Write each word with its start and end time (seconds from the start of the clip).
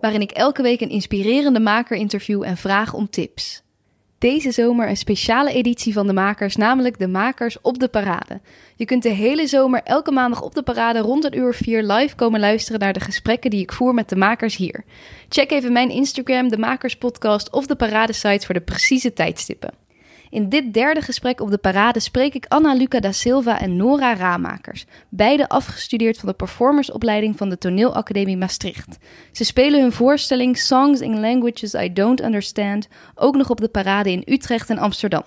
waarin 0.00 0.20
ik 0.20 0.30
elke 0.30 0.62
week 0.62 0.80
een 0.80 0.90
inspirerende 0.90 1.60
maker 1.60 1.96
interview 1.96 2.42
en 2.42 2.56
vraag 2.56 2.94
om 2.94 3.10
tips. 3.10 3.62
Deze 4.18 4.50
zomer 4.50 4.88
een 4.88 4.96
speciale 4.96 5.52
editie 5.52 5.92
van 5.92 6.06
de 6.06 6.12
makers, 6.12 6.56
namelijk 6.56 6.98
de 6.98 7.08
makers 7.08 7.60
op 7.60 7.78
de 7.78 7.88
parade. 7.88 8.40
Je 8.76 8.84
kunt 8.84 9.02
de 9.02 9.08
hele 9.08 9.46
zomer 9.46 9.80
elke 9.84 10.12
maandag 10.12 10.42
op 10.42 10.54
de 10.54 10.62
parade 10.62 10.98
rond 10.98 11.24
een 11.24 11.38
uur 11.38 11.54
vier 11.54 11.82
live 11.82 12.14
komen 12.14 12.40
luisteren 12.40 12.80
naar 12.80 12.92
de 12.92 13.00
gesprekken 13.00 13.50
die 13.50 13.62
ik 13.62 13.72
voer 13.72 13.94
met 13.94 14.08
de 14.08 14.16
makers 14.16 14.56
hier. 14.56 14.84
Check 15.28 15.50
even 15.50 15.72
mijn 15.72 15.90
Instagram, 15.90 16.48
de 16.48 16.58
Makers 16.58 16.96
Podcast 16.96 17.50
of 17.52 17.66
de 17.66 17.76
parade 17.76 18.12
sites 18.12 18.46
voor 18.46 18.54
de 18.54 18.60
precieze 18.60 19.12
tijdstippen. 19.12 19.87
In 20.30 20.48
dit 20.48 20.74
derde 20.74 21.00
gesprek 21.00 21.40
op 21.40 21.50
de 21.50 21.58
parade 21.58 22.00
spreek 22.00 22.34
ik 22.34 22.46
Anna 22.48 22.74
Luca 22.74 23.00
da 23.00 23.12
Silva 23.12 23.60
en 23.60 23.76
Nora 23.76 24.14
Raamakers, 24.14 24.84
beide 25.08 25.48
afgestudeerd 25.48 26.18
van 26.18 26.28
de 26.28 26.34
performersopleiding 26.34 27.36
van 27.36 27.48
de 27.48 27.58
Toneelacademie 27.58 28.36
Maastricht. 28.36 28.98
Ze 29.32 29.44
spelen 29.44 29.80
hun 29.80 29.92
voorstelling 29.92 30.58
Songs 30.58 31.00
in 31.00 31.20
Languages 31.20 31.74
I 31.74 31.92
Don't 31.92 32.22
Understand 32.22 32.88
ook 33.14 33.36
nog 33.36 33.50
op 33.50 33.60
de 33.60 33.68
parade 33.68 34.10
in 34.10 34.22
Utrecht 34.26 34.70
en 34.70 34.78
Amsterdam. 34.78 35.22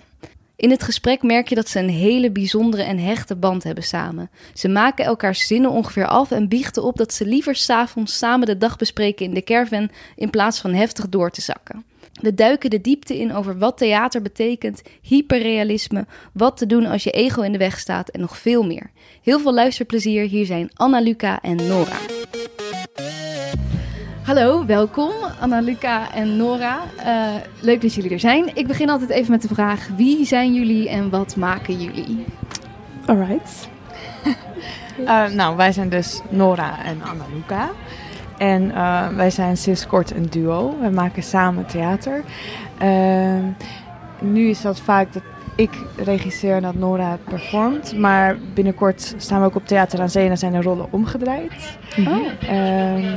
In 0.56 0.70
het 0.70 0.82
gesprek 0.82 1.22
merk 1.22 1.48
je 1.48 1.54
dat 1.54 1.68
ze 1.68 1.78
een 1.78 1.88
hele 1.88 2.30
bijzondere 2.30 2.82
en 2.82 2.98
hechte 2.98 3.36
band 3.36 3.64
hebben 3.64 3.84
samen. 3.84 4.30
Ze 4.54 4.68
maken 4.68 5.04
elkaars 5.04 5.46
zinnen 5.46 5.70
ongeveer 5.70 6.06
af 6.06 6.30
en 6.30 6.48
biechten 6.48 6.82
op 6.82 6.96
dat 6.96 7.12
ze 7.12 7.26
liever 7.26 7.54
s'avonds 7.54 8.18
samen 8.18 8.46
de 8.46 8.58
dag 8.58 8.76
bespreken 8.76 9.26
in 9.26 9.34
de 9.34 9.44
caravan 9.44 9.90
in 10.16 10.30
plaats 10.30 10.60
van 10.60 10.74
heftig 10.74 11.08
door 11.08 11.30
te 11.30 11.40
zakken. 11.40 11.84
We 12.20 12.34
duiken 12.34 12.70
de 12.70 12.80
diepte 12.80 13.18
in 13.18 13.34
over 13.34 13.58
wat 13.58 13.76
theater 13.76 14.22
betekent, 14.22 14.82
hyperrealisme, 15.02 16.06
wat 16.32 16.56
te 16.56 16.66
doen 16.66 16.86
als 16.86 17.04
je 17.04 17.10
ego 17.10 17.42
in 17.42 17.52
de 17.52 17.58
weg 17.58 17.78
staat 17.78 18.08
en 18.08 18.20
nog 18.20 18.38
veel 18.38 18.62
meer. 18.62 18.90
Heel 19.22 19.40
veel 19.40 19.54
luisterplezier. 19.54 20.28
Hier 20.28 20.46
zijn 20.46 20.70
Anna 20.74 21.00
Luca 21.00 21.40
en 21.40 21.56
Nora. 21.56 21.96
Hallo, 24.22 24.66
welkom 24.66 25.12
Anna 25.40 25.60
Luca 25.60 26.12
en 26.14 26.36
Nora. 26.36 26.80
Uh, 26.98 27.34
leuk 27.60 27.80
dat 27.80 27.94
jullie 27.94 28.10
er 28.10 28.20
zijn. 28.20 28.50
Ik 28.54 28.66
begin 28.66 28.90
altijd 28.90 29.10
even 29.10 29.30
met 29.30 29.42
de 29.42 29.48
vraag: 29.48 29.88
wie 29.96 30.24
zijn 30.24 30.54
jullie 30.54 30.88
en 30.88 31.10
wat 31.10 31.36
maken 31.36 31.80
jullie? 31.80 32.24
Alright. 33.06 33.68
uh, 34.98 35.28
nou, 35.40 35.56
wij 35.56 35.72
zijn 35.72 35.88
dus 35.88 36.20
Nora 36.30 36.84
en 36.84 37.02
Anna 37.02 37.24
Luca. 37.34 37.70
En 38.42 38.62
uh, 38.62 39.08
wij 39.08 39.30
zijn 39.30 39.56
sinds 39.56 39.86
kort 39.86 40.14
een 40.14 40.26
duo. 40.30 40.74
We 40.80 40.90
maken 40.90 41.22
samen 41.22 41.66
theater. 41.66 42.22
Uh, 42.82 43.44
nu 44.20 44.48
is 44.48 44.60
dat 44.60 44.80
vaak 44.80 45.12
dat 45.12 45.22
ik 45.56 45.70
regisseer 45.96 46.56
en 46.56 46.62
dat 46.62 46.74
Nora 46.74 47.10
het 47.10 47.24
performt. 47.24 47.98
Maar 47.98 48.36
binnenkort 48.54 49.14
staan 49.16 49.40
we 49.40 49.46
ook 49.46 49.54
op 49.54 49.66
Theater 49.66 50.00
aan 50.00 50.10
Zee 50.10 50.22
en 50.22 50.28
dan 50.28 50.36
zijn 50.36 50.52
de 50.52 50.62
rollen 50.62 50.86
omgedraaid. 50.90 51.78
Oh. 51.98 52.16
Uh, 52.50 53.14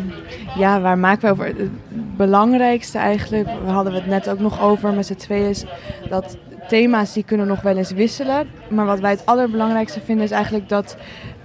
ja, 0.57 0.81
waar 0.81 0.97
maken 0.97 1.21
we 1.21 1.31
over? 1.31 1.45
Het 1.45 2.17
belangrijkste 2.17 2.97
eigenlijk, 2.97 3.47
we 3.65 3.71
hadden 3.71 3.93
het 3.93 4.07
net 4.07 4.29
ook 4.29 4.39
nog 4.39 4.61
over 4.61 4.93
met 4.93 5.05
z'n 5.05 5.15
tweeën, 5.15 5.49
is 5.49 5.65
dat 6.09 6.37
thema's 6.67 7.13
die 7.13 7.23
kunnen 7.23 7.47
nog 7.47 7.61
wel 7.61 7.77
eens 7.77 7.91
wisselen. 7.91 8.47
Maar 8.69 8.85
wat 8.85 8.99
wij 8.99 9.11
het 9.11 9.25
allerbelangrijkste 9.25 10.01
vinden 10.01 10.25
is 10.25 10.31
eigenlijk 10.31 10.69
dat 10.69 10.97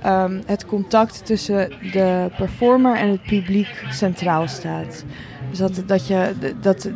um, 0.07 0.43
het 0.47 0.67
contact 0.67 1.27
tussen 1.27 1.69
de 1.93 2.31
performer 2.37 2.97
en 2.97 3.09
het 3.09 3.23
publiek 3.23 3.85
centraal 3.91 4.49
staat. 4.49 5.05
Dus 5.51 5.59
dat, 5.59 5.83
dat, 5.87 6.07
je, 6.07 6.33
dat 6.61 6.89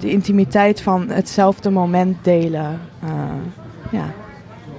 de 0.00 0.10
intimiteit 0.10 0.80
van 0.80 1.08
hetzelfde 1.08 1.70
moment 1.70 2.24
delen, 2.24 2.80
uh, 3.04 3.10
ja, 3.90 4.04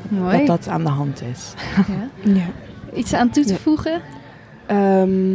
Mooi. 0.08 0.38
dat 0.38 0.48
dat 0.48 0.68
aan 0.68 0.84
de 0.84 0.90
hand 0.90 1.22
is. 1.32 1.54
Ja. 1.88 2.34
Ja. 2.34 2.46
Iets 2.98 3.14
aan 3.14 3.30
toe 3.30 3.44
te 3.44 3.54
Ja. 3.54 3.60
voegen? 3.60 4.02
Ehm, 4.66 5.34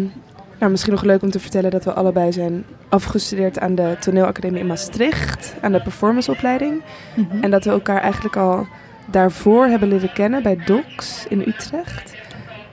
nou, 0.58 0.70
misschien 0.70 0.92
nog 0.92 1.02
leuk 1.02 1.22
om 1.22 1.30
te 1.30 1.40
vertellen 1.40 1.70
dat 1.70 1.84
we 1.84 1.92
allebei 1.92 2.32
zijn 2.32 2.64
afgestudeerd 2.88 3.58
aan 3.58 3.74
de 3.74 3.96
toneelacademie 4.00 4.60
in 4.60 4.66
Maastricht, 4.66 5.54
aan 5.60 5.72
de 5.72 5.82
performanceopleiding. 5.82 6.82
Mhm. 7.16 7.42
En 7.42 7.50
dat 7.50 7.64
we 7.64 7.70
elkaar 7.70 8.00
eigenlijk 8.00 8.36
al 8.36 8.66
daarvoor 9.10 9.66
hebben 9.66 9.88
leren 9.88 10.12
kennen 10.12 10.42
bij 10.42 10.58
DOCS 10.64 11.26
in 11.28 11.40
Utrecht. 11.46 12.14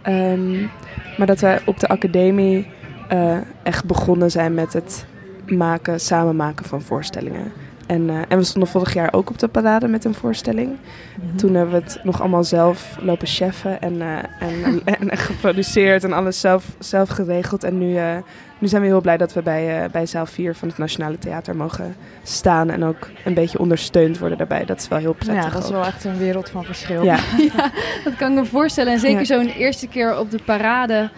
Ehm, 0.04 0.62
maar 1.18 1.28
dat 1.28 1.40
wij 1.40 1.60
op 1.66 1.80
de 1.80 1.88
academie 1.88 2.68
eh, 3.08 3.38
echt 3.64 3.86
begonnen 3.86 4.32
zijn 4.32 4.54
met 4.54 4.74
het 4.74 5.06
maken, 5.48 6.00
samen 6.00 6.36
maken 6.36 6.66
van 6.66 6.82
voorstellingen. 6.82 7.52
En, 7.88 8.10
eh, 8.10 8.16
en 8.28 8.38
we 8.38 8.44
stonden 8.44 8.70
vorig 8.70 8.94
jaar 8.94 9.14
ook 9.14 9.30
op 9.30 9.40
de 9.40 9.48
parade 9.48 9.88
met 9.88 10.06
een 10.06 10.14
voorstelling. 10.14 10.78
Mhm. 11.16 11.36
Toen 11.38 11.54
hebben 11.54 11.74
we 11.76 11.82
het 11.84 12.00
nog 12.04 12.20
allemaal 12.20 12.44
zelf 12.44 12.98
lopen 13.02 13.28
cheffen 13.28 13.82
en, 13.82 14.02
eh, 14.02 14.18
en, 14.40 14.82
en, 15.00 15.10
en 15.10 15.18
geproduceerd 15.18 16.04
en 16.04 16.14
alles 16.14 16.40
zelf, 16.40 16.66
zelf 16.80 17.10
geregeld. 17.10 17.64
En 17.64 17.78
nu, 17.78 17.98
eh, 17.98 18.16
nu 18.60 18.68
zijn 18.68 18.82
we 18.82 18.88
heel 18.88 19.02
blij 19.02 19.18
dat 19.18 19.34
we 19.34 19.42
bij, 19.42 19.90
bij 19.92 20.06
zaal 20.06 20.26
4 20.26 20.56
van 20.56 20.68
het 20.68 20.78
Nationale 20.78 21.18
Theater 21.18 21.56
mogen 21.56 21.96
staan. 22.24 22.70
En 22.70 22.84
ook 22.84 23.10
een 23.26 23.34
beetje 23.34 23.60
ondersteund 23.60 24.20
worden 24.20 24.38
daarbij. 24.38 24.66
Dat 24.66 24.80
is 24.80 24.88
wel 24.88 25.00
heel 25.00 25.14
prettig. 25.14 25.44
Ja, 25.44 25.50
dat 25.50 25.64
is 25.64 25.70
ook. 25.70 25.76
wel 25.76 25.86
echt 25.86 26.04
een 26.04 26.18
wereld 26.18 26.50
van 26.50 26.64
verschil. 26.64 27.04
Ja, 27.04 27.18
Ja, 27.56 27.72
dat 28.04 28.16
kan 28.16 28.32
ik 28.32 28.38
me 28.38 28.46
voorstellen. 28.46 28.94
En 28.94 29.00
zeker 29.00 29.20
Ja. 29.20 29.26
zo'n 29.26 29.48
eerste 29.50 29.88
keer 29.88 30.18
op 30.20 30.32
de 30.32 30.40
parade. 30.46 31.10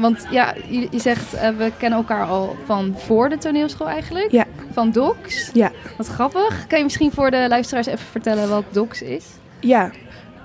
Want 0.00 0.26
ja, 0.30 0.54
je, 0.68 0.88
je 0.90 0.98
zegt, 0.98 1.30
we 1.56 1.72
kennen 1.78 1.98
elkaar 1.98 2.26
al 2.26 2.56
van 2.64 2.94
voor 2.98 3.28
de 3.28 3.38
toneelschool 3.38 3.88
eigenlijk. 3.88 4.30
Ja. 4.30 4.44
Van 4.74 4.90
DOCS. 4.90 5.50
Ja. 5.52 5.70
Wat 5.96 6.06
grappig. 6.06 6.66
Kan 6.66 6.78
je 6.78 6.84
misschien 6.84 7.12
voor 7.12 7.30
de 7.30 7.46
luisteraars 7.48 7.86
even 7.86 8.06
vertellen 8.06 8.48
wat 8.48 8.64
DOCS 8.70 9.02
is? 9.02 9.24
ja. 9.60 9.90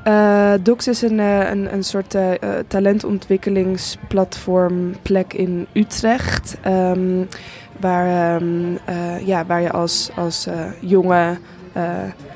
Eh, 0.03 0.53
Docs 0.61 0.87
is 0.87 1.01
een, 1.01 1.19
eh, 1.19 1.49
een, 1.49 1.73
een 1.73 1.83
soort 1.83 2.15
eh, 2.15 2.31
eh, 2.31 2.37
talentontwikkelingsplatform 2.67 4.95
plek 5.01 5.33
in 5.33 5.67
Utrecht. 5.73 6.57
ehm, 6.61 7.23
waar, 7.79 8.35
ehm, 8.35 8.75
eh, 8.85 9.27
ja, 9.27 9.45
waar 9.45 9.61
je 9.61 9.71
als, 9.71 10.09
als 10.15 10.47
jonge 10.79 11.37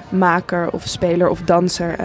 maker 0.09 0.71
of 0.71 0.87
speler 0.87 1.29
of 1.29 1.41
danser 1.41 1.95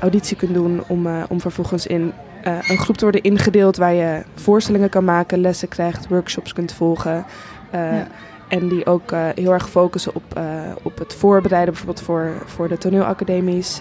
auditie 0.00 0.36
kunt 0.36 0.54
doen 0.54 0.82
om, 0.86 1.08
om 1.28 1.40
vervolgens 1.40 1.86
in 1.86 2.12
een 2.42 2.78
groep 2.78 2.96
te 2.96 3.04
worden 3.04 3.22
ingedeeld 3.22 3.76
waar 3.76 3.92
je 3.92 4.22
voorstellingen 4.34 4.88
kan 4.88 5.04
maken, 5.04 5.40
lessen 5.40 5.68
krijgt, 5.68 6.08
workshops 6.08 6.52
kunt 6.52 6.72
volgen. 6.72 7.24
Ja. 7.72 8.06
En 8.50 8.68
die 8.68 8.86
ook 8.86 9.12
eh, 9.12 9.28
heel 9.34 9.52
erg 9.52 9.70
focussen 9.70 10.14
op, 10.14 10.22
eh, 10.34 10.44
op 10.82 10.98
het 10.98 11.14
voorbereiden, 11.14 11.72
bijvoorbeeld 11.72 12.04
voor, 12.04 12.32
voor 12.46 12.68
de 12.68 12.78
toneelacademies. 12.78 13.80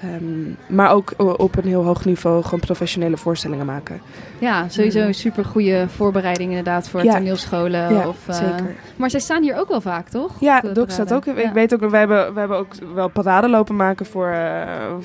Eh, 0.00 0.14
ehm, 0.14 0.24
maar 0.68 0.90
ook 0.90 1.12
op 1.36 1.56
een 1.56 1.68
heel 1.68 1.84
hoog 1.84 2.04
niveau 2.04 2.42
gewoon 2.44 2.60
professionele 2.60 3.16
voorstellingen 3.16 3.66
maken. 3.66 4.00
Ja, 4.38 4.68
sowieso 4.68 4.98
een 5.00 5.14
super 5.14 5.44
goede 5.44 5.86
voorbereiding 5.96 6.48
inderdaad 6.48 6.88
voor 6.88 7.04
Ja. 7.04 7.12
toneelscholen. 7.12 7.94
ja, 7.94 8.08
of, 8.08 8.16
eh, 8.28 8.34
zeker. 8.34 8.74
Maar 8.96 9.10
zij 9.10 9.20
staan 9.20 9.42
hier 9.42 9.58
ook 9.58 9.68
wel 9.68 9.80
vaak, 9.80 10.08
toch? 10.08 10.32
Ja, 10.40 10.56
Op 10.56 10.62
de 10.62 10.72
Doc 10.72 10.92
staat 10.92 11.12
ook. 11.12 11.26
Ik 11.26 11.38
Ja. 11.42 11.52
weet 11.52 11.74
ook, 11.74 11.90
we 11.90 11.96
hebben, 11.96 12.34
we 12.34 12.38
hebben 12.38 12.58
ook 12.58 12.72
wel 12.94 13.08
parade 13.08 13.48
lopen 13.48 13.76
maken 13.76 14.06
voor, 14.06 14.28
eh 14.28 14.62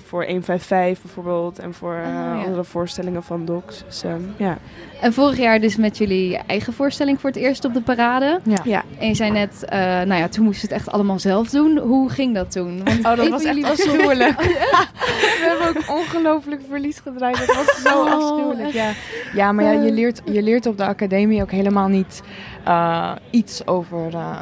voor 0.08 0.26
155 0.26 1.02
bijvoorbeeld. 1.04 1.60
En 1.60 1.74
voor 1.74 1.94
eh, 1.94 2.00
Ah, 2.00 2.14
ja. 2.40 2.44
andere 2.46 2.64
voorstellingen 2.64 3.24
van 3.24 3.46
Docs. 3.46 3.84
Dus 3.88 4.04
ehm, 4.04 4.22
ja. 4.38 4.58
En 5.02 5.14
vorig 5.14 5.38
jaar 5.38 5.60
dus 5.60 5.76
met 5.76 5.98
jullie 5.98 6.38
eigen 6.48 6.74
voorstelling 6.74 7.20
voor 7.20 7.30
het 7.30 7.40
eerst 7.40 7.66
op 7.66 7.74
de 7.74 7.82
parade. 7.82 8.40
Ja. 8.44 8.58
ja. 8.64 8.84
En 9.00 9.08
je 9.08 9.16
zei 9.16 9.32
net, 9.32 9.66
eh, 9.66 9.80
nou 9.80 10.14
ja, 10.14 10.28
toen 10.28 10.44
moesten 10.44 10.68
we 10.70 10.74
het 10.74 10.84
echt 10.84 10.94
allemaal 10.94 11.20
zelf 11.20 11.50
doen. 11.50 11.78
Hoe 11.78 12.10
ging 12.10 12.36
dat 12.36 12.52
toen? 12.52 12.82
Want 12.84 13.06
Oh, 13.06 13.16
dat 13.16 13.30
was 13.30 13.44
echt 13.44 13.56
jullie- 13.56 13.66
afschuwelijk. 13.70 14.40
We 15.42 15.58
hebben 15.60 15.68
ook 15.68 15.98
ongelooflijk 15.98 16.62
verlies 16.70 17.00
gedraaid. 17.00 17.38
Dat 17.38 17.56
was 17.56 17.82
zo 17.82 18.02
Oh, 18.02 18.14
afschuwelijk. 18.14 18.74
Ja. 18.74 18.92
ja, 19.34 19.52
maar 19.52 19.66
ja, 19.66 19.72
je, 19.72 19.92
leert, 19.92 20.22
je 20.26 20.42
leert 20.42 20.66
op 20.66 20.78
de 20.78 20.86
academie 20.86 21.42
ook 21.42 21.52
helemaal 21.52 21.88
niet 21.88 22.22
eh, 22.64 23.12
iets 23.30 23.68
over 23.68 24.14
eh, 24.14 24.38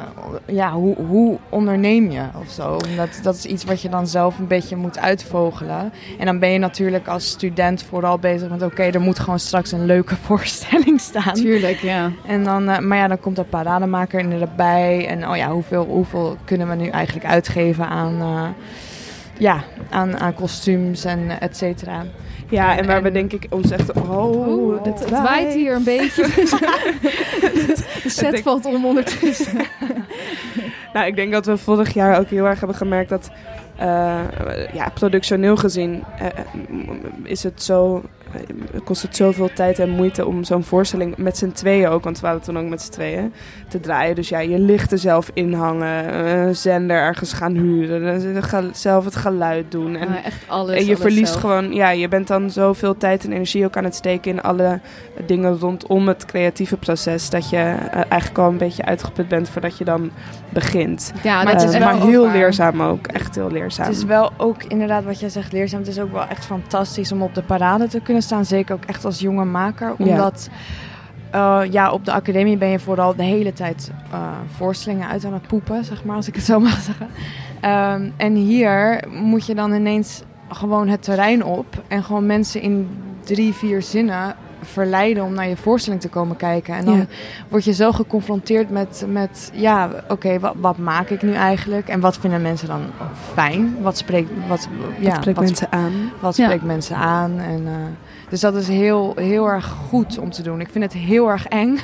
ja, 0.46 0.72
hoe, 0.72 0.96
hoe 0.96 1.38
onderneem 1.48 2.10
je 2.10 2.22
of 2.40 2.50
zo. 2.50 2.78
Dat, 2.96 3.20
dat 3.22 3.34
is 3.34 3.44
iets 3.44 3.64
wat 3.64 3.82
je 3.82 3.88
dan 3.88 4.06
zelf 4.06 4.38
een 4.38 4.46
beetje 4.46 4.76
moet 4.76 4.98
uitvogelen. 4.98 5.92
En 6.18 6.26
dan 6.26 6.38
ben 6.38 6.50
je 6.50 6.58
natuurlijk 6.58 7.08
als 7.08 7.28
student 7.28 7.82
vooral 7.82 8.18
bezig 8.18 8.48
met... 8.48 8.62
oké, 8.62 8.82
er 8.82 9.00
moet 9.00 9.18
gewoon 9.18 9.38
straks 9.38 9.72
een 9.72 9.86
leuke 9.86 10.16
voorstelling 10.26 11.00
staan. 11.00 11.34
Tuurlijk, 11.34 11.78
ja. 11.78 12.10
En 12.26 12.44
dan, 12.44 12.68
eh, 12.68 12.78
maar 12.78 12.98
ja, 12.98 13.08
dan 13.08 13.20
komt 13.20 13.38
er 13.38 13.44
parademaker 13.44 14.40
erbij. 14.40 15.06
En 15.08 15.28
oh 15.28 15.36
ja, 15.36 15.50
hoeveel, 15.50 15.84
hoeveel 15.84 16.36
kunnen 16.44 16.68
we 16.68 16.74
nu 16.74 16.88
eigenlijk 16.88 17.26
uitgeven 17.26 17.88
aan, 17.88 18.20
eh, 18.20 18.48
ja, 19.40 19.64
aan, 19.90 20.18
aan 20.18 20.34
kostuums 20.34 21.04
en 21.04 21.40
et 21.40 21.56
cetera. 21.56 22.04
Ja, 22.48 22.76
en 22.78 22.86
waar 22.86 22.96
En- 22.96 23.02
we 23.02 23.10
denk 23.10 23.32
ik 23.32 23.46
ons 23.50 23.70
echt... 23.70 23.92
Oh, 23.92 24.82
dit 24.84 24.98
het 25.00 25.10
waait 25.10 25.52
hier 25.54 25.74
een 25.74 25.84
beetje. 25.84 26.22
De 28.02 28.08
set 28.10 28.30
denk- 28.30 28.42
valt 28.44 28.64
om 28.64 28.84
ondertussen. 28.84 29.58
Nou, 30.92 31.06
ik 31.06 31.16
denk 31.16 31.32
dat 31.32 31.46
we 31.46 31.56
vorig 31.56 31.94
jaar 31.94 32.18
ook 32.18 32.28
heel 32.28 32.44
erg 32.46 32.58
hebben 32.58 32.76
gemerkt 32.76 33.08
dat, 33.08 33.30
uh, 33.80 34.18
ja, 34.72 34.88
productioneel 34.94 35.56
gezien, 35.56 36.04
uh, 36.22 36.26
is 37.22 37.42
het 37.42 37.62
zo 37.62 38.02
kost 38.84 39.02
het 39.02 39.16
zoveel 39.16 39.50
tijd 39.54 39.78
en 39.78 39.90
moeite 39.90 40.26
om 40.26 40.44
zo'n 40.44 40.64
voorstelling 40.64 41.16
met 41.16 41.36
z'n 41.36 41.50
tweeën 41.50 41.88
ook, 41.88 42.04
want 42.04 42.20
we 42.20 42.26
waren 42.26 42.42
toen 42.42 42.58
ook 42.58 42.68
met 42.68 42.82
z'n 42.82 42.90
tweeën, 42.90 43.32
te 43.68 43.80
draaien. 43.80 44.14
Dus 44.14 44.28
ja, 44.28 44.38
je 44.38 44.58
lichten 44.58 44.98
zelf 44.98 45.30
inhangen, 45.34 46.18
een 46.18 46.56
zender 46.56 46.96
ergens 46.96 47.32
gaan 47.32 47.54
huren, 47.54 48.70
zelf 48.72 49.04
het 49.04 49.16
geluid 49.16 49.70
doen. 49.70 49.96
En, 49.96 50.24
echt 50.24 50.44
alles. 50.46 50.76
En 50.76 50.80
je 50.80 50.86
alles 50.86 51.00
verliest 51.00 51.32
zelf. 51.32 51.40
gewoon, 51.40 51.72
ja, 51.72 51.90
je 51.90 52.08
bent 52.08 52.26
dan 52.26 52.50
zoveel 52.50 52.96
tijd 52.96 53.24
en 53.24 53.32
energie 53.32 53.64
ook 53.64 53.76
aan 53.76 53.84
het 53.84 53.94
steken 53.94 54.30
in 54.30 54.42
alle 54.42 54.80
dingen 55.26 55.58
rondom 55.58 56.08
het 56.08 56.24
creatieve 56.24 56.76
proces, 56.76 57.30
dat 57.30 57.50
je 57.50 57.56
uh, 57.56 57.94
eigenlijk 57.94 58.38
al 58.38 58.48
een 58.48 58.58
beetje 58.58 58.84
uitgeput 58.84 59.28
bent 59.28 59.48
voordat 59.48 59.78
je 59.78 59.84
dan 59.84 60.10
begint. 60.48 61.12
Ja, 61.22 61.42
maar 61.42 61.52
het 61.52 61.62
is 61.62 61.78
maar 61.78 62.00
heel 62.00 62.30
leerzaam 62.30 62.82
ook, 62.82 63.06
echt 63.06 63.34
heel 63.34 63.50
leerzaam. 63.50 63.86
Het 63.86 63.96
is 63.96 64.04
wel 64.04 64.32
ook 64.36 64.62
inderdaad 64.62 65.04
wat 65.04 65.20
jij 65.20 65.28
zegt 65.28 65.52
leerzaam. 65.52 65.80
Het 65.80 65.88
is 65.88 65.98
ook 65.98 66.12
wel 66.12 66.26
echt 66.26 66.44
fantastisch 66.44 67.12
om 67.12 67.22
op 67.22 67.34
de 67.34 67.42
parade 67.42 67.88
te 67.88 68.00
kunnen 68.00 68.19
staan. 68.22 68.44
Zeker 68.44 68.74
ook 68.74 68.84
echt 68.84 69.04
als 69.04 69.20
jonge 69.20 69.44
maker. 69.44 69.94
Ja. 69.98 70.04
Omdat 70.04 70.48
uh, 71.34 71.60
ja, 71.70 71.90
op 71.90 72.04
de 72.04 72.12
academie 72.12 72.56
ben 72.56 72.68
je 72.68 72.78
vooral 72.78 73.14
de 73.16 73.22
hele 73.22 73.52
tijd 73.52 73.90
uh, 74.12 74.18
voorstellingen 74.56 75.08
uit 75.08 75.24
aan 75.24 75.32
het 75.32 75.46
poepen, 75.46 75.84
zeg 75.84 76.04
maar, 76.04 76.16
als 76.16 76.28
ik 76.28 76.34
het 76.34 76.44
zo 76.44 76.60
mag 76.70 76.80
zeggen. 76.80 77.06
Um, 78.02 78.12
en 78.16 78.34
hier 78.34 79.04
moet 79.12 79.46
je 79.46 79.54
dan 79.54 79.72
ineens 79.72 80.22
gewoon 80.48 80.88
het 80.88 81.02
terrein 81.02 81.44
op 81.44 81.82
en 81.88 82.04
gewoon 82.04 82.26
mensen 82.26 82.60
in 82.60 82.88
drie, 83.24 83.52
vier 83.54 83.82
zinnen 83.82 84.34
verleiden 84.62 85.24
om 85.24 85.34
naar 85.34 85.48
je 85.48 85.56
voorstelling 85.56 86.00
te 86.02 86.08
komen 86.08 86.36
kijken. 86.36 86.74
En 86.74 86.84
dan 86.84 86.96
Ja. 86.96 87.06
word 87.48 87.64
je 87.64 87.72
zo 87.72 87.92
geconfronteerd 87.92 88.70
met, 88.70 89.04
met 89.08 89.50
ja, 89.54 89.90
oké, 90.08 90.38
wat, 90.38 90.54
wat 90.60 90.78
maak 90.78 91.08
ik 91.10 91.22
nu 91.22 91.32
eigenlijk? 91.34 91.88
En 91.88 92.00
wat 92.00 92.16
vinden 92.16 92.42
mensen 92.42 92.68
dan 92.68 92.80
fijn? 93.34 93.76
Wat 93.82 93.96
spreekt, 93.96 94.30
wat, 94.48 94.68
ja, 94.98 95.14
spreekt 95.14 95.36
wat, 95.38 95.46
mensen 95.46 95.72
aan. 95.72 95.92
wat 96.20 96.36
Ja. 96.36 96.44
spreekt 96.44 96.64
mensen 96.64 96.96
aan? 96.96 97.38
En, 97.38 97.60
uh, 97.62 97.72
dus 98.30 98.40
dat 98.40 98.54
is 98.54 98.68
heel, 98.68 99.12
heel 99.16 99.46
erg 99.48 99.66
goed 99.88 100.18
om 100.18 100.30
te 100.30 100.42
doen. 100.42 100.60
Ik 100.60 100.68
vind 100.72 100.84
het 100.84 100.92
heel 100.92 101.30
erg 101.30 101.46
eng. 101.46 101.78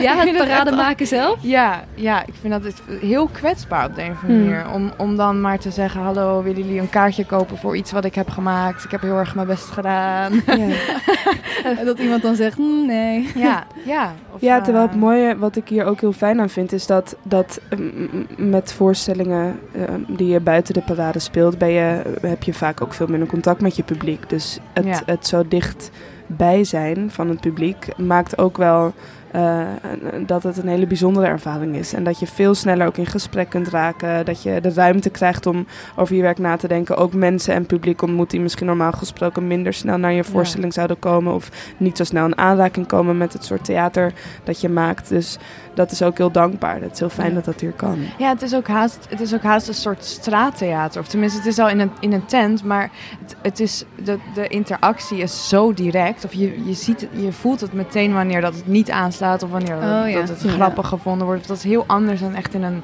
Ja, 0.00 0.16
het 0.16 0.36
parade 0.36 0.72
maken 0.72 1.06
zelf? 1.06 1.36
Ja, 1.40 1.84
ja, 1.94 2.26
ik 2.26 2.34
vind 2.40 2.52
dat 2.52 2.64
het 2.64 2.82
heel 3.00 3.26
kwetsbaar 3.32 3.86
op 3.86 3.94
de 3.94 4.02
een 4.02 4.10
of 4.10 4.22
andere 4.22 4.38
Hmm. 4.38 4.48
manier. 4.50 4.72
Om, 4.74 4.92
om 4.96 5.16
dan 5.16 5.40
maar 5.40 5.58
te 5.58 5.70
zeggen, 5.70 6.00
hallo, 6.00 6.42
willen 6.42 6.62
jullie 6.62 6.80
een 6.80 6.90
kaartje 6.90 7.24
kopen 7.26 7.56
voor 7.58 7.76
iets 7.76 7.92
wat 7.92 8.04
ik 8.04 8.14
heb 8.14 8.28
gemaakt? 8.30 8.84
Ik 8.84 8.90
heb 8.90 9.00
heel 9.00 9.16
erg 9.18 9.34
mijn 9.34 9.46
best 9.46 9.64
gedaan. 9.64 10.32
Ja. 10.46 10.66
En 11.78 11.84
dat 11.84 11.98
iemand 11.98 12.22
dan 12.22 12.34
zegt, 12.34 12.58
"Mm, 12.58 12.86
nee. 12.86 13.30
ja, 13.34 13.66
ja. 13.84 14.12
Of, 14.34 14.40
Ja, 14.40 14.60
terwijl 14.60 14.84
eh, 14.84 14.90
het 14.90 15.00
mooie 15.00 15.36
wat 15.38 15.56
ik 15.56 15.68
hier 15.68 15.84
ook 15.84 16.00
heel 16.00 16.12
fijn 16.12 16.40
aan 16.40 16.48
vind, 16.48 16.72
is 16.72 16.86
dat, 16.86 17.16
dat 17.22 17.60
mm, 17.76 18.26
met 18.36 18.72
voorstellingen 18.72 19.58
eh, 19.72 19.82
die 20.06 20.26
je 20.28 20.40
buiten 20.40 20.74
de 20.74 20.80
parade 20.82 21.18
speelt, 21.18 21.58
ben 21.58 21.68
je, 21.70 22.02
heb 22.20 22.42
je 22.42 22.54
vaak 22.54 22.80
ook 22.82 22.94
veel 22.94 23.06
minder 23.06 23.28
contact 23.28 23.60
met 23.60 23.76
je 23.76 23.82
publiek. 23.82 24.28
Dus 24.28 24.58
het, 24.72 24.84
Ja. 24.84 25.00
het 25.06 25.26
zo 25.26 25.47
dicht 25.48 25.90
bij 26.26 26.64
zijn 26.64 27.10
van 27.10 27.28
het 27.28 27.40
publiek 27.40 27.88
maakt 27.96 28.38
ook 28.38 28.56
wel 28.56 28.92
eh, 29.30 29.66
dat 30.26 30.42
het 30.42 30.56
een 30.56 30.68
hele 30.68 30.86
bijzondere 30.86 31.26
ervaring 31.26 31.76
is. 31.76 31.92
En 31.92 32.04
dat 32.04 32.18
je 32.18 32.26
veel 32.26 32.54
sneller 32.54 32.86
ook 32.86 32.96
in 32.96 33.06
gesprek 33.06 33.48
kunt 33.48 33.68
raken. 33.68 34.24
Dat 34.24 34.42
je 34.42 34.60
de 34.60 34.72
ruimte 34.72 35.10
krijgt 35.10 35.46
om 35.46 35.66
over 35.96 36.16
je 36.16 36.22
werk 36.22 36.38
na 36.38 36.56
te 36.56 36.68
denken. 36.68 36.96
Ook 36.96 37.12
mensen 37.12 37.54
en 37.54 37.66
publiek 37.66 38.02
ontmoet 38.02 38.30
die 38.30 38.40
misschien 38.40 38.66
normaal 38.66 38.92
gesproken 38.92 39.46
minder 39.46 39.72
snel 39.72 39.98
naar 39.98 40.12
je 40.12 40.24
voorstelling 40.24 40.72
zouden 40.72 40.98
komen. 40.98 41.34
Of 41.34 41.74
niet 41.76 41.96
zo 41.96 42.04
snel 42.04 42.26
in 42.26 42.38
aanraking 42.38 42.86
komen 42.86 43.16
met 43.16 43.32
het 43.32 43.44
soort 43.44 43.64
theater 43.64 44.12
dat 44.44 44.60
je 44.60 44.68
maakt. 44.68 45.08
Dus 45.08 45.38
dat 45.78 45.90
is 45.90 46.02
ook 46.02 46.16
heel 46.16 46.30
dankbaar. 46.30 46.80
Het 46.80 46.92
is 46.92 46.98
heel 46.98 47.08
fijn 47.08 47.28
Ja. 47.28 47.34
dat 47.34 47.44
dat 47.44 47.60
hier 47.60 47.72
kan. 47.72 47.98
Ja, 48.18 48.28
het 48.28 48.42
is, 48.42 48.54
ook 48.54 48.66
haast, 48.68 49.06
het 49.08 49.20
is 49.20 49.34
ook 49.34 49.42
haast 49.42 49.68
een 49.68 49.74
soort 49.74 50.04
straattheater. 50.04 51.00
Of 51.00 51.08
tenminste, 51.08 51.38
het 51.38 51.46
is 51.46 51.58
al 51.58 51.68
in 51.68 51.80
een, 51.80 51.90
in 52.00 52.12
een 52.12 52.24
tent, 52.26 52.64
maar 52.64 52.90
het, 53.22 53.36
het 53.42 53.60
is, 53.60 53.84
de, 54.04 54.18
de 54.34 54.48
interactie 54.48 55.18
is 55.18 55.48
zo 55.48 55.72
direct. 55.74 56.24
Of 56.24 56.32
je, 56.32 56.64
je, 56.66 56.74
ziet, 56.74 57.00
het- 57.00 57.10
je 57.22 57.32
voelt 57.32 57.60
het 57.60 57.72
meteen 57.72 58.12
wanneer 58.12 58.40
dat 58.40 58.54
het 58.54 58.66
niet 58.66 58.90
aanslaat 58.90 59.42
of 59.42 59.50
wanneer 59.50 59.80
dat, 59.80 60.04
Oh, 60.04 60.10
ja. 60.10 60.18
dat 60.20 60.28
het 60.28 60.42
Ja. 60.42 60.50
grappig 60.50 60.88
gevonden 60.88 61.26
wordt. 61.26 61.48
Dat 61.48 61.56
is 61.56 61.62
heel 61.64 61.84
anders 61.86 62.20
dan 62.20 62.34
echt 62.34 62.54
in 62.54 62.62
een 62.62 62.82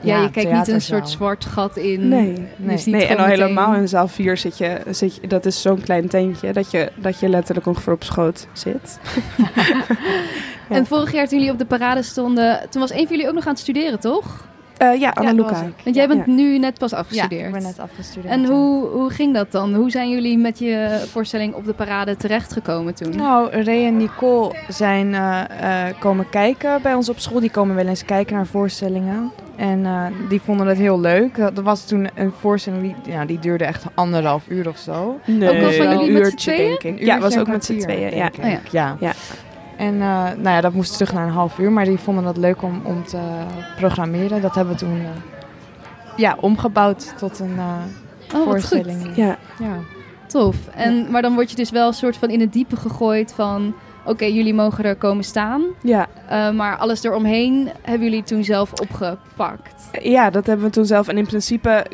Ja, 0.00 0.22
je 0.22 0.30
kijkt 0.30 0.52
niet 0.52 0.68
een 0.68 0.80
soort 0.80 1.08
zwart 1.10 1.44
gat 1.44 1.76
in. 1.76 2.08
Nee. 2.08 2.32
Je 2.32 2.46
Nee. 2.56 2.82
Nee, 2.86 3.04
en 3.06 3.16
al 3.16 3.24
meteen- 3.26 3.40
helemaal 3.42 3.74
in 3.74 3.88
zaal 3.88 4.08
4 4.08 4.36
zit 4.36 4.58
je, 4.58 4.80
zit 4.90 5.14
je 5.20 5.26
dat 5.26 5.46
is 5.46 5.62
zo'n 5.62 5.80
klein 5.80 6.08
tentje 6.08 6.52
dat 6.52 6.70
je, 6.70 6.92
dat 6.96 7.20
je 7.20 7.28
letterlijk 7.28 7.66
ongeveer 7.66 7.92
op 7.92 8.04
schoot 8.04 8.46
zit. 8.52 8.98
Ja. 10.68 10.76
En 10.76 10.86
vorig 10.86 11.12
jaar 11.12 11.28
toen 11.28 11.38
jullie 11.38 11.52
op 11.52 11.58
de 11.58 11.64
parade 11.66 12.02
stonden, 12.02 12.60
toen 12.70 12.80
was 12.80 12.90
een 12.90 13.06
van 13.06 13.16
jullie 13.16 13.28
ook 13.28 13.34
nog 13.34 13.44
aan 13.46 13.52
het 13.52 13.60
studeren, 13.60 14.00
toch? 14.00 14.52
Eh, 14.74 15.00
ja, 15.00 15.10
Anna 15.10 15.32
Luca. 15.32 15.50
was. 15.50 15.60
Want 15.84 15.96
jij 15.96 16.06
Ja. 16.08 16.14
bent 16.14 16.26
nu 16.26 16.58
net 16.58 16.78
pas 16.78 16.90
Ja, 16.90 16.96
afgestudeerd. 16.96 17.46
ik 17.46 17.52
ben 17.52 17.62
net 17.62 17.78
afgestudeerd. 17.78 18.32
En 18.34 18.40
ja. 18.42 18.48
hoe, 18.48 18.86
hoe 18.86 19.10
ging 19.10 19.34
dat 19.34 19.52
dan? 19.52 19.74
Hoe 19.74 19.90
zijn 19.90 20.10
jullie 20.10 20.38
met 20.38 20.58
je 20.58 21.04
voorstelling 21.10 21.54
op 21.54 21.64
de 21.64 21.72
parade 21.72 22.16
terechtgekomen 22.16 22.94
toen? 22.94 23.16
Nou, 23.16 23.50
Ray 23.62 23.84
en 23.86 23.96
Nicole 23.96 24.54
zijn 24.68 25.14
eh, 25.14 25.88
eh, 25.88 25.94
komen 25.98 26.28
kijken 26.30 26.82
bij 26.82 26.94
ons 26.94 27.08
op 27.08 27.18
school. 27.18 27.40
Die 27.40 27.50
komen 27.50 27.76
wel 27.76 27.86
eens 27.86 28.04
kijken 28.04 28.34
naar 28.36 28.46
voorstellingen. 28.46 29.30
En 29.56 29.86
eh, 29.86 30.06
die 30.28 30.40
vonden 30.40 30.66
het 30.66 30.78
heel 30.78 31.00
leuk. 31.00 31.36
Dat 31.36 31.56
er 31.58 31.64
was 31.64 31.84
toen 31.86 32.08
een 32.14 32.32
voorstelling 32.40 32.82
die, 32.82 33.12
ja, 33.12 33.24
die 33.24 33.38
duurde 33.38 33.64
echt 33.64 33.84
anderhalf 33.94 34.44
uur 34.48 34.68
of 34.68 34.78
zo. 34.78 35.18
Nee, 35.24 35.48
Ook 35.50 35.56
wel 35.56 35.72
van 35.72 35.90
jullie 35.98 36.08
uurtje, 36.10 36.56
denk 36.56 36.82
ik. 36.82 37.04
Ja, 37.04 37.18
was 37.18 37.38
ook 37.38 37.48
met 37.48 37.64
z'n 37.64 37.78
tweeën. 37.78 38.16
Ja. 38.16 38.30
Oh 38.40 38.50
ja. 38.70 38.96
Ja. 39.00 39.12
En 39.76 39.94
eh, 39.94 40.08
nou 40.22 40.48
ja, 40.48 40.60
dat 40.60 40.72
moest 40.72 40.92
terug 40.92 41.12
naar 41.12 41.26
een 41.26 41.32
half 41.32 41.58
uur. 41.58 41.72
Maar 41.72 41.84
die 41.84 41.98
vonden 41.98 42.24
dat 42.24 42.36
leuk 42.36 42.62
om, 42.62 42.80
om 42.84 43.04
te 43.04 43.18
programmeren. 43.76 44.40
Dat 44.42 44.54
hebben 44.54 44.74
we 44.74 44.80
toen 44.80 44.98
eh, 45.00 45.06
ja, 46.16 46.36
omgebouwd 46.40 47.18
tot 47.18 47.38
een 47.38 47.58
eh, 47.58 47.64
Oh, 48.34 48.44
wat 48.44 48.44
voorstelling. 48.44 49.02
goed. 49.06 49.16
Ja. 49.16 49.38
Ja. 49.58 49.76
Tof. 50.26 50.56
En, 50.74 51.10
Maar 51.10 51.22
dan 51.22 51.34
word 51.34 51.50
je 51.50 51.56
dus 51.56 51.70
wel 51.70 51.86
een 51.86 51.92
soort 51.92 52.16
van 52.16 52.30
in 52.30 52.40
het 52.40 52.52
diepe 52.52 52.76
gegooid 52.76 53.32
van... 53.32 53.74
Oké, 54.06 54.24
jullie 54.24 54.54
mogen 54.54 54.84
er 54.84 54.96
komen 54.96 55.24
staan. 55.24 55.62
Ja. 55.82 56.08
maar 56.52 56.76
alles 56.76 57.02
eromheen 57.04 57.70
hebben 57.82 58.08
jullie 58.08 58.22
toen 58.22 58.44
zelf 58.44 58.72
opgepakt. 58.72 59.88
ja, 60.02 60.30
dat 60.30 60.46
hebben 60.46 60.66
we 60.66 60.72
toen 60.72 60.84
zelf. 60.84 61.08
En 61.08 61.18
in 61.18 61.26
principe, 61.26 61.86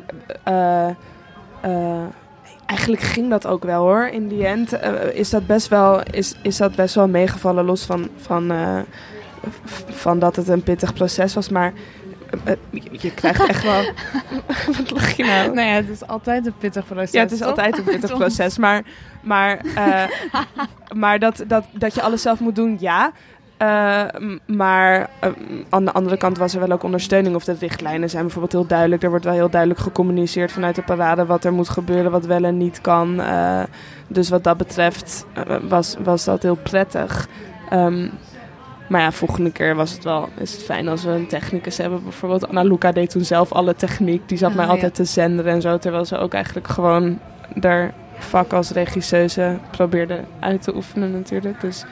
eigenlijk 2.71 3.03
ging 3.03 3.31
dat 3.31 3.47
ook 3.47 3.65
wel 3.65 3.83
hoor. 3.83 4.07
In 4.07 4.29
die 4.29 4.47
end 4.47 4.73
eh, 4.73 4.93
is, 5.13 5.31
dat 5.31 5.47
best 5.47 5.69
wel, 5.69 6.03
is, 6.11 6.35
is 6.43 6.57
dat 6.57 6.75
best 6.75 6.95
wel 6.95 7.09
meegevallen, 7.09 7.65
los 7.65 7.85
van, 7.85 8.09
van, 8.17 8.51
eh, 8.51 8.79
van 9.87 10.19
dat 10.19 10.37
het 10.37 10.49
een 10.49 10.63
pittig 10.63 10.93
proces 10.93 11.35
was. 11.35 11.49
Maar 11.49 11.73
eh, 12.45 12.55
je, 12.71 12.83
je 12.91 13.15
krijgt 13.15 13.47
echt 13.47 13.63
wel... 13.63 13.83
Wat 14.77 14.91
lach 14.91 15.11
je 15.11 15.25
nou? 15.25 15.55
Nou 15.55 15.69
ja, 15.69 15.75
het 15.75 15.89
is 15.89 16.07
altijd 16.07 16.47
een 16.47 16.59
pittig 16.59 16.87
proces. 16.87 17.11
Ja, 17.11 17.21
het 17.21 17.33
is 17.33 17.39
toch? 17.39 17.49
altijd 17.49 17.79
een 17.79 17.85
pittig 17.85 18.17
proces. 18.19 18.59
Maar, 18.59 18.83
maar, 19.21 19.61
maar 20.95 21.19
dat, 21.19 21.45
dat, 21.47 21.65
dat 21.73 21.95
je 21.95 22.03
alles 22.03 22.23
zelf 22.23 22.41
moet 22.41 22.57
doen, 22.57 22.77
ja. 22.81 23.13
Eh, 23.61 24.03
m- 24.19 24.39
maar 24.57 25.11
eh, 25.21 25.31
aan 25.69 25.85
de 25.85 25.93
andere 25.93 26.17
kant 26.17 26.39
was 26.39 26.55
er 26.55 26.61
wel 26.61 26.71
ook 26.73 26.83
ondersteuning. 26.83 27.35
Of 27.35 27.45
de 27.45 27.57
richtlijnen 27.61 28.11
zijn 28.11 28.23
bijvoorbeeld 28.23 28.53
heel 28.53 28.67
duidelijk. 28.67 29.03
Er 29.03 29.09
wordt 29.11 29.25
wel 29.25 29.35
heel 29.35 29.51
duidelijk 29.51 29.81
gecommuniceerd 29.81 30.53
vanuit 30.53 30.75
de 30.75 30.83
parade 30.83 31.27
wat 31.27 31.45
er 31.45 31.53
moet 31.53 31.69
gebeuren, 31.69 32.11
wat 32.11 32.27
wel 32.27 32.45
en 32.45 32.57
niet 32.57 32.81
kan. 32.81 33.21
Eh, 33.21 33.63
dus 34.09 34.29
wat 34.29 34.45
dat 34.45 34.57
betreft 34.57 35.27
eh, 35.33 35.57
was, 35.69 35.97
was 36.03 36.25
dat 36.25 36.43
heel 36.43 36.55
prettig. 36.55 37.29
Ehm, 37.71 38.09
maar 38.89 39.01
ja, 39.01 39.13
volgende 39.13 39.51
keer 39.53 39.75
was 39.75 39.93
het 39.93 40.05
wel, 40.05 40.29
is 40.39 40.53
het 40.53 40.63
fijn 40.63 40.89
als 40.89 41.05
we 41.05 41.11
een 41.11 41.27
technicus 41.27 41.77
hebben. 41.79 42.03
Bijvoorbeeld 42.03 42.49
Anna 42.49 42.63
Luca 42.63 42.93
deed 42.93 43.11
toen 43.11 43.25
zelf 43.25 43.53
alle 43.53 43.75
techniek. 43.75 44.29
Die 44.29 44.39
zat 44.39 44.51
Ah, 44.51 44.57
mij 44.57 44.65
ja. 44.65 44.71
altijd 44.71 44.95
te 44.95 45.05
zenderen 45.05 45.53
en 45.53 45.61
zo. 45.61 45.79
Terwijl 45.79 46.05
ze 46.05 46.17
ook 46.19 46.33
eigenlijk 46.35 46.69
gewoon 46.69 47.19
daar 47.55 47.93
vak 48.19 48.53
als 48.53 48.71
regisseuse 48.71 49.59
probeerde 49.71 50.21
uit 50.41 50.63
te 50.63 50.75
oefenen 50.77 51.11
natuurlijk. 51.13 51.61
Dus 51.61 51.85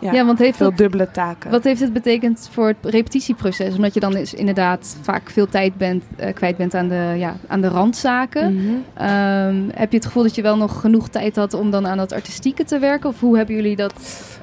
ja, 0.00 0.12
Ja, 0.12 0.24
want 0.24 0.38
heeft 0.38 0.56
veel 0.56 0.68
dat, 0.68 0.78
dubbele 0.78 1.10
taken. 1.10 1.50
wat 1.50 1.64
heeft 1.64 1.80
het 1.80 1.92
betekend 1.92 2.48
voor 2.52 2.66
het 2.66 2.76
repetitieproces? 2.82 3.74
Omdat 3.74 3.94
je 3.94 4.00
dan 4.00 4.12
dus 4.12 4.34
inderdaad 4.34 4.96
vaak 5.00 5.30
veel 5.30 5.46
tijd 5.48 5.76
bent, 5.76 6.04
eh, 6.16 6.34
kwijt 6.34 6.56
bent 6.56 6.74
aan 6.74 6.88
de, 6.88 7.14
ja, 7.16 7.36
aan 7.46 7.60
de 7.60 7.68
randzaken. 7.68 8.54
Mhm. 8.54 8.64
Ehm, 8.94 9.56
heb 9.74 9.90
je 9.90 9.96
het 9.96 10.06
gevoel 10.06 10.22
dat 10.22 10.34
je 10.34 10.42
wel 10.42 10.56
nog 10.56 10.80
genoeg 10.80 11.08
tijd 11.08 11.36
had 11.36 11.54
om 11.54 11.70
dan 11.70 11.86
aan 11.86 11.96
dat 11.96 12.12
artistieke 12.12 12.64
te 12.64 12.78
werken? 12.78 13.08
Of 13.08 13.20
hoe 13.20 13.36
hebben 13.36 13.54
jullie 13.54 13.76
dat 13.76 13.94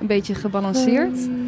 een 0.01 0.07
beetje 0.07 0.35
gebalanceerd? 0.35 1.17
Ehm, 1.17 1.45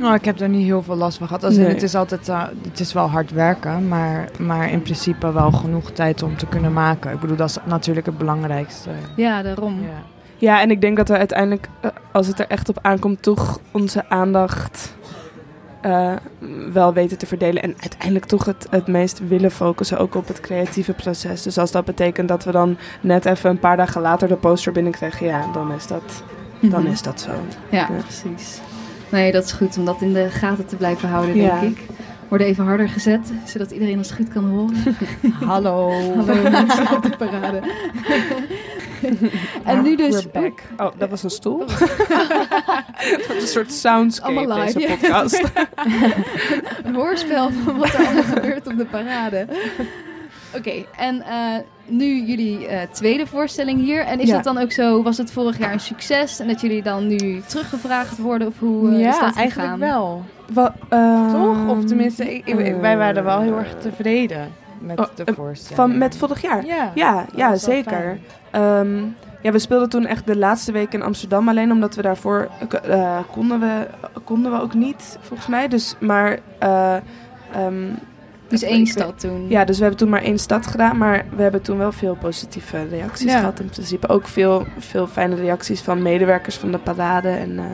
Nou, 0.00 0.14
ik 0.14 0.24
heb 0.24 0.40
er 0.40 0.48
niet 0.48 0.64
heel 0.64 0.82
veel 0.82 0.96
last 0.96 1.18
van 1.18 1.26
gehad. 1.26 1.44
Als 1.44 1.56
Nee. 1.56 1.66
het 1.68 1.82
is 1.82 1.94
altijd, 1.94 2.28
eh, 2.28 2.42
het 2.70 2.80
is 2.80 2.92
wel 2.92 3.06
hard 3.08 3.30
werken, 3.30 3.88
maar, 3.88 4.28
maar 4.38 4.70
in 4.70 4.82
principe 4.82 5.32
wel 5.32 5.50
genoeg 5.52 5.90
tijd 5.90 6.22
om 6.22 6.36
te 6.36 6.46
kunnen 6.46 6.72
maken. 6.72 7.12
Ik 7.12 7.20
bedoel, 7.20 7.36
dat 7.36 7.48
is 7.48 7.56
natuurlijk 7.64 8.06
het 8.06 8.18
belangrijkste. 8.18 8.90
Ja, 9.16 9.42
daarom. 9.42 9.74
Ja. 9.82 10.02
Ja, 10.38 10.60
en 10.60 10.70
ik 10.70 10.80
denk 10.80 10.96
dat 10.96 11.08
we 11.08 11.16
uiteindelijk, 11.16 11.68
eh, 11.80 11.90
als 12.12 12.26
het 12.26 12.38
er 12.38 12.46
echt 12.48 12.68
op 12.68 12.78
aankomt, 12.82 13.22
toch 13.22 13.60
onze 13.70 14.08
aandacht 14.08 14.96
eh, 15.80 16.12
wel 16.72 16.92
weten 16.92 17.18
te 17.18 17.26
verdelen. 17.26 17.62
En 17.62 17.74
uiteindelijk 17.80 18.24
toch 18.24 18.44
het, 18.44 18.66
het 18.70 18.86
meest 18.86 19.28
willen 19.28 19.50
focussen 19.50 19.98
ook 19.98 20.14
op 20.14 20.28
het 20.28 20.40
creatieve 20.40 20.92
proces. 20.92 21.42
Dus 21.42 21.58
als 21.58 21.70
dat 21.70 21.84
betekent 21.84 22.28
dat 22.28 22.44
we 22.44 22.50
dan 22.52 22.78
net 23.00 23.24
even 23.24 23.50
een 23.50 23.58
paar 23.58 23.76
dagen 23.76 24.00
later 24.00 24.28
de 24.28 24.36
poster 24.36 24.72
binnenkrijgen, 24.72 25.26
ja, 25.26 25.46
dan 25.52 25.72
is 25.72 25.86
dat, 25.86 26.22
dan 26.60 26.82
Mhm. 26.82 26.90
is 26.92 27.02
dat 27.02 27.20
zo. 27.20 27.30
Ja, 27.70 27.78
Ja. 27.78 28.02
precies. 28.02 28.60
Nee, 29.10 29.32
dat 29.32 29.44
is 29.44 29.52
goed 29.52 29.78
om 29.78 29.84
dat 29.84 30.00
in 30.02 30.12
de 30.12 30.28
gaten 30.30 30.66
te 30.66 30.76
blijven 30.76 31.08
houden, 31.08 31.34
denk 31.34 31.46
Ja. 31.46 31.60
ik. 31.60 31.78
Worden 32.28 32.46
even 32.46 32.64
harder 32.64 32.88
gezet, 32.88 33.32
zodat 33.44 33.70
iedereen 33.70 33.96
ons 33.96 34.10
goed 34.10 34.28
kan 34.28 34.44
horen. 34.44 34.96
Hallo. 35.50 35.90
Hallo 35.90 36.42
mensen 36.50 36.90
op 36.96 37.02
de 37.02 37.16
parade. 37.16 37.60
en 39.64 39.82
nu 39.82 39.96
dus... 39.96 40.14
We're 40.14 40.28
back. 40.40 40.62
Oh, 40.76 40.98
dat 40.98 41.10
was 41.10 41.22
een 41.22 41.30
stoel. 41.30 41.58
dat 41.58 43.26
was 43.28 43.40
een 43.40 43.46
soort 43.56 43.72
soundscape, 43.72 44.36
Allemaal 44.38 44.58
live, 44.58 44.78
deze 44.78 44.88
podcast. 44.88 45.42
een 46.82 46.94
hoorspel 46.94 47.50
van 47.50 47.76
wat 47.78 47.92
er 47.94 48.06
allemaal 48.06 48.22
gebeurt 48.22 48.66
op 48.66 48.76
de 48.76 48.86
parade. 48.86 49.46
Oké, 50.56 50.72
en 50.96 51.22
eh, 51.22 51.34
nu 51.86 52.22
jullie 52.24 52.66
eh, 52.66 52.88
tweede 52.90 53.26
voorstelling 53.26 53.80
hier. 53.80 54.00
En 54.04 54.20
is 54.20 54.28
Ja. 54.28 54.34
dat 54.34 54.44
dan 54.44 54.58
ook 54.58 54.72
zo, 54.72 55.02
was 55.02 55.18
het 55.18 55.32
vorig 55.32 55.58
jaar 55.58 55.72
een 55.72 55.80
succes? 55.80 56.40
En 56.40 56.46
dat 56.48 56.60
jullie 56.60 56.82
dan 56.82 57.06
nu 57.06 57.40
teruggevraagd 57.46 58.18
worden? 58.18 58.48
Of 58.48 58.58
hoe 58.58 58.90
eh, 58.92 59.00
ja, 59.00 59.08
is 59.08 59.18
dat 59.18 59.34
eigenlijk 59.36 59.52
gegaan? 59.52 59.78
wel. 59.78 60.22
Wa- 60.52 60.74
ehm, 60.88 61.30
Toch? 61.32 61.68
Of 61.76 61.84
tenminste, 61.84 62.34
ik, 62.34 62.46
ik- 62.46 62.76
wij 62.80 62.96
waren 62.96 63.24
wel 63.24 63.40
heel 63.40 63.58
erg 63.58 63.74
tevreden 63.80 64.52
met 64.80 64.98
Oh, 64.98 65.06
de 65.14 65.32
voorstelling. 65.34 65.76
Van, 65.76 65.98
met 65.98 66.16
vorig 66.16 66.42
jaar? 66.42 66.64
Ja, 66.66 66.92
Ja, 66.94 67.24
ja 67.34 67.56
zeker. 67.56 68.18
Ehm, 68.50 68.96
ja, 69.42 69.52
we 69.52 69.58
speelden 69.58 69.88
toen 69.88 70.06
echt 70.06 70.26
de 70.26 70.36
laatste 70.36 70.72
week 70.72 70.92
in 70.92 71.02
Amsterdam 71.02 71.48
alleen 71.48 71.72
omdat 71.72 71.94
we 71.94 72.02
daarvoor 72.02 72.48
eh, 72.82 73.18
konden, 73.32 73.60
we, 73.60 73.86
konden 74.24 74.52
we 74.52 74.60
ook 74.60 74.74
niet, 74.74 75.18
volgens 75.20 75.48
mij. 75.48 75.68
Dus, 75.68 75.94
maar, 76.00 76.38
eh, 76.58 76.94
ehm, 77.52 77.84
Dus 78.48 78.62
één 78.62 78.86
stad 78.86 79.20
toen. 79.20 79.46
Ja, 79.48 79.64
dus 79.64 79.76
we 79.76 79.80
hebben 79.82 80.00
toen 80.00 80.08
maar 80.08 80.22
één 80.22 80.38
stad 80.38 80.66
gedaan, 80.66 80.96
maar 80.98 81.24
we 81.36 81.42
hebben 81.42 81.62
toen 81.62 81.78
wel 81.78 81.92
veel 81.92 82.14
positieve 82.14 82.86
reacties 82.90 83.30
Ja. 83.32 83.38
gehad 83.38 83.60
in 83.60 83.68
principe. 83.68 84.08
Ook 84.08 84.26
veel, 84.28 84.66
veel 84.78 85.06
fijne 85.06 85.34
reacties 85.34 85.80
van 85.80 86.02
medewerkers 86.02 86.56
van 86.56 86.70
de 86.72 86.78
parade. 86.78 87.28
En, 87.28 87.58
eh, 87.58 87.64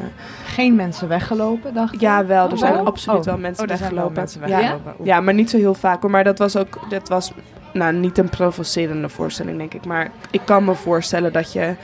Geen 0.47 0.75
mensen 0.75 1.09
weggelopen, 1.09 1.75
dacht 1.75 1.95
ik. 1.95 2.01
ja, 2.01 2.27
wel, 2.27 2.47
er 2.47 2.53
Oh, 2.53 2.59
zijn 2.59 2.79
absoluut 2.79 3.19
Oh. 3.21 3.25
wel 3.25 3.39
mensen 3.39 3.71
Oh, 3.71 3.89
wel 3.91 4.11
mensen 4.11 4.41
Ja. 4.41 4.59
weggelopen. 4.59 4.95
Ja, 5.05 5.21
maar 5.21 5.35
niet 5.35 5.51
zo 5.51 5.57
heel 5.57 5.75
vaak 5.75 6.03
hoor. 6.03 6.11
Maar 6.11 6.25
dat 6.25 6.39
was 6.39 6.57
ook, 6.57 6.79
dat 6.91 7.09
was 7.09 7.33
nou, 7.73 7.95
niet 7.95 8.19
een 8.19 8.29
provocerende 8.29 9.09
voorstelling, 9.09 9.59
denk 9.59 9.75
ik. 9.75 9.87
Maar 9.87 10.11
ik 10.31 10.41
kan 10.45 10.65
me 10.65 10.75
voorstellen 10.75 11.33
dat 11.33 11.53
je, 11.53 11.75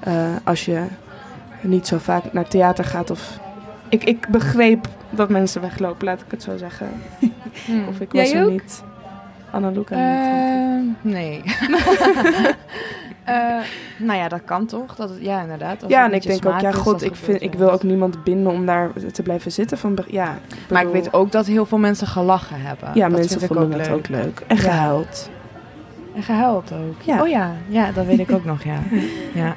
eh, 0.00 0.12
als 0.44 0.64
je 0.64 0.82
niet 1.60 1.86
zo 1.86 1.98
vaak 1.98 2.32
naar 2.32 2.48
theater 2.48 2.84
gaat 2.84 3.10
of... 3.10 3.38
Ik, 3.94 4.04
ik 4.04 4.28
begreep 4.28 4.86
dat 5.10 5.28
mensen 5.28 5.60
weglopen, 5.60 6.04
laat 6.06 6.20
ik 6.20 6.30
het 6.30 6.42
zo 6.42 6.56
zeggen. 6.56 6.88
Hmm. 7.64 7.88
Of 7.88 8.00
ik 8.00 8.12
Jij 8.12 8.22
was 8.22 8.32
er 8.32 8.44
ook? 8.44 8.50
niet. 8.50 8.82
Anna-Luca 9.50 9.94
niet. 9.94 10.96
Eh, 11.04 11.12
nee. 11.12 11.42
Eh, 13.24 13.34
nou 13.98 14.18
ja, 14.18 14.28
dat 14.28 14.40
kan 14.44 14.66
toch? 14.66 14.94
Dat 14.94 15.10
ja, 15.20 15.40
inderdaad. 15.42 15.82
Als 15.82 15.92
Ja, 15.92 16.04
en 16.04 16.12
ik 16.12 16.22
denk 16.22 16.46
ook, 16.46 16.60
ja, 16.60 16.72
god, 16.72 17.02
ik, 17.02 17.14
vind, 17.14 17.42
ik 17.42 17.54
wil 17.54 17.70
ook 17.72 17.82
niemand 17.82 18.24
binden 18.24 18.52
om 18.52 18.66
daar 18.66 18.90
te 19.12 19.22
blijven 19.22 19.52
zitten. 19.52 19.78
Van, 19.78 19.98
ja, 20.06 20.38
Maar 20.70 20.82
ik 20.82 20.92
weet 20.92 21.12
ook 21.12 21.32
dat 21.32 21.46
heel 21.46 21.66
veel 21.66 21.78
mensen 21.78 22.06
gelachen 22.06 22.60
hebben. 22.60 22.90
Ja, 22.94 23.08
dat 23.08 23.18
mensen 23.18 23.40
vonden 23.40 23.64
ook 23.66 23.72
het 23.72 23.86
leuk. 23.86 23.96
ook 23.96 24.08
leuk. 24.08 24.42
En 24.46 24.56
Ja. 24.56 24.62
gehuild. 24.62 25.30
En 26.14 26.22
gehuild 26.22 26.72
ook. 26.72 27.02
Ja. 27.02 27.22
Oh 27.22 27.28
ja, 27.28 27.52
ja, 27.68 27.92
dat 27.92 28.06
weet 28.06 28.18
ik 28.18 28.32
ook 28.32 28.44
nog, 28.52 28.62
ja. 28.64 28.78
ja. 29.42 29.56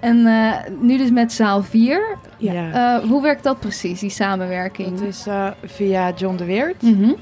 En 0.00 0.26
eh, 0.26 0.52
nu 0.80 0.96
dus 0.98 1.10
met 1.10 1.32
zaal 1.32 1.62
4. 1.62 2.16
Ja. 2.38 2.70
Eh, 2.98 3.08
hoe 3.08 3.22
werkt 3.22 3.42
dat 3.42 3.60
precies, 3.60 4.00
die 4.00 4.10
samenwerking? 4.10 4.98
Dat 4.98 5.08
is 5.08 5.26
eh, 5.26 5.46
via 5.64 6.12
John 6.16 6.36
de 6.36 6.44
Weert 6.44 6.82
Mhm. 6.82 7.12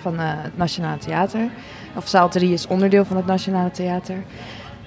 van 0.00 0.18
het 0.18 0.56
Nationale 0.56 0.98
Theater. 0.98 1.40
Of 1.96 2.08
zaal 2.08 2.28
3 2.28 2.52
is 2.52 2.66
onderdeel 2.66 3.04
van 3.04 3.16
het 3.16 3.26
Nationale 3.26 3.70
Theater. 3.70 4.16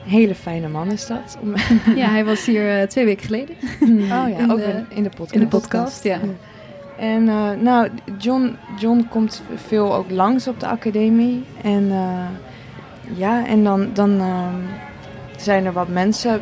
Hele 0.03 0.36
fijne 0.36 0.68
man 0.68 0.91
is 0.91 1.08
dat. 1.08 1.38
Ja, 1.96 2.10
hij 2.10 2.25
was 2.25 2.46
hier 2.46 2.88
twee 2.89 3.06
weken 3.06 3.25
geleden 3.25 3.56
Oh 3.82 4.29
ja, 4.29 4.38
In 4.44 4.51
ook 4.51 4.58
de- 4.58 4.84
in, 4.89 5.03
de 5.03 5.10
podcast. 5.10 5.34
in 5.34 5.39
de 5.39 5.48
podcast. 5.48 6.03
Ja. 6.03 6.18
En 6.98 7.29
eh, 7.29 7.50
nou, 7.62 7.89
John, 8.18 8.56
John 8.79 9.08
komt 9.10 9.41
veel 9.56 9.96
ook 9.96 10.12
langs 10.12 10.48
op 10.48 10.60
de 10.60 10.68
academie. 10.68 11.44
En 11.63 11.91
ja, 13.15 13.46
en 13.48 13.63
dan, 13.63 13.89
dan 13.94 14.20
ehm, 14.20 14.56
zijn 15.41 15.65
er 15.65 15.74
wat 15.74 15.88
mensen 15.88 16.41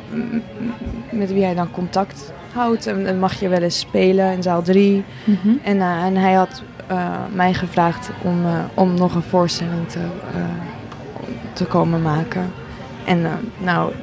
met 1.11 1.33
wie 1.33 1.43
hij 1.43 1.53
dan 1.53 1.71
contact 1.71 2.33
houdt. 2.53 2.87
En 2.87 3.03
dan 3.03 3.19
mag 3.19 3.39
je 3.39 3.49
wel 3.49 3.61
eens 3.61 3.79
spelen 3.79 4.31
in 4.31 4.43
zaal 4.43 4.61
3. 4.61 5.03
Mhm. 5.23 5.55
En, 5.63 5.81
eh, 5.81 6.03
en 6.03 6.15
hij 6.15 6.33
had 6.33 6.63
eh, 6.87 7.13
mij 7.33 7.53
gevraagd 7.53 8.09
om, 8.23 8.45
eh, 8.45 8.59
om 8.73 8.93
nog 8.93 9.15
een 9.15 9.21
voorstelling 9.21 9.87
te, 9.89 9.99
te 11.53 11.65
komen 11.65 12.01
maken. 12.01 12.51
En 13.05 13.21
nou, 13.57 13.93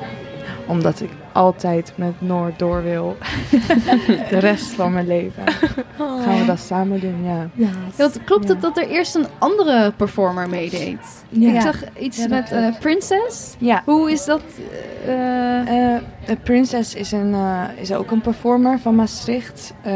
omdat 0.67 1.01
ik 1.01 1.11
altijd 1.35 1.93
met 1.97 2.13
Noord 2.21 2.59
door 2.59 2.83
wil, 2.83 3.17
de 4.31 4.39
rest 4.39 4.67
van 4.67 4.93
mijn 4.93 5.07
leven, 5.07 5.43
gaan 5.97 6.39
we 6.39 6.45
dat 6.47 6.59
samen 6.59 7.01
doen, 7.01 7.25
ja. 7.25 7.49
Ja, 7.55 7.69
want 7.97 8.25
klopt 8.25 8.49
het 8.49 8.57
Ja. 8.63 8.69
dat 8.69 8.77
er 8.79 8.89
eerst 8.89 9.15
een 9.15 9.27
andere 9.39 9.93
performer 9.97 10.49
meedeed? 10.49 11.25
Ja. 11.29 11.53
Ik 11.55 11.61
zag 11.61 11.77
iets 11.99 12.27
met 12.29 12.51
eh, 12.53 12.59
klopt. 12.59 12.79
Princess. 12.79 13.55
Ja, 13.59 13.83
Hoe 13.85 14.11
is 14.13 14.25
dat? 14.25 14.43
eh, 15.07 15.95
eh, 15.95 16.03
de 16.27 16.37
Princess 16.37 16.95
is, 16.95 17.13
een, 17.13 17.35
eh, 17.35 17.63
is 17.81 17.93
ook 17.93 18.11
een 18.11 18.21
performer 18.21 18.79
van 18.79 18.95
Maastricht. 18.95 19.75
Eh, 19.83 19.95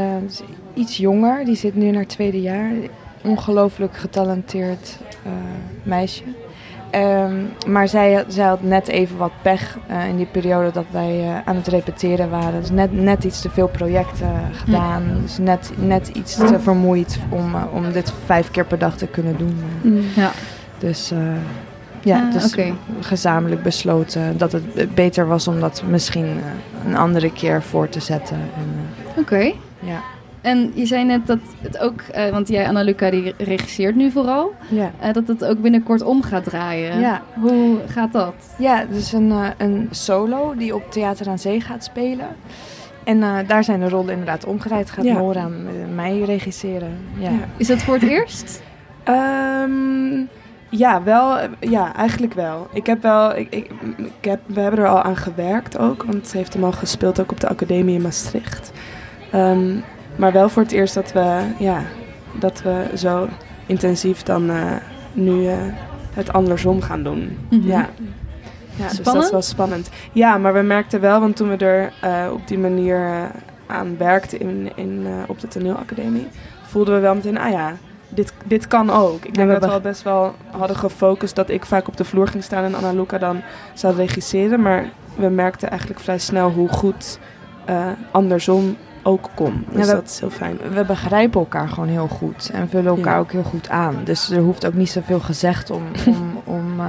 iets 0.74 0.96
jonger, 0.96 1.44
die 1.44 1.56
zit 1.56 1.74
nu 1.74 1.86
in 1.86 1.94
haar 1.94 2.06
tweede 2.06 2.40
jaar. 2.40 2.70
Ongelooflijk 3.24 3.96
getalenteerd 3.96 4.98
eh, 5.24 5.32
meisje. 5.82 6.22
Ehm, 6.90 7.34
maar 7.66 7.88
zij, 7.88 8.24
zij 8.28 8.46
had 8.46 8.62
net 8.62 8.88
even 8.88 9.16
wat 9.16 9.30
pech 9.42 9.78
eh, 9.86 10.08
in 10.08 10.16
die 10.16 10.26
periode 10.26 10.70
dat 10.72 10.84
wij 10.90 11.20
eh, 11.20 11.34
aan 11.44 11.56
het 11.56 11.66
repeteren 11.66 12.30
waren. 12.30 12.60
Dus 12.60 12.70
net, 12.70 12.92
net 12.92 13.24
iets 13.24 13.40
te 13.40 13.50
veel 13.50 13.68
projecten 13.68 14.32
gedaan. 14.52 15.02
Dus 15.22 15.38
net, 15.38 15.70
net 15.76 16.08
iets 16.08 16.34
te 16.34 16.58
vermoeid 16.60 17.18
om, 17.28 17.54
eh, 17.54 17.62
om 17.72 17.92
dit 17.92 18.12
vijf 18.24 18.50
keer 18.50 18.64
per 18.64 18.78
dag 18.78 18.96
te 18.96 19.06
kunnen 19.06 19.36
doen. 19.36 19.58
Mm. 19.80 20.00
ja. 20.14 20.30
Dus 20.78 21.10
eh, 21.10 21.18
ja, 22.02 22.26
Ah, 22.26 22.32
dus 22.32 22.54
gezamenlijk 23.00 23.62
besloten 23.62 24.38
dat 24.38 24.52
het 24.52 24.94
beter 24.94 25.26
was 25.26 25.48
om 25.48 25.60
dat 25.60 25.82
misschien 25.88 26.24
eh, 26.26 26.86
een 26.90 26.96
andere 26.96 27.32
keer 27.32 27.62
voor 27.62 27.88
te 27.88 28.00
zetten. 28.00 28.36
En, 28.36 28.88
Oké. 29.22 29.36
eh, 29.36 29.52
ja. 29.78 30.00
En 30.40 30.70
je 30.74 30.86
zei 30.86 31.04
net 31.04 31.26
dat 31.26 31.38
het 31.62 31.78
ook, 31.78 32.00
eh, 32.00 32.30
want 32.30 32.48
jij 32.48 32.66
Anna-Luca 32.68 33.10
die 33.10 33.34
regisseert 33.38 33.96
nu 33.96 34.10
vooral, 34.10 34.52
Ja. 34.68 34.90
eh, 35.00 35.12
dat 35.12 35.28
het 35.28 35.44
ook 35.44 35.60
binnenkort 35.62 36.02
om 36.02 36.22
gaat 36.22 36.44
draaien. 36.44 37.00
Ja. 37.00 37.22
Hoe 37.40 37.76
gaat 37.86 38.12
dat? 38.12 38.34
ja, 38.58 38.84
dus 38.90 39.12
een, 39.12 39.30
eh, 39.30 39.46
een 39.58 39.88
solo 39.90 40.54
die 40.56 40.74
op 40.74 40.90
Theater 40.90 41.28
aan 41.28 41.38
Zee 41.38 41.60
gaat 41.60 41.84
spelen. 41.84 42.26
En 43.04 43.22
eh, 43.22 43.36
daar 43.46 43.64
zijn 43.64 43.80
de 43.80 43.88
rollen 43.88 44.10
inderdaad 44.10 44.44
omgedraaid. 44.46 44.90
Gaat 44.90 45.04
Ja. 45.04 45.12
Nora 45.12 45.48
mij 45.94 46.20
regisseren. 46.20 46.98
Ja. 47.18 47.30
Ja. 47.30 47.38
Is 47.56 47.66
dat 47.66 47.82
voor 47.82 47.94
het 47.94 48.02
eerst? 48.02 48.62
Ehm, 49.04 50.20
ja, 50.68 51.02
wel. 51.02 51.36
Ja, 51.60 51.94
eigenlijk 51.96 52.34
wel. 52.34 52.66
Ik 52.72 52.86
heb 52.86 53.02
wel. 53.02 53.36
Ik, 53.36 53.46
ik, 53.54 53.70
ik 53.96 54.24
heb, 54.24 54.40
we 54.46 54.60
hebben 54.60 54.80
er 54.80 54.88
al 54.88 55.02
aan 55.02 55.16
gewerkt 55.16 55.78
ook, 55.78 56.02
want 56.02 56.28
ze 56.28 56.36
heeft 56.36 56.52
hem 56.54 56.64
al 56.64 56.72
gespeeld 56.72 57.20
ook 57.20 57.30
op 57.30 57.40
de 57.40 57.48
academie 57.48 57.94
in 57.94 58.02
Maastricht. 58.02 58.72
Ehm, 59.32 59.76
maar 60.18 60.32
wel 60.32 60.48
voor 60.48 60.62
het 60.62 60.72
eerst 60.72 60.94
dat 60.94 61.12
we, 61.12 61.42
ja, 61.58 61.82
dat 62.38 62.62
we 62.62 62.84
zo 62.94 63.28
intensief 63.66 64.22
dan 64.22 64.50
eh, 64.50 64.72
nu 65.12 65.46
eh, 65.46 65.56
het 66.14 66.32
andersom 66.32 66.82
gaan 66.82 67.02
doen. 67.02 67.38
Mhm. 67.50 67.66
Ja. 67.66 67.88
Ja, 68.76 68.88
dus 68.88 69.02
dat 69.02 69.22
is 69.22 69.30
wel 69.30 69.42
spannend. 69.42 69.90
Ja, 70.12 70.38
maar 70.38 70.54
we 70.54 70.62
merkten 70.62 71.00
wel, 71.00 71.20
want 71.20 71.36
toen 71.36 71.48
we 71.48 71.56
er 71.56 71.92
eh, 72.00 72.32
op 72.32 72.48
die 72.48 72.58
manier 72.58 73.30
aan 73.66 73.96
werkten 73.96 74.40
in, 74.40 74.72
in, 74.74 75.06
op 75.28 75.40
de 75.40 75.48
toneelacademie, 75.48 76.26
voelden 76.62 76.94
we 76.94 77.00
wel 77.00 77.14
meteen, 77.14 77.38
ah 77.38 77.50
ja, 77.50 77.72
dit, 78.08 78.32
dit 78.44 78.66
kan 78.66 78.90
ook. 78.90 79.24
Ik 79.24 79.34
denk 79.34 79.48
we 79.48 79.58
dat 79.58 79.64
we 79.64 79.74
al 79.74 79.80
best 79.80 80.02
wel 80.02 80.34
hadden 80.50 80.76
gefocust 80.76 81.36
dat 81.36 81.50
ik 81.50 81.64
vaak 81.64 81.88
op 81.88 81.96
de 81.96 82.04
vloer 82.04 82.28
ging 82.28 82.44
staan 82.44 82.64
en 82.64 82.74
Anna 82.74 82.92
Luca 82.92 83.18
dan 83.18 83.42
zou 83.74 83.94
regisseren. 83.96 84.62
Maar 84.62 84.90
we 85.14 85.28
merkten 85.28 85.70
eigenlijk 85.70 86.00
vrij 86.00 86.18
snel 86.18 86.50
hoe 86.50 86.68
goed 86.68 87.18
andersom 88.10 88.76
ook 89.08 89.28
kon. 89.34 89.64
Dus 89.72 89.86
we- 89.86 89.92
dat 89.92 90.04
is 90.08 90.20
heel 90.20 90.30
fijn. 90.30 90.58
We 90.72 90.84
begrijpen 90.84 91.40
elkaar 91.40 91.68
gewoon 91.68 91.88
heel 91.88 92.08
goed 92.08 92.50
en 92.52 92.68
vullen 92.68 92.96
elkaar 92.96 93.14
Ja. 93.14 93.18
ook 93.20 93.32
heel 93.32 93.42
goed 93.42 93.68
aan. 93.68 93.96
Dus 94.04 94.30
er 94.30 94.40
hoeft 94.40 94.66
ook 94.66 94.74
niet 94.74 94.90
zoveel 94.90 95.20
gezegd 95.20 95.70
om, 95.70 95.82
om, 96.06 96.40
om, 96.44 96.80
eh, 96.80 96.86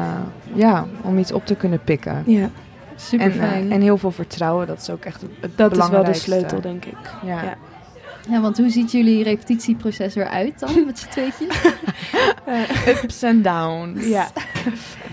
ja, 0.53 0.85
om 1.01 1.17
iets 1.17 1.31
op 1.31 1.45
te 1.45 1.55
kunnen 1.55 1.83
pikken. 1.83 2.23
Ja, 2.25 2.49
Super 2.95 3.25
En, 3.25 3.31
eh, 3.31 3.47
fijn. 3.47 3.71
en 3.71 3.81
heel 3.81 3.97
veel 3.97 4.11
vertrouwen, 4.11 4.67
dat 4.67 4.81
is 4.81 4.89
ook 4.89 5.05
echt 5.05 5.21
het, 5.21 5.31
het 5.39 5.57
dat 5.57 5.77
is 5.77 5.89
wel 5.89 6.03
de 6.03 6.13
sleutel, 6.13 6.61
denk 6.61 6.85
ik. 6.85 6.97
Ja. 7.25 7.43
Ja. 7.43 7.55
ja, 8.29 8.41
want 8.41 8.57
hoe 8.57 8.69
ziet 8.69 8.91
jullie 8.91 9.23
repetitieproces 9.23 10.15
eruit 10.15 10.59
dan 10.59 10.85
met 10.85 10.99
z'n 10.99 11.07
tweetjes? 11.09 11.61
Ups 13.03 13.21
en 13.23 13.41
downs. 13.41 14.05
Ja. 14.07 14.27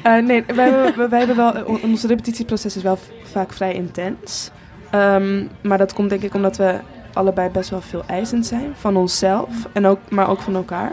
Eh, 0.03 0.23
nee, 0.25 0.45
wij 0.55 0.71
hebben, 0.71 0.97
wij- 0.97 1.09
wij 1.09 1.19
hebben 1.19 1.37
wel, 1.37 1.65
on- 1.65 1.83
ons 1.83 2.05
repetitieproces 2.05 2.77
is 2.77 2.83
wel 2.83 2.99
vaak 3.25 3.53
vrij 3.53 3.75
intens. 3.75 4.51
Ehm, 4.91 5.45
maar 5.63 5.79
dat 5.79 5.93
komt 5.93 6.11
denk 6.11 6.23
ik 6.23 6.35
omdat 6.35 6.57
we 6.57 6.75
allebei 7.17 7.49
best 7.49 7.71
wel 7.71 7.81
veel 7.81 8.03
eisend 8.07 8.47
zijn 8.47 8.73
van 8.77 8.97
onszelf, 8.97 9.49
en 9.73 9.87
ook, 9.87 9.99
maar 10.09 10.29
ook 10.31 10.41
van 10.41 10.55
elkaar. 10.55 10.93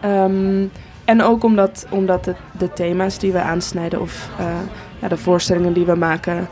Ehm, 0.00 0.64
en 1.04 1.22
ook 1.22 1.44
omdat, 1.44 1.86
omdat 1.90 2.24
de 2.58 2.72
thema's 2.72 3.18
die 3.18 3.32
we 3.32 3.40
aansnijden 3.40 4.00
of 4.00 4.28
eh, 4.38 4.46
ja, 4.98 5.08
de 5.08 5.16
voorstellingen 5.16 5.72
die 5.72 5.84
we 5.86 5.94
maken, 5.94 6.48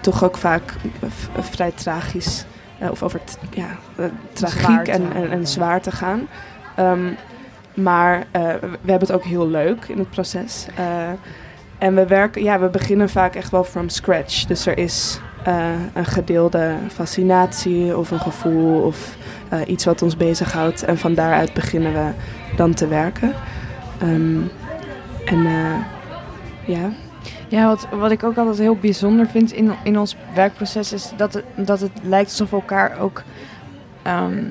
toch 0.00 0.24
ook 0.24 0.36
vaak 0.36 0.74
v- 1.08 1.26
vrij 1.50 1.70
tragisch 1.74 2.44
eh, 2.78 2.90
of 2.90 3.02
over 3.02 3.20
ja, 3.50 3.66
eh, 3.96 4.04
tragiek 4.32 4.60
Zwaarte. 4.60 4.90
en, 4.90 5.12
en, 5.14 5.30
en 5.30 5.46
zwaarte 5.46 5.90
gaan. 5.90 6.28
Ehm, 6.76 7.06
maar 7.74 8.24
eh, 8.30 8.42
we 8.60 8.90
hebben 8.90 9.08
het 9.08 9.12
ook 9.12 9.24
heel 9.24 9.48
leuk 9.48 9.84
in 9.84 9.98
het 9.98 10.10
proces. 10.10 10.66
Eh, 10.74 10.84
en 11.78 11.94
we 11.94 12.06
werken, 12.06 12.42
ja, 12.42 12.58
we 12.58 12.68
beginnen 12.68 13.08
vaak 13.08 13.34
echt 13.34 13.50
wel 13.50 13.64
from 13.64 13.88
scratch. 13.88 14.44
Dus 14.44 14.66
er 14.66 14.78
is 14.78 15.20
eh, 15.44 15.70
een 15.94 16.04
gedeelde 16.04 16.74
fascinatie 16.92 17.96
of 17.96 18.10
een 18.10 18.20
gevoel 18.20 18.82
of 18.82 19.16
eh, 19.48 19.60
iets 19.66 19.84
wat 19.84 20.02
ons 20.02 20.16
bezighoudt. 20.16 20.84
En 20.84 20.98
van 20.98 21.14
daaruit 21.14 21.52
beginnen 21.52 21.92
we 21.92 22.10
dan 22.56 22.74
te 22.74 22.88
werken. 22.88 23.32
Ehm, 23.98 24.40
en 25.24 25.46
eh, 25.46 25.76
ja, 26.66 26.90
Ja, 27.48 27.66
wat, 27.66 27.88
wat 27.90 28.10
ik 28.10 28.24
ook 28.24 28.36
altijd 28.36 28.58
heel 28.58 28.76
bijzonder 28.76 29.26
vind 29.26 29.52
in, 29.52 29.72
in 29.82 29.98
ons 29.98 30.16
werkproces 30.34 30.92
is 30.92 31.12
dat 31.16 31.34
het, 31.34 31.44
dat 31.56 31.80
het 31.80 31.92
lijkt 32.02 32.30
alsof 32.30 32.50
we 32.50 32.56
elkaar 32.56 32.98
ook 33.00 33.22
ehm, 34.02 34.44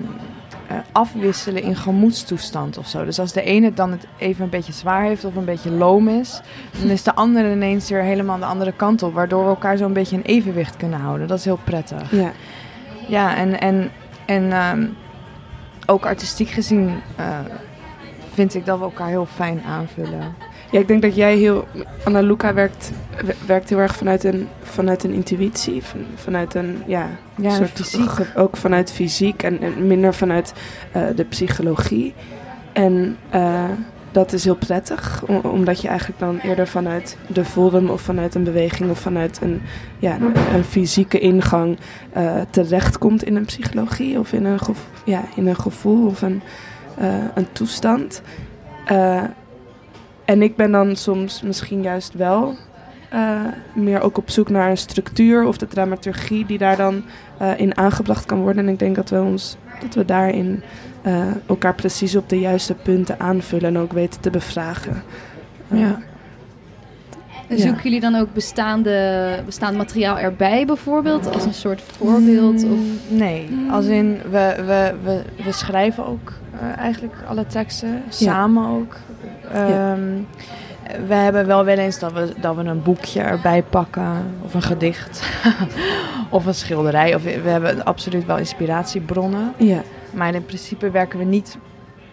eh, 0.67 0.77
afwisselen 0.91 1.61
in 1.61 1.75
gemoedstoestand 1.75 2.77
of 2.77 2.87
zo. 2.87 3.05
Dus 3.05 3.19
als 3.19 3.33
de 3.33 3.41
ene 3.41 3.73
dan 3.73 3.91
het 3.91 4.07
even 4.17 4.43
een 4.43 4.49
beetje 4.49 4.73
zwaar 4.73 5.03
heeft 5.03 5.25
of 5.25 5.35
een 5.35 5.45
beetje 5.45 5.71
loom 5.71 6.07
is, 6.07 6.41
dan 6.81 6.89
is 6.89 7.03
de 7.03 7.15
andere 7.15 7.51
ineens 7.51 7.89
weer 7.89 8.01
helemaal 8.01 8.39
de 8.39 8.45
andere 8.45 8.71
kant 8.71 9.03
op, 9.03 9.13
waardoor 9.13 9.43
we 9.43 9.49
elkaar 9.49 9.77
zo'n 9.77 9.93
beetje 9.93 10.15
in 10.15 10.21
evenwicht 10.21 10.77
kunnen 10.77 10.99
houden. 10.99 11.27
Dat 11.27 11.37
is 11.37 11.45
heel 11.45 11.59
prettig. 11.63 12.11
ja. 12.11 12.31
Ja, 13.07 13.35
en, 13.35 13.59
en, 13.59 13.91
en 14.25 14.51
ehm, 14.51 14.85
ook 15.85 16.05
artistiek 16.05 16.49
gezien 16.49 16.95
eh, 17.15 17.39
vind 18.33 18.53
ik 18.53 18.65
dat 18.65 18.77
we 18.77 18.83
elkaar 18.83 19.07
heel 19.07 19.25
fijn 19.25 19.61
aanvullen. 19.63 20.35
Ja, 20.71 20.79
ik 20.79 20.87
denk 20.87 21.01
dat 21.01 21.15
jij 21.15 21.37
heel. 21.37 21.67
Anna 22.03 22.19
Luca 22.21 22.53
werkt, 22.53 22.91
werkt 23.45 23.69
heel 23.69 23.79
erg 23.79 23.95
vanuit 23.95 24.23
een, 24.23 24.47
vanuit 24.61 25.03
een 25.03 25.11
intuïtie. 25.13 25.83
van- 25.83 26.05
vanuit 26.15 26.53
een. 26.55 26.83
Ja, 26.85 27.07
Ja, 27.35 27.49
soort 27.49 27.69
fysiek. 27.71 28.09
ook 28.35 28.57
vanuit 28.57 28.91
fysiek 28.91 29.43
en, 29.43 29.61
en 29.61 29.87
minder 29.87 30.13
vanuit 30.13 30.53
eh, 30.91 31.01
de 31.15 31.23
psychologie. 31.23 32.13
En 32.73 33.17
eh, 33.29 33.63
dat 34.11 34.33
is 34.33 34.43
heel 34.43 34.55
prettig, 34.55 35.23
omdat 35.43 35.81
je 35.81 35.87
eigenlijk 35.87 36.19
dan 36.19 36.39
eerder 36.43 36.67
vanuit 36.67 37.17
de 37.27 37.45
vorm 37.45 37.89
of 37.89 38.01
vanuit 38.01 38.35
een 38.35 38.43
beweging 38.43 38.89
of 38.89 38.99
vanuit 38.99 39.39
een, 39.41 39.61
ja, 39.99 40.15
een, 40.15 40.55
een 40.55 40.63
fysieke 40.63 41.19
ingang 41.19 41.77
eh, 42.13 42.41
terechtkomt 42.49 43.23
in 43.23 43.35
een 43.35 43.45
psychologie 43.45 44.19
of 44.19 44.33
in 44.33 44.45
een, 44.45 44.59
ja, 45.05 45.23
in 45.35 45.47
een 45.47 45.55
gevoel 45.59 46.07
of 46.07 46.21
een, 46.21 46.41
eh, 46.97 47.07
een 47.35 47.47
toestand. 47.51 48.21
En 50.27 50.41
ik 50.41 50.55
ben 50.55 50.71
dan 50.71 50.95
soms 50.95 51.41
misschien 51.41 51.81
juist 51.81 52.13
wel 52.13 52.55
eh, 53.09 53.41
meer 53.73 54.01
ook 54.01 54.17
op 54.17 54.29
zoek 54.29 54.49
naar 54.49 54.69
een 54.69 54.77
structuur 54.77 55.45
of 55.45 55.57
de 55.57 55.67
dramaturgie 55.67 56.45
die 56.45 56.57
daar 56.57 56.77
dan 56.77 57.03
eh, 57.37 57.59
in 57.59 57.77
aangebracht 57.77 58.25
kan 58.25 58.39
worden. 58.41 58.65
En 58.65 58.73
ik 58.73 58.79
denk 58.79 58.95
dat 58.95 59.09
we 59.09 59.21
ons 59.21 59.57
dat 59.81 59.93
we 59.93 60.05
daarin 60.05 60.63
eh, 61.01 61.25
elkaar 61.45 61.75
precies 61.75 62.15
op 62.15 62.29
de 62.29 62.39
juiste 62.39 62.73
punten 62.73 63.19
aanvullen 63.19 63.75
en 63.75 63.77
ook 63.77 63.93
weten 63.93 64.21
te 64.21 64.29
bevragen. 64.29 65.03
Ja. 65.67 65.99
En 67.47 67.59
zoeken 67.59 67.83
jullie 67.83 67.99
dan 67.99 68.15
ook 68.15 68.33
bestaande, 68.33 69.39
bestaand 69.45 69.77
materiaal 69.77 70.17
erbij 70.17 70.65
bijvoorbeeld 70.65 71.33
als 71.33 71.45
een 71.45 71.53
soort 71.53 71.81
voorbeeld? 71.81 72.63
Of... 72.63 72.69
Mm, 72.69 72.99
Nee, 73.07 73.49
als 73.71 73.85
in 73.85 74.21
we, 74.31 74.53
we, 74.65 74.93
we, 75.03 75.21
we 75.43 75.51
schrijven 75.51 76.05
ook 76.05 76.33
eh, 76.59 76.77
eigenlijk 76.77 77.13
alle 77.27 77.45
teksten, 77.45 78.03
samen 78.09 78.67
ook. 78.67 78.95
Ehm, 79.53 79.99
We 81.07 81.13
hebben 81.13 81.45
wel 81.47 81.65
wel 81.65 81.77
eens 81.77 81.99
dat 81.99 82.13
we, 82.13 82.33
dat 82.41 82.55
we 82.55 82.63
een 82.63 82.81
boekje 82.83 83.21
erbij 83.21 83.63
pakken, 83.63 84.11
of 84.43 84.53
een 84.53 84.61
gedicht, 84.61 85.29
of 86.29 86.45
een 86.45 86.53
schilderij. 86.53 87.15
Of 87.15 87.23
we 87.23 87.41
we 87.41 87.49
hebben 87.49 87.85
absoluut 87.85 88.25
wel 88.25 88.37
inspiratiebronnen. 88.37 89.53
ja. 89.57 89.81
Maar 90.13 90.35
in 90.35 90.45
principe 90.45 90.89
werken 90.89 91.19
we 91.19 91.25
niet, 91.25 91.57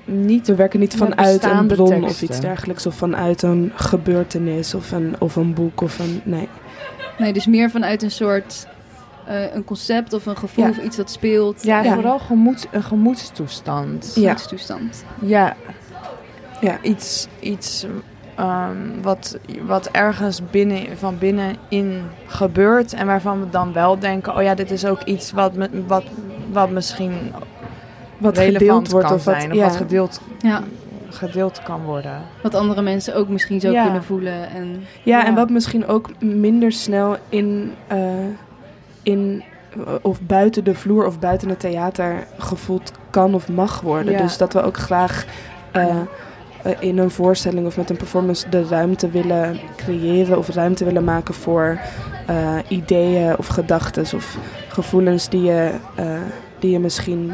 niet 0.05 0.47
We 0.47 0.55
werken 0.55 0.81
niet 0.81 0.95
vanuit 0.97 1.45
een 1.45 1.67
bron 1.67 2.05
of 2.05 2.23
iets 2.23 2.41
dergelijks. 2.41 2.87
Of 2.87 2.95
vanuit 2.95 3.43
een 3.43 3.73
gebeurtenis 3.75 4.75
of 4.75 4.93
een, 4.93 5.15
of 5.19 5.37
een 5.37 5.55
boek. 5.55 5.81
Of 5.81 5.99
een, 5.99 6.21
nee. 6.25 6.49
Nee, 7.19 7.33
dus 7.33 7.47
meer 7.47 7.71
vanuit 7.71 8.03
een 8.03 8.11
soort 8.11 8.67
eh, 9.27 9.55
een 9.55 9.65
concept 9.65 10.13
of 10.13 10.27
een 10.27 10.37
gevoel 10.37 10.65
Ja. 10.65 10.71
of 10.71 10.79
iets 10.79 10.97
dat 10.97 11.11
speelt. 11.11 11.63
Ja, 11.63 11.83
Ja. 11.83 11.95
vooral 11.95 12.19
gemoed, 12.19 12.67
een 12.71 12.83
gemoedstoestand. 12.83 14.13
Ja. 14.15 14.35
toestand. 14.35 15.05
Ja, 15.21 15.57
Ja. 16.61 16.79
iets, 16.83 17.27
iets 17.41 17.87
ehm, 18.37 18.77
wat, 19.03 19.39
wat 19.67 19.87
ergens 19.87 20.41
binnen, 20.51 20.99
van 20.99 21.19
binnenin 21.19 22.03
gebeurt 22.27 22.93
en 22.93 23.07
waarvan 23.07 23.41
we 23.41 23.49
dan 23.51 23.73
wel 23.73 23.99
denken, 23.99 24.37
oh 24.37 24.43
ja, 24.43 24.55
dit 24.55 24.71
is 24.71 24.85
ook 24.87 25.03
iets 25.03 25.33
wat, 25.33 25.55
me, 25.55 25.69
wat, 25.87 26.05
wat 26.53 26.71
misschien 26.71 27.13
Wat 28.19 28.37
relevant 28.37 28.59
gedeeld 28.63 28.91
wordt 28.91 29.07
kan 29.07 29.17
of 29.17 29.25
wat, 29.25 29.35
zijn, 29.35 29.51
of 29.51 29.57
ja. 29.57 29.63
wat 29.65 29.77
gedeeld, 29.77 30.21
Ja, 30.39 30.63
gedeeld 31.09 31.63
kan 31.63 31.83
worden. 31.83 32.21
wat 32.43 32.55
andere 32.55 32.83
mensen 32.83 33.15
ook 33.15 33.29
misschien 33.29 33.61
zo 33.61 33.71
Ja. 33.71 33.85
kunnen 33.85 34.05
voelen. 34.05 34.49
En 34.51 34.85
Ja, 35.03 35.19
Ja. 35.19 35.27
en 35.27 35.35
wat 35.35 35.51
misschien 35.51 35.87
ook 35.87 36.11
minder 36.21 36.73
snel 36.73 37.17
in, 37.29 37.73
eh, 37.87 37.99
in 39.03 39.43
of 40.03 40.21
buiten 40.21 40.65
de 40.65 40.75
vloer 40.75 41.07
of 41.07 41.19
buiten 41.19 41.49
het 41.49 41.61
theater 41.61 42.27
gevoeld 42.39 42.93
kan 43.11 43.35
of 43.35 43.49
mag 43.49 43.81
worden. 43.81 44.13
Ja. 44.13 44.19
Dus 44.23 44.37
dat 44.39 44.53
we 44.53 44.63
ook 44.63 44.77
graag 44.77 45.25
eh, 45.71 45.87
eh, 46.63 46.73
in 46.81 46.99
een 46.99 47.11
voorstelling 47.11 47.67
of 47.67 47.77
met 47.77 47.91
een 47.91 47.97
performance 47.97 48.49
de 48.49 48.67
ruimte 48.67 49.11
willen 49.11 49.59
creëren 49.77 50.39
of 50.39 50.49
ruimte 50.49 50.85
willen 50.85 51.05
maken 51.05 51.35
voor 51.35 51.79
eh, 52.27 52.57
ideeën 52.69 53.39
of 53.39 53.47
gedachten 53.47 54.03
of 54.17 54.39
gevoelens 54.69 55.29
die 55.29 55.43
je, 55.43 55.71
eh, 55.95 56.05
die 56.59 56.71
je 56.71 56.79
misschien 56.79 57.33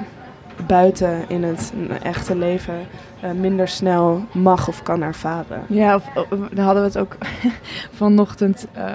buiten 0.67 1.25
in 1.29 1.43
het 1.43 1.73
echte 2.03 2.37
leven 2.37 2.75
eh, 3.21 3.31
minder 3.31 3.69
snel 3.69 4.25
mag 4.33 4.69
of 4.69 4.83
kan 4.83 5.03
ervaren. 5.03 5.63
Ja, 5.69 5.95
of, 5.95 6.05
of- 6.17 6.49
daar 6.53 6.65
hadden 6.65 6.83
we 6.83 6.89
het 6.89 6.99
ook 6.99 7.17
vanochtend 8.03 8.67
eh, 8.73 8.95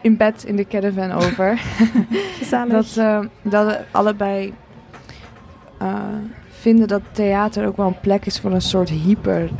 in 0.00 0.16
bed 0.16 0.44
in 0.44 0.56
de 0.56 0.66
caravan 0.66 1.12
over. 1.12 1.60
Dat, 2.68 2.96
eh, 2.96 3.20
dat 3.42 3.66
we 3.66 3.78
allebei 3.90 4.54
vinden 6.50 6.88
dat 6.88 7.00
theater 7.12 7.66
ook 7.66 7.76
wel 7.76 7.86
een 7.86 8.00
plek 8.00 8.26
is 8.26 8.40
voor 8.40 8.52
een 8.52 8.60
soort 8.60 8.88
hyper, 8.88 9.50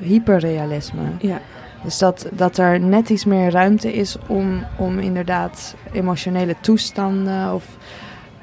hyperrealisme. 0.00 1.02
Ja. 1.18 1.40
Dus 1.82 1.98
dat, 1.98 2.28
dat 2.32 2.58
er 2.58 2.80
net 2.80 3.08
iets 3.10 3.24
meer 3.24 3.50
ruimte 3.50 3.92
is 3.92 4.16
om, 4.26 4.64
om 4.76 4.98
inderdaad 4.98 5.74
emotionele 5.92 6.54
toestanden 6.60 7.54
of, 7.54 7.64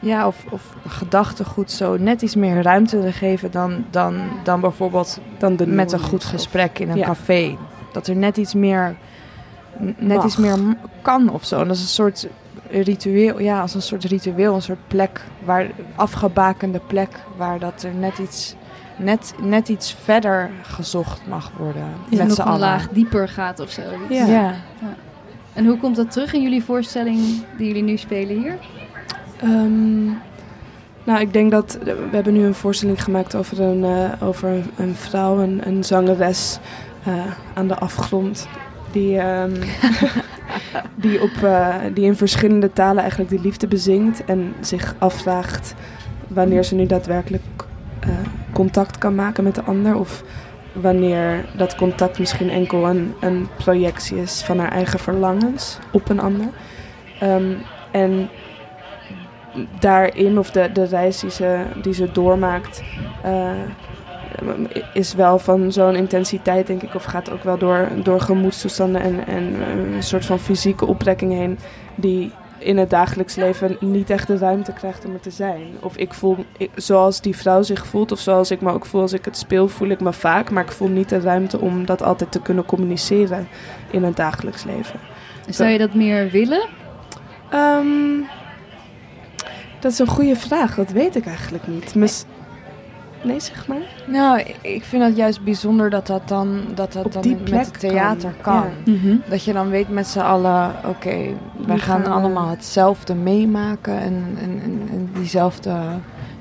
ja, 0.03 0.27
of, 0.27 0.45
of 0.49 0.75
gedachtegoed 0.87 1.71
zo 1.71 1.97
net 1.97 2.21
iets 2.21 2.35
meer 2.35 2.61
ruimte 2.61 3.01
te 3.01 3.11
geven 3.11 3.51
dan, 3.51 3.85
dan, 3.89 4.15
dan 4.43 4.59
bijvoorbeeld 4.59 5.19
dan 5.37 5.55
de 5.55 5.67
met 5.67 5.91
een 5.91 5.99
goed 5.99 6.23
gesprek 6.23 6.79
in 6.79 6.89
een 6.89 6.97
Ja. 6.97 7.05
café. 7.05 7.57
Dat 7.91 8.07
er 8.07 8.15
net 8.15 8.37
iets 8.37 8.53
meer, 8.53 8.95
net 9.97 10.17
Mag. 10.17 10.25
iets 10.25 10.37
meer 10.37 10.57
kan 11.01 11.29
of 11.29 11.45
zo. 11.45 11.61
En 11.61 11.67
dat 11.67 11.75
is 11.75 11.81
een 11.81 11.87
soort 11.87 12.27
ritueel, 12.69 13.39
ja, 13.39 13.61
als 13.61 13.73
een 13.73 13.81
soort 13.81 14.03
ritueel, 14.03 14.55
een 14.55 14.61
soort 14.61 14.87
plek 14.87 15.21
waar 15.43 15.67
afgebakende 15.95 16.79
plek 16.87 17.09
waar 17.37 17.59
dat 17.59 17.83
er 17.83 17.93
net 17.93 18.17
iets, 18.17 18.55
net, 18.97 19.33
net 19.41 19.69
iets 19.69 19.95
verder 20.03 20.49
gezocht 20.61 21.21
mag 21.27 21.51
worden. 21.57 21.85
ja, 22.09 22.17
met 22.17 22.27
nog 22.27 22.37
een 22.37 22.43
allen. 22.43 22.59
laag 22.59 22.87
dieper 22.89 23.27
gaat 23.29 23.59
of 23.59 23.69
zo. 23.69 23.81
Ja. 24.09 24.25
Ja. 24.25 24.53
En 25.53 25.65
hoe 25.65 25.77
komt 25.77 25.95
dat 25.95 26.11
terug 26.11 26.33
in 26.33 26.41
jullie 26.41 26.63
voorstelling 26.63 27.19
die 27.57 27.67
jullie 27.67 27.83
nu 27.83 27.97
spelen 27.97 28.37
hier? 28.41 28.57
Ehm, 29.43 30.06
nou, 31.03 31.19
ik 31.19 31.34
denk 31.34 31.51
dat 31.51 31.77
we 31.84 32.10
hebben 32.12 32.34
nu 32.34 32.45
een 32.45 32.53
voorstelling 32.53 33.03
gemaakt 33.03 33.36
over 33.36 33.60
een, 33.60 33.84
eh, 33.84 34.27
over 34.27 34.49
een, 34.77 34.95
vrouw, 34.95 35.39
een, 35.39 35.67
een 35.67 35.84
zangeres 35.84 36.60
eh, 37.03 37.25
aan 37.53 37.67
de 37.67 37.77
afgrond. 37.77 38.47
Die, 38.91 39.17
ehm, 39.17 39.53
die, 41.03 41.21
op, 41.21 41.43
eh, 41.43 41.75
die 41.93 42.06
in 42.06 42.15
verschillende 42.15 42.73
talen 42.73 43.01
eigenlijk 43.01 43.32
de 43.32 43.39
liefde 43.39 43.67
bezingt 43.67 44.25
en 44.25 44.53
zich 44.60 44.95
afvraagt 44.97 45.73
wanneer 46.27 46.63
ze 46.63 46.75
nu 46.75 46.86
daadwerkelijk 46.86 47.43
eh, 47.99 48.10
contact 48.53 48.97
kan 48.97 49.15
maken 49.15 49.43
met 49.43 49.56
de 49.56 49.63
ander. 49.63 49.95
Of 49.95 50.23
wanneer 50.73 51.45
dat 51.58 51.75
contact 51.75 52.19
misschien 52.19 52.49
enkel 52.49 52.89
een, 52.89 53.13
een 53.19 53.47
projectie 53.58 54.17
is 54.17 54.41
van 54.41 54.60
haar 54.60 54.71
eigen 54.71 54.99
verlangens 54.99 55.77
op 55.91 56.10
een 56.10 56.19
ander. 56.19 56.47
Ehm, 57.19 57.53
en 57.91 58.29
daarin, 59.79 60.37
of 60.37 60.51
de, 60.51 60.69
de 60.73 60.83
reis 60.85 61.19
die 61.19 61.31
ze, 61.31 61.59
die 61.81 61.93
ze 61.93 62.11
doormaakt, 62.11 62.83
eh, 63.23 63.51
is 64.93 65.13
wel 65.13 65.39
van 65.39 65.71
zo'n 65.71 65.95
intensiteit, 65.95 66.67
denk 66.67 66.81
ik, 66.83 66.95
of 66.95 67.03
gaat 67.03 67.31
ook 67.31 67.43
wel 67.43 67.57
door, 67.57 67.87
door 68.03 68.21
gemoedstoestanden 68.21 69.01
en, 69.01 69.27
en 69.27 69.55
eh, 69.61 69.95
een 69.95 70.03
soort 70.03 70.25
van 70.25 70.39
fysieke 70.39 70.85
optrekking 70.85 71.31
heen, 71.31 71.59
die 71.95 72.31
in 72.57 72.77
het 72.77 72.89
dagelijks 72.89 73.35
leven 73.35 73.77
niet 73.79 74.09
echt 74.09 74.27
de 74.27 74.37
ruimte 74.37 74.73
krijgt 74.73 75.05
om 75.05 75.13
er 75.13 75.19
te 75.19 75.31
zijn. 75.31 75.67
Of 75.79 75.97
ik 75.97 76.13
voel, 76.13 76.45
ik- 76.57 76.69
zoals 76.75 77.21
die 77.21 77.35
vrouw 77.35 77.61
zich 77.61 77.87
voelt, 77.87 78.11
of 78.11 78.19
zoals 78.19 78.51
ik 78.51 78.61
me 78.61 78.71
ook 78.71 78.85
voel 78.85 79.01
als 79.01 79.13
ik 79.13 79.25
het 79.25 79.37
speel, 79.37 79.67
voel 79.67 79.87
ik 79.89 79.99
me 79.99 80.13
vaak, 80.13 80.51
maar 80.51 80.63
ik 80.63 80.71
voel 80.71 80.87
niet 80.87 81.09
de 81.09 81.19
ruimte 81.19 81.59
om 81.59 81.85
dat 81.85 82.03
altijd 82.03 82.31
te 82.31 82.41
kunnen 82.41 82.65
communiceren 82.65 83.47
in 83.91 84.03
het 84.03 84.15
dagelijks 84.15 84.63
leven. 84.63 84.99
Zou 85.49 85.69
je 85.69 85.77
dat 85.77 85.93
meer 85.93 86.29
willen? 86.29 86.65
Ehm, 87.49 87.87
dat 89.83 89.91
is 89.91 89.99
een 89.99 90.07
goede 90.07 90.35
vraag. 90.35 90.75
Dat 90.75 90.91
weet 90.91 91.15
ik 91.15 91.25
eigenlijk 91.25 91.67
niet. 91.67 91.95
Mis- 91.95 92.25
nee, 93.23 93.39
zeg 93.39 93.67
maar. 93.67 93.77
Nou, 94.07 94.39
ik- 94.61 94.83
vind 94.83 95.03
het 95.03 95.15
juist 95.15 95.43
bijzonder 95.43 95.89
dat 95.89 96.07
dat 96.07 96.27
dan, 96.27 96.61
dat 96.75 96.93
dat 96.93 97.05
Op 97.05 97.11
dan 97.13 97.37
met 97.49 97.65
het 97.65 97.79
theater 97.79 98.33
kan. 98.41 98.61
kan. 98.85 98.93
Mhm. 98.95 99.15
Dat 99.29 99.43
je 99.43 99.53
dan 99.53 99.69
weet 99.69 99.89
met 99.89 100.07
z'n 100.07 100.19
allen, 100.19 100.71
oké, 100.87 101.17
wij 101.67 101.77
gaan 101.77 102.05
allemaal 102.05 102.49
hetzelfde 102.49 103.15
meemaken 103.15 103.99
en, 103.99 104.37
en, 104.41 104.59
en, 104.63 104.81
en 104.91 105.09
diezelfde, 105.13 105.75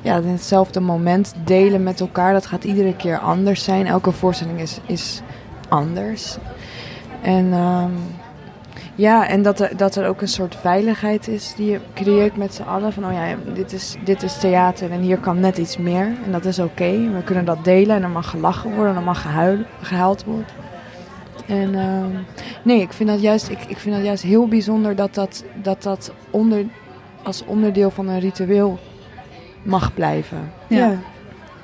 ja, 0.01 0.23
hetzelfde 0.23 0.81
moment 0.81 1.35
delen 1.45 1.83
met 1.83 2.01
elkaar. 2.01 2.33
Dat 2.33 2.47
gaat 2.47 2.65
iedere 2.65 2.97
keer 2.97 3.19
anders 3.19 3.65
zijn. 3.65 3.87
Elke 3.87 4.13
voorstelling 4.13 4.61
is, 4.61 4.79
is 4.87 5.21
anders. 5.69 6.37
En 7.23 7.53
ehm, 7.53 7.91
ja, 8.95 9.29
en 9.29 9.43
dat 9.43 9.61
er, 9.61 9.77
dat 9.77 9.97
er 9.97 10.09
ook 10.09 10.21
een 10.21 10.29
soort 10.29 10.57
veiligheid 10.57 11.29
is 11.29 11.55
die 11.57 11.71
je 11.71 11.81
creëert 11.95 12.37
met 12.37 12.55
z'n 12.55 12.63
allen. 12.63 12.93
Van, 12.93 13.05
oh 13.05 13.13
ja, 13.13 13.37
dit 13.55 13.73
is, 13.73 13.97
dit 14.05 14.23
is 14.23 14.39
theater 14.39 14.91
en 14.91 15.01
hier 15.01 15.19
kan 15.19 15.41
net 15.41 15.59
iets 15.59 15.77
meer. 15.77 16.13
En 16.25 16.33
dat 16.33 16.45
is 16.45 16.59
oké. 16.59 17.13
We 17.13 17.23
kunnen 17.25 17.45
dat 17.45 17.65
delen 17.65 17.97
en 17.97 18.03
er 18.03 18.09
mag 18.09 18.31
gelachen 18.31 18.75
worden 18.75 18.91
en 18.91 18.99
er 18.99 19.05
mag 19.05 19.23
gehuil, 19.23 19.59
gehuild 19.81 20.25
worden. 20.25 20.47
En 21.47 21.75
ehm, 21.75 22.23
nee, 22.63 22.81
ik 22.81 22.93
vind, 22.93 23.09
dat 23.09 23.21
juist, 23.21 23.49
ik, 23.49 23.65
ik 23.67 23.79
vind 23.79 23.95
dat 23.95 24.05
juist 24.05 24.23
heel 24.23 24.49
bijzonder 24.49 24.97
dat 24.97 25.15
dat, 25.15 25.45
dat, 25.63 25.83
dat 25.83 26.13
onder, 26.31 26.65
als 27.23 27.45
onderdeel 27.45 27.91
van 27.91 28.09
een 28.09 28.21
ritueel 28.21 28.79
mag 29.63 29.95
blijven. 29.95 30.53
Ja. 30.67 30.97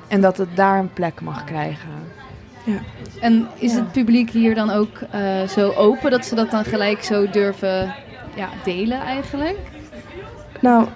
En 0.07 0.21
dat 0.21 0.37
het 0.37 0.55
daar 0.55 0.79
een 0.79 0.93
plek 0.93 1.21
mag 1.21 1.43
krijgen. 1.43 1.89
En 3.21 3.47
is 3.55 3.71
Ja. 3.71 3.77
het 3.77 3.91
publiek 3.91 4.29
hier 4.29 4.55
dan 4.55 4.69
ook 4.69 4.97
eh, 5.11 5.47
zo 5.47 5.71
open 5.71 6.11
dat 6.11 6.25
ze 6.25 6.35
dat 6.35 6.51
dan 6.51 6.63
gelijk 6.65 7.03
zo 7.03 7.29
durven 7.29 7.93
ja, 8.35 8.49
delen 8.63 8.99
eigenlijk? 8.99 9.57
Nou, 10.61 10.87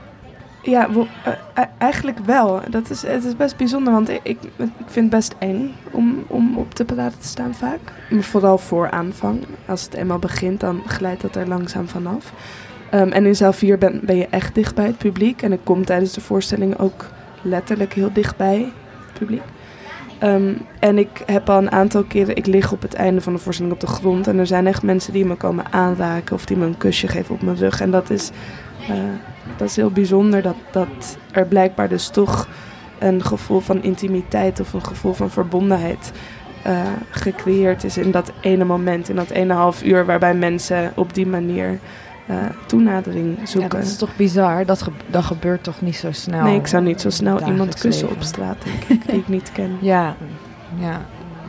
ja, 0.62 0.88
eh, 1.24 1.34
e- 1.64 1.68
eigenlijk 1.78 2.20
wel. 2.26 2.60
Dat 2.70 2.90
is, 2.90 3.02
het 3.02 3.24
is 3.24 3.36
best 3.36 3.58
bijzonder, 3.58 3.94
want 3.94 4.10
ik, 4.10 4.20
ik, 4.24 4.38
ik 4.58 4.70
vind 4.86 4.94
het 4.96 5.10
best 5.10 5.36
eng 5.40 5.74
om, 5.92 6.24
om 6.28 6.58
op 6.58 6.76
de 6.76 6.86
parade 6.86 7.18
te 7.18 7.28
staan 7.28 7.54
vaak. 7.56 7.80
Maar 8.10 8.24
vooral 8.24 8.58
voor 8.58 8.90
aanvang. 8.92 9.44
Als 9.66 9.84
het 9.84 9.94
eenmaal 9.94 10.20
begint, 10.20 10.60
dan 10.60 10.82
glijdt 10.86 11.22
dat 11.22 11.36
er 11.36 11.48
langzaam 11.48 11.88
vanaf. 11.88 12.34
Ehm, 12.90 13.10
en 13.10 13.26
in 13.26 13.36
zaal 13.36 13.54
4 13.54 13.78
ben, 13.78 14.00
ben 14.04 14.16
je 14.16 14.28
echt 14.30 14.56
dicht 14.56 14.76
bij 14.76 14.86
het 14.86 14.98
publiek. 14.98 15.42
En 15.42 15.52
ik 15.52 15.60
kom 15.64 15.86
tijdens 15.86 16.14
de 16.14 16.22
voorstelling 16.22 16.80
ook 16.80 17.06
letterlijk 17.42 17.94
heel 17.94 18.14
dicht 18.14 18.38
bij 18.38 18.58
het 19.06 19.20
publiek. 19.20 19.42
Ehm, 20.24 20.54
en 20.80 20.98
ik 20.98 21.24
heb 21.26 21.50
al 21.50 21.58
een 21.58 21.72
aantal 21.72 22.04
keren, 22.04 22.36
ik 22.36 22.46
lig 22.46 22.72
op 22.72 22.82
het 22.82 22.94
einde 22.94 23.22
van 23.22 23.34
de 23.34 23.40
voorstelling 23.40 23.74
op 23.74 23.80
de 23.80 23.88
grond. 23.88 24.28
En 24.28 24.38
er 24.38 24.48
zijn 24.48 24.68
echt 24.68 24.84
mensen 24.84 25.14
die 25.14 25.26
me 25.26 25.36
komen 25.36 25.66
aanraken 25.72 26.36
of 26.36 26.46
die 26.46 26.58
me 26.58 26.66
een 26.66 26.78
kusje 26.78 27.08
geven 27.08 27.36
op 27.36 27.42
mijn 27.42 27.58
rug. 27.58 27.82
En 27.82 27.92
dat 27.92 28.10
is, 28.10 28.32
eh, 28.90 28.96
dat 29.58 29.68
is 29.68 29.76
heel 29.76 29.92
bijzonder 29.92 30.42
dat, 30.42 30.56
dat 30.72 31.18
er 31.32 31.46
blijkbaar 31.46 31.90
dus 31.90 32.08
toch 32.08 32.48
een 33.00 33.24
gevoel 33.24 33.60
van 33.60 33.84
intimiteit 33.84 34.60
of 34.60 34.74
een 34.74 34.86
gevoel 34.86 35.14
van 35.14 35.30
verbondenheid 35.30 36.12
eh, 36.62 36.82
gecreëerd 37.10 37.84
is 37.84 37.98
in 37.98 38.12
dat 38.12 38.32
ene 38.42 38.64
moment, 38.64 39.10
in 39.10 39.16
dat 39.16 39.30
ene 39.30 39.54
half 39.54 39.84
uur, 39.84 40.06
waarbij 40.06 40.36
mensen 40.36 40.92
op 40.96 41.14
die 41.14 41.28
manier 41.28 41.80
eh, 42.28 42.36
toenadering 42.66 43.38
Ja, 43.40 43.46
zoeken. 43.46 43.70
dat 43.80 43.88
is 43.88 43.98
toch 43.98 44.16
bizar? 44.16 44.66
Dat, 44.66 44.82
ge- 44.82 44.92
dat 45.08 45.24
gebeurt 45.24 45.64
toch 45.64 45.82
niet 45.82 45.96
zo 45.96 46.12
snel? 46.12 46.44
nee, 46.44 46.56
ik 46.60 46.68
zou 46.68 46.84
niet 46.84 47.02
zo 47.02 47.10
snel 47.10 47.42
iemand 47.48 47.80
kussen 47.80 48.04
leven. 48.06 48.22
op 48.22 48.24
straat, 48.24 48.58
denk 48.64 48.84
ik, 48.84 49.06
die 49.08 49.20
ik 49.20 49.28
niet 49.28 49.52
ken. 49.52 49.78
Ja, 49.82 50.16
ja. 50.80 51.02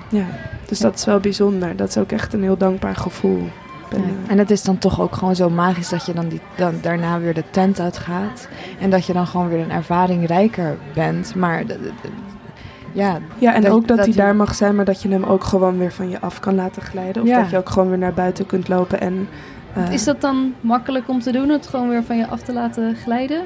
Ja, 0.09 0.25
dus 0.69 0.79
dat 0.79 0.95
is 0.95 1.05
wel 1.05 1.21
bijzonder. 1.21 1.77
Dat 1.77 1.89
is 1.89 1.97
ook 1.97 2.13
echt 2.13 2.33
een 2.33 2.43
heel 2.43 2.57
dankbaar 2.57 2.97
gevoel. 2.97 3.49
Ja. 3.91 3.97
eh, 3.97 4.03
En 4.27 4.39
het 4.39 4.51
is 4.51 4.63
dan 4.63 4.79
toch 4.79 5.01
ook 5.01 5.17
gewoon 5.17 5.37
zo 5.37 5.51
magisch 5.51 5.89
dat 5.89 6.07
je 6.07 6.13
dan, 6.13 6.29
die, 6.29 6.41
dan 6.57 6.75
daarna 6.81 7.19
weer 7.19 7.35
de 7.35 7.45
tent 7.51 7.81
uitgaat. 7.81 8.49
En 8.81 8.91
dat 8.91 9.07
je 9.07 9.13
dan 9.13 9.27
gewoon 9.27 9.49
weer 9.49 9.61
een 9.61 9.71
ervaring 9.71 10.27
rijker 10.27 10.77
bent. 10.95 11.35
Maar 11.35 11.63
ja, 12.93 13.19
Ja, 13.39 13.55
en 13.55 13.63
Dat- 13.63 13.71
ook 13.73 13.89
dat, 13.89 13.97
dat 13.97 14.07
hij 14.07 14.15
hij- 14.17 14.25
daar 14.25 14.37
mag 14.37 14.55
zijn, 14.55 14.75
maar 14.75 14.85
dat 14.85 15.03
je 15.03 15.09
hem 15.09 15.25
ook 15.25 15.45
gewoon 15.45 15.79
weer 15.79 15.93
van 15.93 16.11
je 16.11 16.21
af 16.21 16.41
kan 16.41 16.55
laten 16.55 16.83
glijden. 16.83 17.23
Of 17.23 17.29
Ja. 17.29 17.41
dat 17.41 17.51
je 17.51 17.57
ook 17.59 17.69
gewoon 17.71 17.89
weer 17.89 17.99
naar 17.99 18.15
buiten 18.15 18.47
kunt 18.47 18.69
lopen. 18.69 19.01
En, 19.01 19.29
eh, 19.75 19.93
Is 19.93 20.05
dat 20.05 20.21
dan 20.21 20.55
makkelijk 20.61 21.09
om 21.09 21.21
te 21.21 21.33
doen, 21.33 21.49
het 21.49 21.67
gewoon 21.67 21.89
weer 21.89 22.05
van 22.05 22.17
je 22.17 22.27
af 22.27 22.41
te 22.43 22.53
laten 22.53 22.97
glijden? 22.97 23.43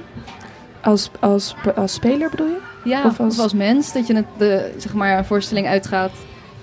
als, 0.83 1.11
als, 1.21 1.55
als 1.77 1.93
speler 1.93 2.31
bedoel 2.31 2.47
je? 2.47 2.59
Ja, 2.85 3.05
Of 3.05 3.21
of 3.21 3.38
als- 3.38 3.53
mens, 3.53 3.93
dat 3.93 4.07
je 4.07 4.14
het, 4.14 4.25
de, 4.37 4.75
zeg 4.77 4.95
maar, 4.95 5.19
een 5.19 5.25
voorstelling 5.25 5.67
uitgaat, 5.67 6.11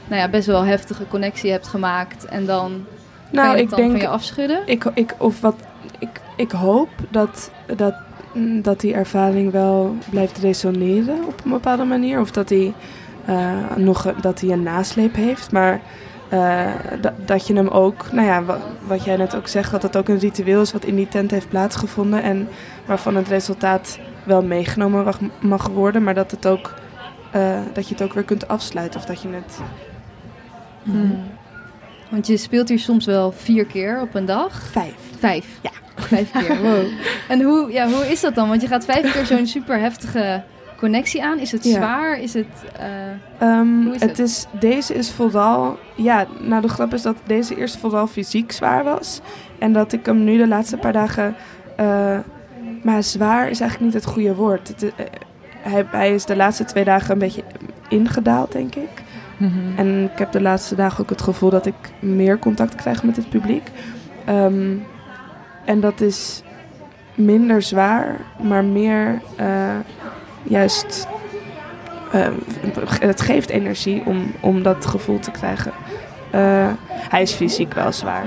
nou 0.07 0.21
ja, 0.21 0.29
best 0.29 0.47
wel 0.47 0.61
heftige 0.65 1.07
connectie 1.07 1.51
hebt 1.51 1.67
gemaakt 1.67 2.25
en 2.25 2.45
dan 2.45 2.71
kan 2.71 3.43
Nou, 3.43 3.45
je 3.47 3.51
het 3.53 3.59
ik 3.63 3.69
dan 3.69 3.79
denk, 3.79 3.91
van 3.91 3.99
je 4.01 4.07
afschudden? 4.07 4.59
ik, 4.65 4.85
ik, 4.93 5.13
of 5.17 5.41
wat, 5.41 5.55
ik, 5.99 6.09
ik 6.35 6.51
hoop 6.51 6.89
dat, 7.09 7.51
dat, 7.75 7.93
dat 8.61 8.79
die 8.79 8.93
ervaring 8.93 9.51
wel 9.51 9.95
blijft 10.09 10.37
resoneren 10.37 11.25
op 11.25 11.41
een 11.45 11.51
bepaalde 11.51 11.83
manier. 11.83 12.19
Of 12.19 12.31
dat 12.31 12.49
hij 12.49 12.73
eh, 13.25 13.51
nog 13.75 14.05
een- 14.05 14.15
dat 14.21 14.39
hij 14.41 14.49
een 14.49 14.63
nasleep 14.63 15.15
heeft. 15.15 15.51
Maar 15.51 15.81
eh, 16.35 17.01
da- 17.01 17.13
dat 17.25 17.47
je 17.47 17.53
hem 17.55 17.67
ook, 17.67 18.11
nou 18.11 18.27
ja, 18.27 18.43
wat, 18.43 18.59
wat 18.87 19.03
jij 19.03 19.15
net 19.15 19.35
ook 19.35 19.47
zegt, 19.47 19.71
dat 19.71 19.81
het 19.81 19.97
ook 19.97 20.07
een 20.07 20.19
ritueel 20.19 20.61
is 20.61 20.71
wat 20.71 20.85
in 20.85 20.95
die 20.95 21.07
tent 21.07 21.31
heeft 21.31 21.49
plaatsgevonden. 21.49 22.23
En 22.23 22.47
waarvan 22.85 23.15
het 23.15 23.27
resultaat 23.27 23.99
wel 24.23 24.43
meegenomen 24.43 25.03
mag, 25.03 25.19
mag 25.39 25.67
worden, 25.67 26.03
maar 26.03 26.13
dat, 26.13 26.31
het 26.31 26.47
ook, 26.47 26.73
eh, 27.31 27.59
dat 27.73 27.87
je 27.87 27.93
het 27.93 28.03
ook 28.03 28.13
weer 28.13 28.23
kunt 28.23 28.47
afsluiten. 28.47 28.99
Of 28.99 29.05
dat 29.05 29.21
je 29.21 29.29
het. 29.29 29.59
Hmm. 30.83 31.23
Want 32.09 32.27
je 32.27 32.37
speelt 32.37 32.69
hier 32.69 32.79
soms 32.79 33.05
wel 33.05 33.31
vier 33.31 33.65
keer 33.65 34.01
op 34.01 34.15
een 34.15 34.25
dag. 34.25 34.63
Vijf. 34.63 34.95
Vijf. 35.19 35.45
Ja. 35.61 35.71
Vijf 35.95 36.31
keer, 36.31 36.61
wow. 36.61 36.85
En 37.27 37.41
hoe, 37.41 37.71
ja, 37.71 37.87
hoe 37.87 38.11
is 38.11 38.21
dat 38.21 38.35
dan? 38.35 38.49
Want 38.49 38.61
je 38.61 38.67
gaat 38.67 38.85
vijf 38.85 39.13
keer 39.13 39.25
zo'n 39.25 39.47
super 39.47 39.79
heftige 39.79 40.43
connectie 40.77 41.23
aan. 41.23 41.39
Is 41.39 41.51
het 41.51 41.63
Ja. 41.63 41.71
zwaar? 41.71 42.19
Is 42.19 42.33
het... 42.33 42.45
eh, 42.79 42.87
Ehm, 43.49 43.87
is 43.87 44.01
het 44.01 44.09
het? 44.09 44.19
is, 44.19 44.45
deze 44.59 44.93
is 44.93 45.11
vooral, 45.11 45.77
ja, 45.95 46.25
nou 46.39 46.61
de 46.61 46.67
grap 46.67 46.93
is 46.93 47.01
dat 47.01 47.15
deze 47.25 47.55
eerst 47.57 47.77
vooral 47.77 48.07
fysiek 48.07 48.51
zwaar 48.51 48.83
was. 48.83 49.21
En 49.59 49.73
dat 49.73 49.93
ik 49.93 50.05
hem 50.05 50.23
nu 50.23 50.37
de 50.37 50.47
laatste 50.47 50.77
paar 50.77 50.93
dagen, 50.93 51.35
eh, 51.75 52.17
maar 52.83 53.03
zwaar 53.03 53.49
is 53.49 53.59
eigenlijk 53.59 53.93
niet 53.93 54.03
het 54.03 54.13
goede 54.13 54.35
woord. 54.35 54.67
Het, 54.67 54.83
eh, 54.83 55.05
hij, 55.59 55.85
hij 55.91 56.13
is 56.13 56.25
de 56.25 56.35
laatste 56.35 56.63
twee 56.63 56.83
dagen 56.83 57.11
een 57.11 57.19
beetje 57.19 57.43
ingedaald, 57.89 58.51
denk 58.51 58.75
ik. 58.75 59.03
Mhm. 59.37 59.77
En 59.77 60.03
ik 60.13 60.17
heb 60.19 60.31
de 60.31 60.41
laatste 60.41 60.75
dagen 60.75 61.03
ook 61.03 61.09
het 61.09 61.21
gevoel 61.21 61.49
dat 61.49 61.65
ik 61.65 61.75
meer 61.99 62.39
contact 62.39 62.75
krijg 62.75 63.03
met 63.03 63.15
het 63.15 63.29
publiek. 63.29 63.69
Ehm, 64.25 64.73
en 65.65 65.79
dat 65.79 66.01
is 66.01 66.43
minder 67.15 67.61
zwaar, 67.61 68.15
maar 68.41 68.63
meer 68.63 69.21
juist. 70.47 71.07
eh, 72.11 72.27
het 72.99 73.21
geeft 73.21 73.49
energie 73.49 74.03
om, 74.05 74.33
om 74.39 74.63
dat 74.63 74.85
gevoel 74.85 75.19
te 75.19 75.31
krijgen. 75.31 75.71
Eh, 76.31 76.71
hij 76.89 77.21
is 77.21 77.31
fysiek 77.33 77.73
wel 77.73 77.91
zwaar. 77.91 78.25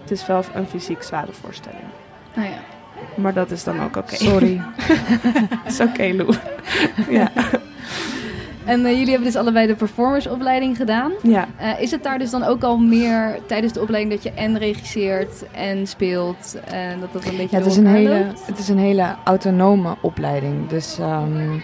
Het 0.00 0.10
is 0.10 0.26
wel 0.26 0.44
een 0.54 0.66
fysiek 0.68 1.02
zware 1.02 1.32
voorstelling. 1.32 1.82
nou 2.34 2.48
ja. 2.48 2.58
Maar 3.14 3.32
dat 3.32 3.50
is 3.50 3.64
dan 3.64 3.82
ook 3.82 3.96
oké. 3.96 4.14
Sorry. 4.14 4.60
is 5.66 5.80
oké, 5.80 6.02
Lou. 6.12 6.34
ja. 7.08 7.30
En 8.64 8.84
eh, 8.84 8.90
jullie 8.92 9.08
hebben 9.10 9.24
dus 9.26 9.36
allebei 9.36 9.66
de 9.66 9.74
performersopleiding 9.74 10.76
gedaan. 10.76 11.12
ja. 11.22 11.48
Eh, 11.56 11.80
is 11.80 11.90
het 11.90 12.02
daar 12.02 12.18
dus 12.18 12.30
dan 12.30 12.42
ook 12.44 12.62
al 12.62 12.78
meer 12.78 13.38
tijdens 13.46 13.72
de 13.72 13.80
opleiding 13.80 14.14
dat 14.14 14.22
je 14.22 14.40
en 14.40 14.58
regisseert 14.58 15.44
en 15.52 15.86
speelt 15.86 16.56
en 16.64 17.00
dat 17.00 17.12
dat 17.12 17.24
een 17.24 17.36
beetje 17.36 17.56
Ja, 17.56 17.62
het, 17.62 17.66
is 17.72 17.76
een 17.76 17.86
hele, 17.86 18.08
loopt? 18.08 18.46
het 18.46 18.58
is 18.58 18.68
een 18.68 18.78
hele 18.78 19.14
autonome 19.24 19.96
opleiding. 20.00 20.68
Dus, 20.68 20.98
ehm, 20.98 21.58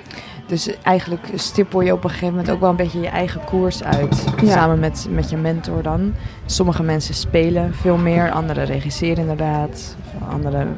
dus 0.46 0.70
eigenlijk 0.82 1.26
stippel 1.34 1.80
je 1.80 1.92
op 1.92 2.04
een 2.04 2.10
gegeven 2.10 2.28
moment 2.34 2.50
ook 2.50 2.60
wel 2.60 2.70
een 2.70 2.76
beetje 2.76 3.00
je 3.00 3.08
eigen 3.08 3.44
koers 3.44 3.82
uit. 3.84 4.24
Ja. 4.42 4.52
Samen 4.52 4.78
met, 4.78 5.06
met 5.10 5.30
je 5.30 5.36
mentor 5.36 5.82
dan. 5.82 6.14
Sommige 6.46 6.82
mensen 6.82 7.14
spelen 7.14 7.74
veel 7.74 7.96
meer, 7.96 8.30
anderen 8.30 8.64
regisseren 8.64 9.16
inderdaad. 9.18 9.96
Anderen 10.30 10.76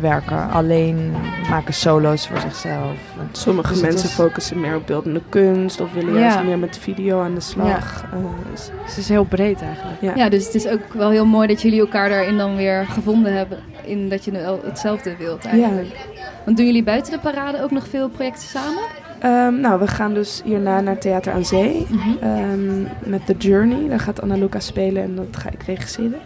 werken 0.00 0.50
alleen, 0.50 1.12
maken 1.50 1.74
solo's 1.74 2.26
voor 2.28 2.38
zichzelf. 2.40 2.96
Sommige 3.32 3.72
Dus 3.72 3.82
mensen 3.82 4.08
is- 4.08 4.14
focussen 4.14 4.60
meer 4.60 4.76
op 4.76 4.86
beeldende 4.86 5.22
kunst 5.28 5.80
of 5.80 5.92
willen 5.92 6.14
Ja. 6.14 6.20
juist 6.20 6.42
meer 6.44 6.58
met 6.58 6.78
video 6.78 7.22
aan 7.22 7.34
de 7.34 7.40
slag. 7.40 8.04
Eh, 8.12 8.18
dus- 8.50 8.70
Dus 8.82 8.88
het 8.88 8.96
is 8.96 9.08
heel 9.08 9.24
breed 9.24 9.62
eigenlijk. 9.62 10.00
ja. 10.00 10.12
Ja, 10.14 10.28
dus 10.28 10.44
het 10.44 10.54
is 10.54 10.66
ook 10.68 10.92
wel 10.92 11.10
heel 11.10 11.26
mooi 11.26 11.46
dat 11.48 11.62
jullie 11.62 11.80
elkaar 11.80 12.08
daarin 12.08 12.36
dan 12.36 12.56
weer 12.56 12.86
gevonden 12.86 13.32
hebben. 13.36 13.58
In 13.84 14.08
dat 14.08 14.24
je 14.24 14.58
hetzelfde 14.64 15.16
wilt 15.16 15.44
eigenlijk. 15.44 15.96
Want 16.44 16.56
doen 16.56 16.66
jullie 16.66 16.82
buiten 16.82 17.12
de 17.12 17.18
parade 17.18 17.62
ook 17.62 17.70
nog 17.70 17.88
veel 17.88 18.08
projecten 18.08 18.48
samen? 18.48 18.82
Ehm, 19.20 19.60
nou, 19.60 19.80
we 19.80 19.86
gaan 19.86 20.14
dus 20.14 20.42
hierna 20.44 20.80
naar 20.80 20.98
Theater 20.98 21.32
aan 21.32 21.44
Zee 21.44 21.86
ehm, 22.20 22.82
met 23.04 23.26
The 23.26 23.34
Journey. 23.38 23.88
Daar 23.88 24.00
gaat 24.00 24.20
Anna 24.22 24.34
Luca 24.36 24.60
spelen 24.60 25.02
en 25.02 25.14
dat 25.14 25.36
ga 25.36 25.50
ik 25.50 25.62
regisseren. 25.62 26.18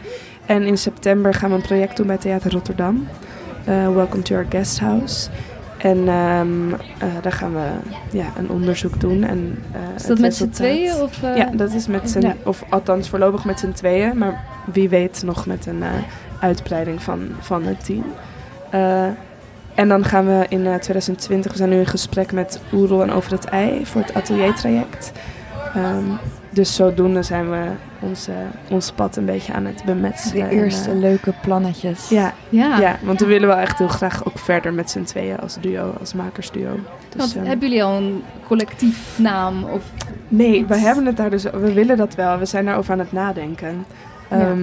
En 0.46 0.62
in 0.62 0.78
september 0.78 1.34
gaan 1.34 1.50
we 1.50 1.56
een 1.56 1.62
project 1.62 1.96
doen 1.96 2.06
bij 2.06 2.16
Theater 2.16 2.52
Rotterdam. 2.52 3.06
Eh, 3.64 3.94
Welcome 3.94 4.22
to 4.22 4.34
our 4.36 4.46
guest 4.48 4.80
house. 4.80 5.28
En 5.78 6.08
ehm, 6.08 6.72
eh, 6.98 7.08
daar 7.22 7.32
gaan 7.32 7.52
we 7.52 7.66
ja, 8.16 8.26
een 8.38 8.50
onderzoek 8.50 9.00
doen. 9.00 9.22
En, 9.24 9.58
eh, 9.72 9.80
Is 9.96 10.06
dat 10.06 10.18
met 10.18 10.34
z'n 10.36 10.48
tweeën? 10.48 10.94
Of, 10.94 11.20
Ja, 11.20 11.50
dat 11.54 11.72
is 11.72 11.86
met 11.86 12.10
z'n, 12.10 12.20
Ja. 12.20 12.34
of 12.44 12.64
althans 12.68 13.08
voorlopig 13.08 13.44
met 13.44 13.58
z'n 13.58 13.72
tweeën, 13.72 14.18
maar 14.18 14.44
wie 14.72 14.88
weet 14.88 15.22
nog 15.24 15.46
met 15.46 15.66
een 15.66 15.82
uitbreiding 16.40 17.02
van, 17.02 17.28
van 17.40 17.62
het 17.64 17.84
team. 17.84 18.04
Eh, 19.74 19.82
en 19.82 19.88
dan 19.88 20.04
gaan 20.04 20.26
we 20.26 20.46
in 20.48 20.66
eh, 20.66 20.74
2020, 20.74 21.52
we 21.52 21.58
zijn 21.58 21.70
nu 21.70 21.78
in 21.78 21.86
gesprek 21.86 22.32
met 22.32 22.60
Oerol 22.72 23.02
en 23.02 23.12
Over 23.12 23.32
het 23.32 23.44
Ei 23.44 23.86
voor 23.86 24.00
het 24.00 24.14
ateliertraject. 24.14 25.12
Ehm, 25.74 26.04
dus 26.54 26.74
zodoende 26.74 27.22
zijn 27.22 27.50
we 27.50 27.62
ons, 28.00 28.28
eh, 28.28 28.34
ons 28.70 28.92
pad 28.92 29.16
een 29.16 29.24
beetje 29.24 29.52
aan 29.52 29.64
het 29.64 29.84
bemetselen. 29.84 30.48
De 30.48 30.54
en, 30.54 30.62
eerste 30.62 30.90
eh, 30.90 30.98
leuke 30.98 31.32
plannetjes. 31.42 32.08
ja, 32.08 32.32
Ja, 32.48 32.78
ja, 32.78 32.98
want 33.02 33.20
we 33.20 33.26
willen 33.26 33.48
wel 33.48 33.56
echt 33.56 33.78
heel 33.78 33.88
graag 33.88 34.26
ook 34.26 34.38
verder 34.38 34.72
met 34.72 34.90
z'n 34.90 35.02
tweeën 35.02 35.38
als 35.38 35.56
duo, 35.60 35.94
als 36.00 36.14
makersduo. 36.14 36.74
Dus, 37.08 37.16
want 37.16 37.36
ehm, 37.36 37.44
hebben 37.44 37.68
jullie 37.68 37.84
al 37.84 37.96
een 37.96 38.22
collectief 38.46 39.18
naam? 39.18 39.64
Of... 39.64 39.82
Nee, 40.28 40.66
we 40.66 40.76
hebben 40.76 41.06
het 41.06 41.16
daar 41.16 41.30
dus, 41.30 41.42
we 41.42 41.72
willen 41.72 41.96
dat 41.96 42.14
wel. 42.14 42.38
We 42.38 42.44
zijn 42.44 42.64
daarover 42.64 42.92
aan 42.92 42.98
het 42.98 43.12
nadenken. 43.12 43.86
Ja. 44.30 44.54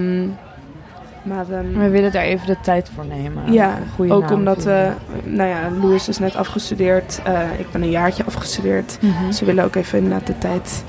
Maar 1.22 1.44
ehm, 1.50 1.78
We 1.78 1.88
willen 1.88 2.12
daar 2.12 2.22
even 2.22 2.46
de 2.46 2.56
tijd 2.60 2.90
voor 2.94 3.04
nemen. 3.06 3.52
ja, 3.52 3.78
ook 3.98 4.30
omdat, 4.30 4.66
eh 4.66 4.88
nou 5.24 5.48
ja, 5.48 5.58
Louis 5.80 6.08
is 6.08 6.18
net 6.18 6.36
afgestudeerd. 6.36 7.20
eh, 7.24 7.40
ik 7.58 7.70
ben 7.70 7.82
een 7.82 7.90
jaartje 7.90 8.24
afgestudeerd. 8.24 8.98
Mhm. 9.00 9.26
Dus 9.26 9.40
we 9.40 9.46
willen 9.46 9.64
ook 9.64 9.74
even 9.74 9.98
inderdaad 9.98 10.26
de 10.26 10.38
tijd 10.38 10.84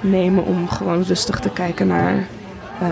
nemen 0.00 0.44
om 0.44 0.68
gewoon 0.68 1.02
rustig 1.02 1.38
te 1.40 1.50
kijken 1.50 1.86
naar 1.86 2.14
eh, 2.80 2.88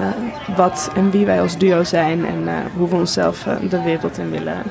wat 0.57 0.91
en 0.95 1.11
wie 1.11 1.27
wij 1.27 1.41
als 1.41 1.59
duo 1.59 1.85
zijn. 1.85 2.27
En 2.27 2.49
eh, 2.49 2.55
hoe 2.77 2.89
we 2.89 2.97
onszelf 2.97 3.47
de 3.71 3.83
wereld 3.83 4.19
in 4.19 4.31
willen 4.31 4.63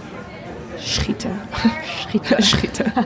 schieten. 0.96 1.40
Schieten. 1.84 2.44
schieten. 2.44 2.94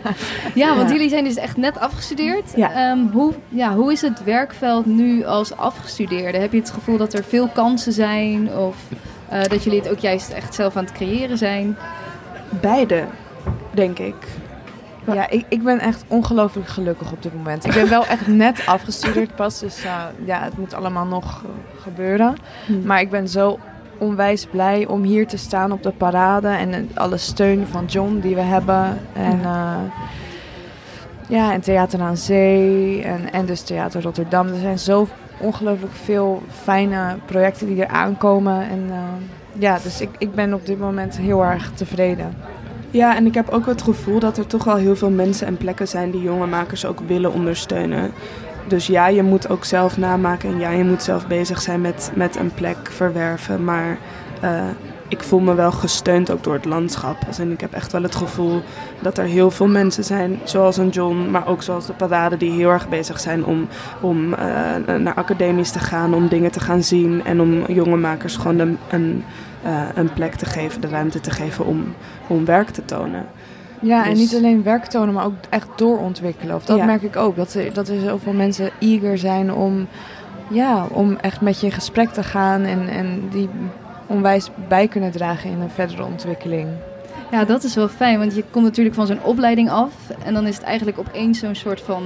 Ja, 0.55 0.75
want 0.75 0.89
Ja. 0.89 0.95
jullie 0.95 1.09
zijn 1.09 1.23
dus 1.23 1.35
echt 1.35 1.57
net 1.57 1.79
afgestudeerd. 1.79 2.51
Ja. 2.55 2.71
Ehm, 2.71 2.99
hoe, 3.11 3.33
ja, 3.49 3.73
hoe 3.75 3.91
is 3.91 4.01
het 4.01 4.23
werkveld 4.23 4.85
nu 4.85 5.25
als 5.25 5.57
afgestudeerde? 5.57 6.37
Heb 6.37 6.51
je 6.51 6.59
het 6.59 6.71
gevoel 6.71 6.97
dat 6.97 7.13
er 7.13 7.23
veel 7.23 7.47
kansen 7.47 7.93
zijn? 7.93 8.55
Of 8.57 8.75
eh, 9.29 9.43
dat 9.43 9.63
jullie 9.63 9.79
het 9.79 9.89
ook 9.89 9.99
juist 9.99 10.29
echt 10.29 10.55
zelf 10.55 10.75
aan 10.75 10.83
het 10.83 10.93
creëren 10.93 11.37
zijn? 11.37 11.77
Beide, 12.61 13.03
denk 13.71 13.99
ik. 13.99 14.15
Ja, 15.13 15.29
ik, 15.29 15.45
ik 15.49 15.63
ben 15.63 15.79
echt 15.79 16.03
ongelooflijk 16.07 16.67
gelukkig 16.67 17.11
op 17.11 17.23
dit 17.23 17.33
moment. 17.35 17.65
Ik 17.65 17.73
ben 17.73 17.89
wel 17.89 18.05
echt 18.05 18.27
net 18.45 18.65
afgestudeerd 18.65 19.35
pas, 19.35 19.59
dus 19.59 19.83
eh, 19.83 20.03
ja, 20.25 20.41
het 20.43 20.57
moet 20.57 20.73
allemaal 20.73 21.05
nog 21.05 21.43
eh, 21.43 21.49
gebeuren. 21.81 22.35
Maar 22.83 23.01
ik 23.01 23.09
ben 23.09 23.27
zo 23.27 23.59
onwijs 24.03 24.45
blij 24.45 24.87
om 24.87 25.03
hier 25.03 25.27
te 25.27 25.37
staan 25.37 25.71
op 25.71 25.83
de 25.83 25.91
parade 25.91 26.47
en 26.47 26.73
eh, 26.73 26.79
alle 26.93 27.17
steun 27.17 27.67
van 27.67 27.85
John 27.85 28.19
die 28.19 28.35
we 28.35 28.41
hebben. 28.41 28.97
En 29.13 29.39
ja, 29.41 29.79
ja 31.27 31.53
en 31.53 31.61
Theater 31.61 32.01
aan 32.01 32.17
Zee 32.17 33.01
en, 33.03 33.33
en 33.33 33.45
dus 33.45 33.61
Theater 33.61 34.01
Rotterdam. 34.01 34.47
Er 34.47 34.59
zijn 34.59 34.79
zo 34.79 35.07
ongelooflijk 35.37 35.93
veel 35.93 36.41
fijne 36.63 37.15
projecten 37.25 37.67
die 37.67 37.85
er 37.85 37.91
aankomen. 37.91 38.69
En 38.69 38.83
eh, 38.89 38.97
ja, 39.59 39.79
dus 39.83 40.01
ik, 40.01 40.09
ik 40.17 40.35
ben 40.35 40.53
op 40.53 40.65
dit 40.65 40.79
moment 40.79 41.17
heel 41.17 41.43
erg 41.43 41.71
tevreden. 41.73 42.35
Ja, 42.91 43.15
en 43.15 43.25
ik 43.25 43.33
heb 43.33 43.49
ook 43.49 43.65
het 43.65 43.81
gevoel 43.81 44.19
dat 44.19 44.37
er 44.37 44.47
toch 44.47 44.63
wel 44.63 44.75
heel 44.75 44.95
veel 44.95 45.09
mensen 45.09 45.47
en 45.47 45.57
plekken 45.57 45.87
zijn 45.87 46.11
die 46.11 46.21
jonge 46.21 46.45
makers 46.45 46.85
ook 46.85 46.99
willen 46.99 47.33
ondersteunen. 47.33 48.11
Dus 48.67 48.87
ja, 48.87 49.07
je 49.07 49.23
moet 49.23 49.49
ook 49.49 49.65
zelf 49.65 49.97
namaken 49.97 50.49
en 50.49 50.59
ja, 50.59 50.69
je 50.69 50.83
moet 50.83 51.03
zelf 51.03 51.27
bezig 51.27 51.61
zijn 51.61 51.81
met, 51.81 52.11
met 52.15 52.35
een 52.35 52.53
plek 52.53 52.91
verwerven. 52.91 53.63
Maar 53.63 53.97
eh, 54.41 54.63
ik 55.07 55.23
voel 55.23 55.39
me 55.39 55.53
wel 55.53 55.71
gesteund 55.71 56.31
ook 56.31 56.43
door 56.43 56.53
het 56.53 56.65
landschap. 56.65 57.17
In, 57.39 57.51
ik 57.51 57.61
heb 57.61 57.73
echt 57.73 57.91
wel 57.91 58.03
het 58.03 58.15
gevoel 58.15 58.61
dat 59.01 59.17
er 59.17 59.25
heel 59.25 59.51
veel 59.51 59.67
mensen 59.67 60.03
zijn, 60.03 60.39
zoals 60.43 60.77
een 60.77 60.89
John, 60.89 61.27
maar 61.31 61.47
ook 61.47 61.63
zoals 61.63 61.85
de 61.85 61.93
parade, 61.93 62.37
die 62.37 62.51
heel 62.51 62.69
erg 62.69 62.89
bezig 62.89 63.19
zijn 63.19 63.45
om, 63.45 63.67
om 64.01 64.33
eh, 64.33 64.95
naar 64.97 65.13
academies 65.13 65.71
te 65.71 65.79
gaan, 65.79 66.13
om 66.13 66.27
dingen 66.27 66.51
te 66.51 66.59
gaan 66.59 66.83
zien 66.83 67.25
en 67.25 67.41
om 67.41 67.65
jonge 67.65 67.97
makers 67.97 68.35
gewoon 68.35 68.59
een, 68.59 68.77
een, 68.89 69.23
eh, 69.63 69.81
een 69.95 70.13
plek 70.13 70.35
te 70.35 70.45
geven, 70.45 70.81
de 70.81 70.87
ruimte 70.87 71.19
te 71.19 71.31
geven 71.31 71.65
om, 71.65 71.95
om 72.27 72.45
werk 72.45 72.69
te 72.69 72.85
tonen. 72.85 73.25
Ja, 73.83 74.03
en 74.03 74.09
Dus- 74.09 74.19
niet 74.19 74.35
alleen 74.35 74.63
werk 74.63 74.85
tonen, 74.85 75.13
maar 75.13 75.25
ook 75.25 75.33
echt 75.49 75.67
doorontwikkelen. 75.75 76.55
Of 76.55 76.65
dat 76.65 76.77
Ja. 76.77 76.85
merk 76.85 77.01
ik 77.01 77.15
ook. 77.15 77.35
Dat 77.35 77.53
er, 77.53 77.73
dat 77.73 77.87
er 77.87 77.99
zoveel 77.99 78.33
mensen 78.33 78.69
eager 78.79 79.17
zijn 79.17 79.53
om, 79.53 79.87
ja, 80.49 80.85
om 80.91 81.17
echt 81.21 81.41
met 81.41 81.59
je 81.59 81.65
in 81.65 81.71
gesprek 81.71 82.09
te 82.09 82.23
gaan. 82.23 82.61
En, 82.61 82.87
en 82.89 83.23
die 83.31 83.49
onwijs 84.07 84.49
bij 84.67 84.87
kunnen 84.87 85.11
dragen 85.11 85.49
in 85.49 85.59
een 85.61 85.69
verdere 85.69 86.03
ontwikkeling. 86.05 86.67
Ja, 87.31 87.43
dat 87.45 87.63
is 87.63 87.75
wel 87.75 87.87
fijn, 87.87 88.19
want 88.19 88.35
je 88.35 88.43
komt 88.51 88.65
natuurlijk 88.65 88.95
van 88.95 89.07
zo'n 89.07 89.23
opleiding 89.23 89.69
af. 89.69 89.91
En 90.25 90.33
dan 90.33 90.47
is 90.47 90.55
het 90.55 90.65
eigenlijk 90.65 90.99
opeens 90.99 91.39
zo'n 91.39 91.55
soort 91.55 91.81
van 91.81 92.03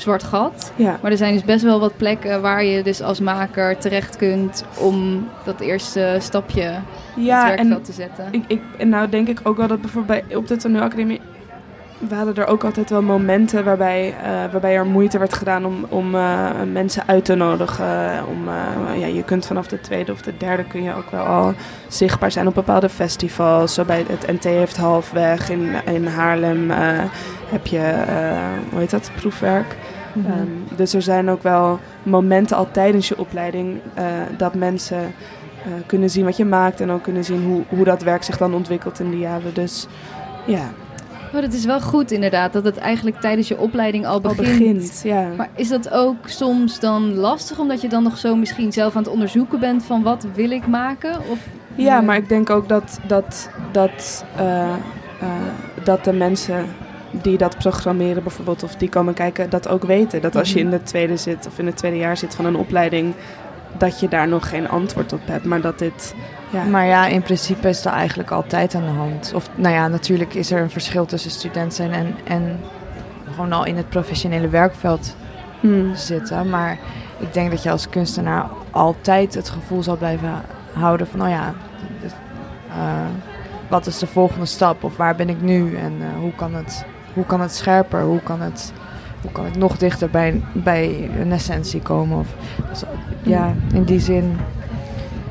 zwart 0.00 0.22
gat. 0.22 0.72
Ja, 0.76 0.98
Maar 1.02 1.10
er 1.10 1.16
zijn 1.16 1.32
dus 1.32 1.44
best 1.44 1.64
wel 1.64 1.80
wat 1.80 1.96
plekken 1.96 2.42
waar 2.42 2.64
je 2.64 2.82
dus 2.82 3.02
als 3.02 3.20
maker 3.20 3.78
terecht 3.78 4.16
kunt 4.16 4.64
om 4.78 5.28
dat 5.44 5.60
eerste 5.60 6.16
stapje 6.18 6.62
het 6.62 6.82
ja 7.16 7.46
werkveld 7.46 7.70
en 7.70 7.82
te 7.82 7.92
zetten. 7.92 8.28
ik, 8.30 8.44
ik, 8.46 8.60
en 8.78 8.88
nou 8.88 9.08
denk 9.08 9.28
ik 9.28 9.40
ook 9.42 9.56
wel 9.56 9.66
dat 9.66 9.80
bijvoorbeeld 9.80 10.26
bij, 10.26 10.36
op 10.36 10.46
de 10.46 10.56
toneelacademie... 10.56 11.20
We 12.08 12.14
hadden 12.14 12.34
er 12.34 12.46
ook 12.46 12.64
altijd 12.64 12.90
wel 12.90 13.02
momenten 13.02 13.64
waarbij, 13.64 14.14
eh, 14.22 14.30
waarbij 14.52 14.74
er 14.74 14.86
moeite 14.86 15.18
werd 15.18 15.32
gedaan 15.32 15.64
om, 15.64 15.86
om 15.88 16.14
eh, 16.14 16.50
mensen 16.72 17.02
uit 17.06 17.24
te 17.24 17.34
nodigen. 17.34 18.26
Om, 18.26 18.48
eh, 18.48 19.00
ja, 19.00 19.06
je 19.06 19.22
kunt 19.24 19.46
vanaf 19.46 19.66
de 19.66 19.80
tweede 19.80 20.12
of 20.12 20.22
de 20.22 20.36
derde 20.36 20.64
kun 20.64 20.82
je 20.82 20.94
ook 20.94 21.10
wel 21.10 21.24
al 21.24 21.54
zichtbaar 21.88 22.30
zijn 22.30 22.46
op 22.46 22.54
bepaalde 22.54 22.88
festivals. 22.88 23.74
Zo 23.74 23.84
bij 23.84 24.04
het 24.08 24.26
NT 24.26 24.44
heeft 24.44 24.76
halfweg 24.76 25.50
in, 25.50 25.74
in 25.84 26.06
Haarlem 26.06 26.70
heb 27.50 27.66
je, 27.66 28.04
hoe 28.70 28.80
heet 28.80 28.90
dat, 28.90 29.10
proefwerk. 29.16 29.76
Ehm, 30.16 30.76
dus 30.76 30.94
er 30.94 31.02
zijn 31.02 31.30
ook 31.30 31.42
wel 31.42 31.78
momenten 32.02 32.56
al 32.56 32.68
tijdens 32.70 33.08
je 33.08 33.18
opleiding 33.18 33.78
eh, 33.94 34.04
dat 34.36 34.54
mensen 34.54 34.98
eh, 34.98 35.72
kunnen 35.86 36.10
zien 36.10 36.24
wat 36.24 36.36
je 36.36 36.44
maakt 36.44 36.80
en 36.80 36.90
ook 36.90 37.02
kunnen 37.02 37.24
zien 37.24 37.44
hoe, 37.44 37.62
hoe 37.68 37.84
dat 37.84 38.02
werk 38.02 38.22
zich 38.22 38.36
dan 38.36 38.54
ontwikkelt 38.54 39.00
in 39.00 39.10
die 39.10 39.18
jaren. 39.20 39.54
Dus 39.54 39.86
ja, 40.46 40.70
Maar 41.32 41.42
het 41.42 41.54
is 41.54 41.64
wel 41.64 41.80
goed 41.80 42.10
inderdaad 42.10 42.52
dat 42.52 42.64
het 42.64 42.76
eigenlijk 42.76 43.20
tijdens 43.20 43.48
je 43.48 43.58
opleiding 43.58 44.06
al 44.06 44.22
al 44.22 44.34
begint. 44.34 45.00
Ja. 45.04 45.26
Maar 45.36 45.48
is 45.56 45.68
dat 45.68 45.90
ook 45.90 46.28
soms 46.28 46.80
dan 46.80 47.14
lastig 47.14 47.58
omdat 47.58 47.80
je 47.80 47.88
dan 47.88 48.02
nog 48.02 48.18
zo 48.18 48.36
misschien 48.36 48.72
zelf 48.72 48.96
aan 48.96 49.02
het 49.02 49.12
onderzoeken 49.12 49.60
bent 49.60 49.84
van 49.84 50.02
wat 50.02 50.26
wil 50.34 50.50
ik 50.50 50.66
maken? 50.66 51.18
Of, 51.30 51.38
ja, 51.74 51.96
Nee. 51.96 52.06
maar 52.06 52.16
ik 52.16 52.28
denk 52.28 52.50
ook 52.50 52.68
dat, 52.68 52.98
dat, 53.06 53.50
dat, 53.72 54.24
eh, 54.36 54.70
eh, 54.70 54.76
dat 55.84 56.04
de 56.04 56.12
mensen 56.12 56.64
die 57.10 57.38
dat 57.38 57.58
programmeren 57.58 58.22
bijvoorbeeld 58.22 58.62
of 58.62 58.74
die 58.74 58.88
komen 58.88 59.14
kijken, 59.14 59.50
dat 59.50 59.68
ook 59.68 59.84
weten. 59.84 60.20
Dat 60.20 60.36
als 60.36 60.52
je 60.52 60.58
in 60.58 60.70
de 60.70 60.82
tweede 60.82 61.16
zit 61.16 61.46
of 61.46 61.58
in 61.58 61.66
het 61.66 61.76
tweede 61.76 61.96
jaar 61.96 62.16
zit 62.16 62.34
van 62.34 62.44
een 62.44 62.56
opleiding, 62.56 63.14
dat 63.78 64.00
je 64.00 64.08
daar 64.08 64.28
nog 64.28 64.48
geen 64.48 64.68
antwoord 64.68 65.12
op 65.12 65.20
hebt. 65.24 65.44
Maar 65.44 65.60
dat 65.60 65.78
dit... 65.78 66.14
Ja, 66.50 66.64
Maar 66.64 66.86
ja, 66.86 67.06
in 67.06 67.22
principe 67.22 67.68
is 67.68 67.82
dat 67.82 67.92
eigenlijk 67.92 68.30
altijd 68.30 68.74
aan 68.74 68.84
de 68.84 68.98
hand. 68.98 69.32
Of 69.34 69.50
nou 69.54 69.74
ja, 69.74 69.88
natuurlijk 69.88 70.34
is 70.34 70.50
er 70.50 70.62
een 70.62 70.70
verschil 70.70 71.06
tussen 71.06 71.30
student 71.30 71.74
zijn 71.74 71.92
en, 71.92 72.14
en 72.24 72.60
gewoon 73.30 73.52
al 73.52 73.64
in 73.64 73.76
het 73.76 73.88
professionele 73.88 74.48
werkveld 74.48 75.14
Hmm. 75.60 75.94
zitten. 75.94 76.48
Maar 76.48 76.78
ik 77.18 77.32
denk 77.32 77.50
dat 77.50 77.62
je 77.62 77.70
als 77.70 77.88
kunstenaar 77.88 78.48
altijd 78.70 79.34
het 79.34 79.48
gevoel 79.48 79.82
zal 79.82 79.96
blijven 79.96 80.42
houden 80.72 81.06
van, 81.06 81.22
oh 81.22 81.28
ja, 81.28 81.54
eh, 82.68 83.06
wat 83.68 83.86
is 83.86 83.98
de 83.98 84.06
volgende 84.06 84.46
stap? 84.46 84.84
Of 84.84 84.96
waar 84.96 85.16
ben 85.16 85.28
ik 85.28 85.40
nu? 85.42 85.76
En 85.76 85.96
eh, 86.00 86.18
hoe, 86.20 86.34
kan 86.34 86.54
het, 86.54 86.84
hoe 87.14 87.24
kan 87.26 87.40
het 87.40 87.54
scherper? 87.54 88.02
Hoe 88.02 88.20
kan 88.22 88.40
het, 88.40 88.72
hoe 89.22 89.32
kan 89.32 89.46
ik 89.46 89.56
nog 89.56 89.76
dichter 89.78 90.10
bij, 90.10 90.40
bij 90.52 91.10
een 91.20 91.32
essentie 91.32 91.80
komen? 91.80 92.18
Of, 92.18 92.26
dus, 92.68 92.82
ja, 93.22 93.54
in 93.74 93.84
die 93.84 94.00
zin. 94.00 94.36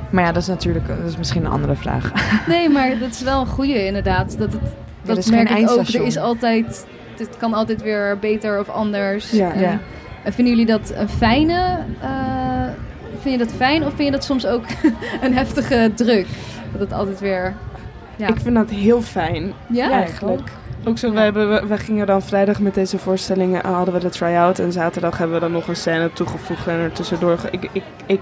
Maar 0.10 0.24
ja, 0.24 0.32
dat 0.32 0.42
is 0.42 0.48
natuurlijk 0.48 0.88
dat 0.88 0.98
is 1.08 1.18
misschien 1.18 1.46
een 1.46 1.52
andere 1.52 1.76
vraag. 1.76 2.12
Nee, 2.48 2.70
maar 2.70 2.98
dat 3.00 3.10
is 3.10 3.22
wel 3.22 3.40
een 3.42 3.48
goede 3.48 3.86
inderdaad. 3.86 4.38
Dat, 4.38 4.54
het, 4.54 4.62
dat 5.02 5.18
is 5.18 5.26
geen 5.26 5.34
merk 5.36 5.50
ik 5.50 5.70
ook. 5.70 5.88
Er 5.88 6.06
is 6.06 6.18
altijd, 6.18 6.86
het 7.18 7.38
kan 7.38 7.54
altijd 7.54 7.82
weer 7.82 8.18
beter 8.20 8.60
of 8.60 8.70
anders. 8.70 9.32
Ja. 9.32 9.52
En, 9.54 9.60
Ja. 9.62 9.80
en 10.24 10.34
vinden 10.34 10.54
jullie 10.56 10.70
dat 10.72 10.94
een 10.96 11.10
fijne? 11.10 11.78
eh, 12.02 12.10
vind 13.22 13.40
je 13.40 13.46
dat 13.46 13.54
fijn 13.56 13.82
of 13.86 13.94
vind 13.94 14.04
je 14.08 14.12
dat 14.12 14.24
soms 14.24 14.46
ook 14.46 14.64
een 15.22 15.34
heftige 15.34 15.92
druk? 15.96 16.28
Dat 16.72 16.82
het 16.82 16.94
altijd 16.94 17.20
weer. 17.20 17.54
Ja, 18.16 18.28
Ik 18.28 18.40
vind 18.40 18.56
dat 18.56 18.70
heel 18.70 19.02
fijn. 19.02 19.54
ja? 19.68 19.92
eigenlijk. 19.92 20.40
Ook 20.40 20.48
zo, 20.98 21.12
we, 21.12 21.20
hebben, 21.20 21.78
gingen 21.80 22.06
dan 22.06 22.22
vrijdag 22.22 22.60
met 22.60 22.74
deze 22.74 22.98
voorstellingen, 22.98 23.64
eh, 23.64 23.74
hadden 23.76 23.94
we 23.94 24.00
de 24.00 24.10
try-out. 24.10 24.60
En 24.60 24.72
zaterdag 24.72 25.18
hebben 25.18 25.36
we 25.36 25.42
dan 25.42 25.52
nog 25.52 25.68
een 25.68 25.76
scène 25.76 26.14
toegevoegd 26.14 26.68
en 26.68 26.74
er 26.74 26.92
tussendoor. 26.92 27.40
Ik, 27.52 27.70
ik, 27.72 27.84
ik 28.06 28.20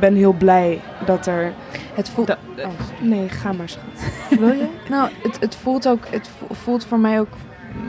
ben 0.00 0.14
heel 0.14 0.32
blij 0.32 0.80
dat 1.06 1.26
er... 1.26 1.52
Het 1.94 2.08
voelt. 2.08 2.26
dat- 2.26 2.38
Oh, 2.58 2.70
nee, 3.00 3.28
ga 3.28 3.52
maar 3.52 3.68
schat. 3.68 4.10
wil 4.40 4.48
je? 4.52 4.66
Nou, 4.88 5.10
het, 5.22 5.40
het 5.40 5.56
voelt 5.56 5.88
ook. 5.88 6.04
Het 6.10 6.30
vo- 6.38 6.54
voelt 6.54 6.84
voor 6.84 6.98
mij 6.98 7.20
ook 7.20 7.28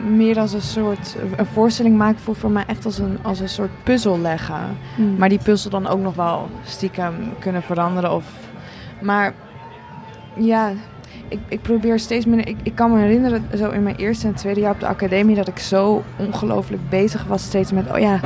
meer 0.08 0.38
als 0.38 0.52
een 0.52 0.60
soort. 0.62 1.16
Een 1.36 1.46
voorstelling 1.46 1.96
maken 1.96 2.20
voelt 2.20 2.38
voor 2.38 2.50
mij 2.50 2.64
echt 2.66 2.84
als 2.84 2.98
een, 2.98 3.18
als 3.22 3.40
een 3.40 3.48
soort 3.48 3.70
puzzel 3.82 4.18
leggen. 4.18 4.76
Maar 5.18 5.28
die 5.28 5.40
puzzel 5.42 5.70
dan 5.70 5.86
ook 5.86 6.00
nog 6.00 6.14
wel 6.14 6.48
stiekem 6.64 7.14
kunnen 7.38 7.62
veranderen. 7.62 8.12
Of, 8.12 8.24
maar 9.00 9.34
ja, 10.36 10.72
ik, 11.28 11.38
ik 11.48 11.62
probeer 11.62 11.98
steeds 11.98 12.26
minder. 12.26 12.48
Ik, 12.48 12.56
ik 12.62 12.74
kan 12.74 12.92
me 12.92 12.98
herinneren, 12.98 13.44
zo 13.56 13.70
in 13.70 13.82
mijn 13.82 13.96
eerste 13.96 14.26
en 14.26 14.34
tweede 14.34 14.60
jaar 14.60 14.72
op 14.72 14.80
de 14.80 14.86
academie, 14.86 15.36
dat 15.36 15.48
ik 15.48 15.58
zo 15.58 16.02
ongelooflijk 16.16 16.88
bezig 16.88 17.24
was 17.24 17.42
steeds 17.42 17.72
met: 17.72 17.90
oh 17.90 17.98
ja, 17.98 18.20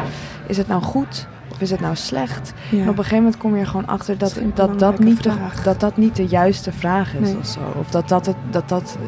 is 0.46 0.56
het 0.56 0.68
nou 0.68 0.82
goed? 0.82 1.26
Of 1.50 1.60
is 1.60 1.70
het 1.70 1.80
nou 1.80 1.96
slecht? 1.96 2.52
Ja. 2.70 2.76
En 2.82 2.82
op 2.82 2.88
een 2.88 2.94
gegeven 2.96 3.16
moment 3.16 3.36
kom 3.36 3.54
je 3.54 3.60
er 3.60 3.66
gewoon 3.66 3.86
achter 3.86 4.18
dat 4.18 4.40
dat, 4.54 4.78
dat, 4.78 4.98
niet 4.98 5.22
de, 5.22 5.30
dat 5.64 5.80
dat 5.80 5.96
niet 5.96 6.16
de 6.16 6.26
juiste 6.26 6.72
vraag 6.72 7.14
is 7.14 7.28
Nee. 7.28 7.38
of 7.38 7.46
zo. 7.46 7.60
Of 7.78 7.90
dat 7.90 8.08
dat, 8.08 8.26
het, 8.26 8.36
dat, 8.50 8.68
dat 8.68 8.98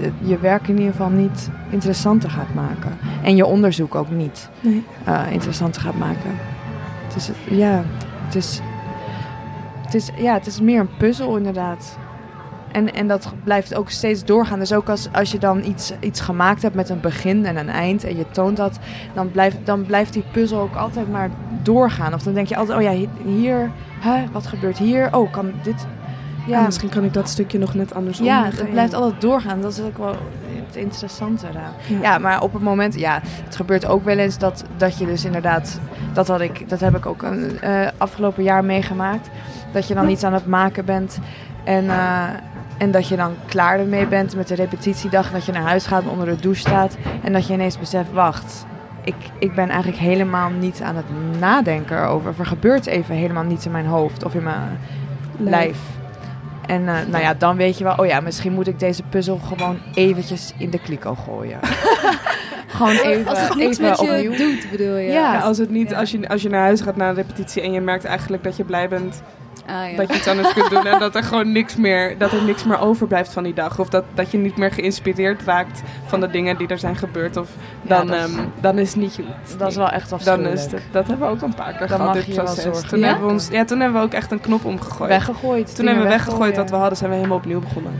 eh, 0.00 0.08
je 0.28 0.38
werk 0.38 0.68
in 0.68 0.76
ieder 0.76 0.90
geval 0.90 1.08
niet 1.10 1.48
interessanter 1.70 2.30
gaat 2.30 2.54
maken. 2.54 2.98
En 3.22 3.36
je 3.36 3.46
onderzoek 3.46 3.94
ook 3.94 4.10
niet 4.10 4.48
Nee. 4.60 4.84
eh, 5.04 5.20
interessanter 5.30 5.82
gaat 5.82 5.98
maken. 5.98 6.30
Het 7.06 7.16
is, 7.16 7.30
ja, 7.56 7.82
het 8.24 8.34
is, 8.34 8.60
het 9.84 9.94
is, 9.94 10.10
ja, 10.16 10.32
het 10.34 10.46
is 10.46 10.60
meer 10.60 10.80
een 10.80 10.96
puzzel 10.98 11.36
inderdaad. 11.36 11.98
En, 12.72 12.94
en 12.94 13.08
dat 13.08 13.32
blijft 13.44 13.74
ook 13.74 13.90
steeds 13.90 14.24
doorgaan. 14.24 14.58
Dus 14.58 14.72
ook 14.72 14.88
als, 14.88 15.08
als 15.12 15.32
je 15.32 15.38
dan 15.38 15.64
iets, 15.64 15.92
iets 16.00 16.20
gemaakt 16.20 16.62
hebt 16.62 16.74
met 16.74 16.88
een 16.88 17.00
begin 17.00 17.46
en 17.46 17.56
een 17.56 17.68
eind 17.68 18.04
en 18.04 18.16
je 18.16 18.24
toont 18.30 18.56
dat, 18.56 18.78
dan 19.14 19.30
blijft, 19.30 19.56
dan 19.64 19.86
blijft 19.86 20.12
die 20.12 20.24
puzzel 20.32 20.60
ook 20.60 20.74
altijd 20.74 21.10
maar 21.10 21.30
doorgaan. 21.62 22.14
Of 22.14 22.22
dan 22.22 22.34
denk 22.34 22.46
je 22.46 22.56
altijd, 22.56 22.78
oh 22.78 22.84
ja, 22.84 22.90
hi- 22.90 23.08
hier, 23.24 23.70
hè, 24.00 24.24
wat 24.32 24.46
gebeurt 24.46 24.78
hier? 24.78 25.16
Oh, 25.16 25.32
kan 25.32 25.52
dit... 25.62 25.86
Ja, 26.46 26.62
misschien 26.64 26.88
kan 26.88 27.04
ik 27.04 27.12
dat 27.12 27.28
stukje 27.28 27.58
nog 27.58 27.74
net 27.74 27.94
andersom 27.94 28.26
Ja, 28.26 28.40
leggen. 28.42 28.58
het 28.62 28.70
blijft 28.70 28.94
altijd 28.94 29.20
doorgaan. 29.20 29.60
Dat 29.60 29.72
is 29.72 29.80
ook 29.80 29.98
wel 29.98 30.16
het 30.66 30.76
interessante 30.76 31.46
eraan. 31.50 31.72
Ja. 31.86 31.98
Ja, 32.02 32.18
maar 32.18 32.42
op 32.42 32.52
het 32.52 32.62
moment, 32.62 32.98
ja, 32.98 33.20
het 33.24 33.56
gebeurt 33.56 33.86
ook 33.86 34.04
wel 34.04 34.18
eens 34.18 34.38
dat, 34.38 34.64
dat 34.76 34.98
je 34.98 35.06
dus 35.06 35.24
inderdaad, 35.24 35.80
dat 36.12 36.28
had 36.28 36.40
ik, 36.40 36.68
dat 36.68 36.80
heb 36.80 36.96
ik 36.96 37.06
ook 37.06 37.22
een 37.22 37.60
eh, 37.60 37.86
afgelopen 37.96 38.42
jaar 38.42 38.64
meegemaakt, 38.64 39.28
dat 39.72 39.88
je 39.88 39.94
dan 39.94 40.08
iets 40.08 40.24
aan 40.24 40.32
het 40.32 40.46
maken 40.46 40.84
bent 40.84 41.18
en, 41.64 41.88
eh, 41.90 42.24
en 42.78 42.90
dat 42.90 43.08
je 43.08 43.16
dan 43.16 43.34
klaar 43.46 43.78
ermee 43.78 44.06
bent 44.06 44.36
met 44.36 44.48
de 44.48 44.54
repetitiedag, 44.54 45.26
en 45.26 45.32
dat 45.32 45.44
je 45.46 45.52
naar 45.52 45.62
huis 45.62 45.86
gaat 45.86 46.02
en 46.02 46.08
onder 46.08 46.26
de 46.26 46.36
douche 46.36 46.60
staat 46.60 46.96
en 47.24 47.32
dat 47.32 47.46
je 47.46 47.52
ineens 47.52 47.78
beseft, 47.78 48.12
wacht, 48.12 48.66
ik, 49.04 49.14
ik 49.38 49.54
ben 49.54 49.68
eigenlijk 49.68 49.98
helemaal 50.00 50.50
niet 50.50 50.80
aan 50.82 50.96
het 50.96 51.38
nadenken 51.38 51.98
erover. 51.98 52.30
Of 52.30 52.38
er 52.38 52.46
gebeurt 52.46 52.86
even 52.86 53.14
helemaal 53.14 53.42
niets 53.44 53.66
in 53.66 53.72
mijn 53.72 53.86
hoofd 53.86 54.24
of 54.24 54.34
in 54.34 54.42
mijn 54.42 54.78
lijf. 55.36 55.78
En 56.66 56.88
eh, 56.88 56.94
nou 57.10 57.22
ja, 57.22 57.34
dan 57.34 57.56
weet 57.56 57.78
je 57.78 57.84
wel, 57.84 57.94
oh 57.96 58.06
ja, 58.06 58.20
misschien 58.20 58.52
moet 58.52 58.66
ik 58.66 58.78
deze 58.78 59.02
puzzel 59.02 59.38
gewoon 59.46 59.78
eventjes 59.94 60.52
in 60.58 60.70
de 60.70 60.78
kliko 60.78 61.14
gooien. 61.14 61.58
gewoon 62.76 62.96
even, 62.96 63.26
Als 63.28 63.40
het 63.40 63.54
niks 63.54 63.78
even 63.78 63.88
met 63.88 64.00
je 64.00 64.28
opnieuw. 64.28 64.36
doet, 64.36 64.70
bedoel 64.70 64.96
je? 64.96 65.08
Ja. 65.12 65.32
Ja, 65.32 65.38
als, 65.40 65.58
het 65.58 65.70
niet, 65.70 65.90
Ja. 65.90 65.96
als, 65.98 66.10
je, 66.10 66.28
als 66.28 66.42
je 66.42 66.48
naar 66.48 66.60
huis 66.60 66.80
gaat 66.80 66.96
na 66.96 67.08
een 67.08 67.14
repetitie 67.14 67.62
en 67.62 67.72
je 67.72 67.80
merkt 67.80 68.04
eigenlijk 68.04 68.44
dat 68.44 68.56
je 68.56 68.64
blij 68.64 68.88
bent 68.88 69.22
Ah, 69.68 69.90
ja. 69.90 69.96
dat 69.96 70.08
je 70.08 70.14
iets 70.16 70.28
anders 70.28 70.52
kunt 70.52 70.70
doen 70.70 70.86
en 70.86 70.98
dat 70.98 71.14
er 71.14 71.22
gewoon 71.22 71.52
niks 71.52 71.76
meer, 71.76 72.18
dat 72.18 72.32
er 72.32 72.42
niks 72.42 72.64
meer 72.64 72.80
overblijft 72.80 73.32
van 73.32 73.42
die 73.42 73.54
dag. 73.54 73.78
Of 73.78 73.88
dat, 73.88 74.04
dat 74.14 74.30
je 74.30 74.38
niet 74.38 74.56
meer 74.56 74.70
geïnspireerd 74.72 75.42
raakt 75.42 75.82
van 76.06 76.20
de 76.20 76.30
dingen 76.30 76.56
die 76.56 76.66
er 76.68 76.78
zijn 76.78 76.96
gebeurd. 76.96 77.36
Of 77.36 77.48
dan, 77.82 78.06
dat 78.06 78.16
ehm, 78.16 78.30
dan 78.60 78.78
is 78.78 78.88
het 78.88 78.96
niet 78.96 79.14
goed. 79.14 79.58
Dat 79.58 79.70
is 79.70 79.76
wel 79.76 79.90
echt 79.90 80.08
dan 80.10 80.18
afschuwelijk. 80.18 80.54
is 80.54 80.62
het, 80.62 80.82
dat 80.90 81.06
hebben 81.06 81.26
we 81.28 81.34
ook 81.34 81.42
een 81.42 81.54
paar 81.54 81.72
keer 81.72 81.88
Dan 81.88 81.98
gehad, 81.98 82.14
dit 82.14 82.34
proces. 82.34 82.80
Toen, 82.80 82.98
Ja? 82.98 83.06
hebben 83.06 83.26
we 83.26 83.32
ons, 83.32 83.48
ja, 83.48 83.64
toen 83.64 83.80
hebben 83.80 84.00
we 84.00 84.06
ook 84.06 84.12
echt 84.12 84.30
een 84.32 84.40
knop 84.40 84.64
omgegooid. 84.64 85.10
Weggegooid. 85.10 85.76
Toen 85.76 85.86
hebben 85.86 86.04
we 86.04 86.10
weggegooid 86.10 86.56
wat 86.56 86.70
we 86.70 86.76
hadden, 86.76 86.98
zijn 86.98 87.10
we 87.10 87.16
helemaal 87.16 87.38
opnieuw 87.38 87.60
begonnen. 87.60 87.92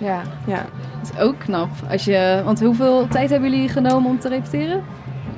Ja. 0.00 0.20
Ja, 0.46 0.64
Dat 1.00 1.12
is 1.14 1.20
ook 1.20 1.38
knap. 1.38 1.68
Als 1.90 2.04
je, 2.04 2.42
want 2.44 2.60
hoeveel 2.60 3.08
tijd 3.08 3.30
hebben 3.30 3.50
jullie 3.50 3.68
genomen 3.68 4.10
om 4.10 4.18
te 4.18 4.28
repeteren? 4.28 4.84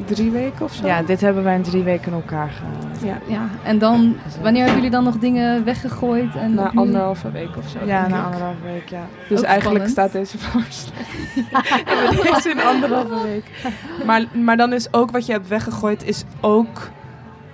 Drie 0.04 0.30
weken 0.30 0.64
of 0.64 0.74
zo. 0.74 0.87
ja, 0.87 1.02
dit 1.02 1.20
hebben 1.20 1.44
wij 1.44 1.54
in 1.54 1.62
drie 1.62 1.83
weken 1.83 2.07
in 2.07 2.12
elkaar 2.12 2.48
ge... 2.50 3.07
ja. 3.07 3.18
Ja, 3.26 3.48
en 3.64 3.78
dan, 3.78 4.16
wanneer 4.42 4.61
hebben 4.61 4.76
jullie 4.76 4.90
dan 4.96 5.04
nog 5.04 5.18
dingen 5.18 5.64
weggegooid? 5.64 6.35
En 6.37 6.54
Na 6.54 6.70
anderhalve 6.74 7.30
week 7.30 7.57
of 7.57 7.68
zo. 7.68 7.78
Ja, 7.87 8.09
na 8.09 8.18
ik. 8.18 8.24
anderhalve 8.24 8.62
week, 8.64 8.88
ja. 8.88 9.07
Dus 9.28 9.38
Ook 9.38 9.44
eigenlijk 9.44 9.88
spannend. 9.88 9.90
staat 9.90 10.12
deze 10.12 10.38
voorstelling. 10.38 11.07
Hebben 11.85 12.16
we 12.22 12.30
deze 12.35 12.50
in 12.50 12.61
anderhalve 12.62 13.22
week. 13.22 13.44
Maar, 14.07 14.24
maar 14.33 14.57
dan 14.57 14.72
is 14.72 14.92
ook 14.92 15.11
wat 15.11 15.26
je 15.26 15.33
hebt 15.33 15.48
weggegooid, 15.48 16.04
is 16.04 16.24
ook 16.40 16.90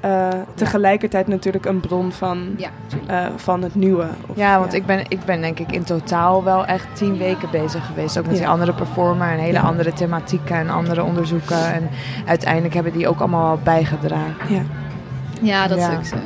eh, 0.01 0.29
tegelijkertijd 0.55 1.27
natuurlijk 1.27 1.65
een 1.65 1.81
bron 1.81 2.13
van, 2.13 2.55
Ja, 2.57 2.69
eh, 3.07 3.27
van 3.37 3.63
het 3.63 3.75
nieuwe. 3.75 4.07
Of- 4.27 4.37
Ja, 4.37 4.59
want 4.59 4.73
Ik, 4.75 4.87
ben, 4.87 5.05
ik 5.09 5.25
ben 5.25 5.41
denk 5.41 5.59
ik 5.59 5.73
in 5.73 5.85
totaal 5.85 6.45
wel 6.45 6.65
echt 6.67 6.87
tien 6.93 7.19
weken 7.19 7.49
bezig 7.51 7.87
geweest. 7.87 8.19
Ook 8.19 8.27
met 8.27 8.37
die 8.37 8.49
andere 8.49 8.73
performer 8.73 9.29
en 9.29 9.39
hele 9.39 9.53
Ja. 9.53 9.61
andere 9.61 9.93
thematieken 9.93 10.57
en 10.57 10.71
andere 10.71 11.05
onderzoeken. 11.05 11.73
En 11.75 11.89
uiteindelijk 12.27 12.75
hebben 12.75 12.93
die 12.93 13.09
ook 13.09 13.19
allemaal 13.21 13.47
wel 13.47 13.59
bijgedragen. 13.65 14.55
Ja. 14.55 14.63
ja 15.41 15.67
dat 15.67 15.79
Ja. 15.79 15.91
is 15.91 15.97
ook 15.97 16.05
zo. 16.05 16.17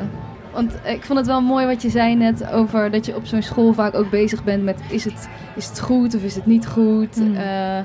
Want 0.52 0.74
ik 0.84 1.04
vond 1.04 1.18
het 1.18 1.28
wel 1.28 1.40
mooi 1.40 1.66
wat 1.66 1.82
je 1.82 1.90
zei 1.90 2.14
net 2.16 2.50
over 2.52 2.90
dat 2.90 3.06
je 3.06 3.16
op 3.16 3.26
zo'n 3.26 3.42
school 3.42 3.72
vaak 3.72 3.94
ook 3.94 4.10
bezig 4.10 4.44
bent 4.44 4.62
met 4.64 4.80
is 4.88 5.04
het, 5.04 5.28
is 5.56 5.66
het 5.68 5.80
goed 5.80 6.14
of 6.14 6.22
is 6.22 6.34
het 6.34 6.46
niet 6.46 6.66
goed. 6.66 7.16
Mm. 7.16 7.36
Eh, 7.36 7.78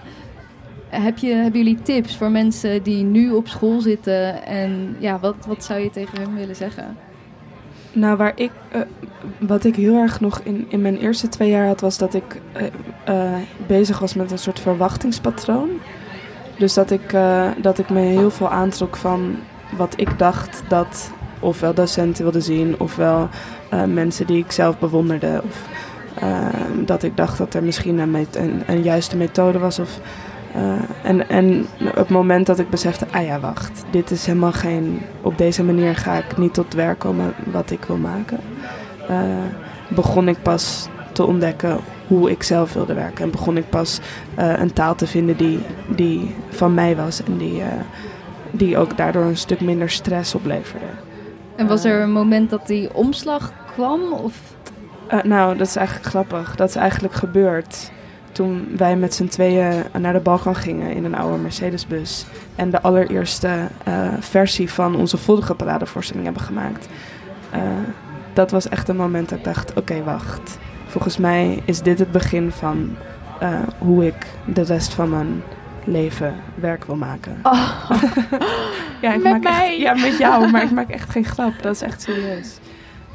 heb 0.89 1.17
je, 1.17 1.33
hebben 1.33 1.63
jullie 1.63 1.81
tips 1.81 2.17
voor 2.17 2.31
mensen 2.31 2.83
die 2.83 3.03
nu 3.03 3.31
op 3.31 3.47
school 3.47 3.81
zitten 3.81 4.45
en 4.45 4.95
ja, 4.99 5.19
wat, 5.19 5.35
wat 5.47 5.63
zou 5.63 5.79
je 5.79 5.89
tegen 5.89 6.21
hen 6.21 6.35
willen 6.35 6.55
zeggen? 6.55 6.97
Nou, 7.91 8.17
waar 8.17 8.31
ik, 8.35 8.51
eh, 8.71 8.81
wat 9.39 9.63
ik 9.63 9.75
heel 9.75 9.95
erg 9.95 10.19
nog 10.19 10.41
in, 10.43 10.65
in 10.69 10.81
mijn 10.81 10.97
eerste 10.97 11.27
twee 11.27 11.49
jaar 11.49 11.67
had, 11.67 11.81
was 11.81 11.97
dat 11.97 12.13
ik 12.13 12.41
eh, 12.51 12.65
eh, 13.05 13.39
bezig 13.67 13.99
was 13.99 14.13
met 14.13 14.31
een 14.31 14.39
soort 14.39 14.59
verwachtingspatroon. 14.59 15.69
Dus 16.57 16.73
dat 16.73 16.91
ik, 16.91 17.15
dat 17.61 17.79
ik 17.79 17.89
me 17.89 17.99
heel 17.99 18.31
veel 18.31 18.49
aantrok 18.49 18.95
van 18.95 19.35
wat 19.77 19.93
ik 19.95 20.19
dacht 20.19 20.63
dat 20.67 21.11
ofwel 21.39 21.73
docenten 21.73 22.23
wilden 22.23 22.41
zien, 22.41 22.75
ofwel 22.79 23.29
mensen 23.87 24.27
die 24.27 24.43
ik 24.43 24.51
zelf 24.51 24.79
bewonderde. 24.79 25.41
Of 25.45 25.67
dat 26.85 27.03
ik 27.03 27.17
dacht 27.17 27.37
dat 27.37 27.53
er 27.53 27.63
misschien 27.63 27.97
een, 27.97 28.15
een, 28.15 28.63
een 28.67 28.81
juiste 28.83 29.17
methode 29.17 29.59
was. 29.59 29.79
Of, 29.79 29.99
eh, 30.53 31.09
en, 31.09 31.29
en 31.29 31.65
op 31.79 31.95
het 31.95 32.09
moment 32.09 32.45
dat 32.45 32.59
ik 32.59 32.69
besefte, 32.69 33.05
ah 33.11 33.25
ja, 33.25 33.39
wacht, 33.39 33.83
dit 33.91 34.11
is 34.11 34.25
helemaal 34.25 34.51
geen. 34.51 35.01
Op 35.21 35.37
deze 35.37 35.63
manier 35.63 35.95
ga 35.95 36.17
ik 36.17 36.37
niet 36.37 36.53
tot 36.53 36.73
werk 36.73 36.99
komen 36.99 37.33
wat 37.51 37.71
ik 37.71 37.83
wil 37.85 37.97
maken. 37.97 38.39
eh, 39.07 39.17
begon 39.87 40.27
ik 40.27 40.41
pas 40.41 40.87
te 41.11 41.25
ontdekken 41.25 41.77
hoe 42.07 42.31
ik 42.31 42.43
zelf 42.43 42.73
wilde 42.73 42.93
werken. 42.93 43.23
En 43.23 43.31
begon 43.31 43.57
ik 43.57 43.69
pas 43.69 43.99
eh, 44.35 44.59
een 44.59 44.73
taal 44.73 44.95
te 44.95 45.07
vinden 45.07 45.37
die, 45.37 45.59
die 45.87 46.35
van 46.49 46.73
mij 46.73 46.95
was 46.95 47.23
en 47.23 47.37
die, 47.37 47.61
die 48.51 48.77
ook 48.77 48.97
daardoor 48.97 49.23
een 49.23 49.37
stuk 49.37 49.61
minder 49.61 49.89
stress 49.89 50.35
opleverde. 50.35 50.85
En 51.55 51.67
was 51.67 51.83
er 51.83 52.01
een 52.01 52.11
moment 52.11 52.49
dat 52.49 52.67
die 52.67 52.93
omslag 52.93 53.53
kwam? 53.73 54.13
Of 54.13 54.33
nou, 55.23 55.57
dat 55.57 55.67
is 55.67 55.75
eigenlijk 55.75 56.07
grappig. 56.07 56.55
Dat 56.55 56.69
is 56.69 56.75
eigenlijk 56.75 57.13
gebeurd 57.13 57.91
toen 58.39 58.67
wij 58.77 58.95
met 58.95 59.13
z'n 59.13 59.27
tweeën 59.27 59.83
naar 59.99 60.13
de 60.13 60.19
Balkan 60.19 60.55
gingen 60.55 60.93
in 60.93 61.05
een 61.05 61.15
oude 61.15 61.37
Mercedesbus. 61.37 62.25
En 62.55 62.69
de 62.69 62.81
allereerste 62.81 63.67
eh, 63.83 64.07
versie 64.19 64.71
van 64.71 64.95
onze 64.95 65.17
volgende 65.17 65.53
paradevoorstelling 65.55 66.25
hebben 66.25 66.43
gemaakt. 66.43 66.87
Eh, 67.51 67.61
dat 68.33 68.51
was 68.51 68.69
echt 68.69 68.87
een 68.87 68.95
moment 68.95 69.29
dat 69.29 69.37
ik 69.37 69.43
dacht, 69.43 69.73
oké, 69.73 70.03
wacht. 70.03 70.57
Volgens 70.87 71.17
mij 71.17 71.61
is 71.65 71.81
dit 71.81 71.99
het 71.99 72.11
begin 72.11 72.51
van 72.51 72.95
eh, 73.39 73.49
hoe 73.77 74.05
ik 74.05 74.27
de 74.45 74.61
rest 74.61 74.93
van 74.93 75.09
mijn 75.09 75.43
leven 75.83 76.35
werk 76.55 76.85
wil 76.85 76.95
maken. 76.95 77.37
ja, 79.01 79.13
ik 79.13 79.23
Met 79.23 79.31
maak 79.31 79.43
echt- 79.43 79.57
mij. 79.57 79.79
ja, 79.79 79.93
met 79.93 80.17
jou, 80.17 80.51
maar 80.51 80.63
ik 80.63 80.71
maak 80.71 80.89
echt 80.89 81.09
geen 81.09 81.25
grap. 81.25 81.53
Dat 81.61 81.75
is 81.75 81.81
echt 81.81 82.01
serieus. 82.01 82.57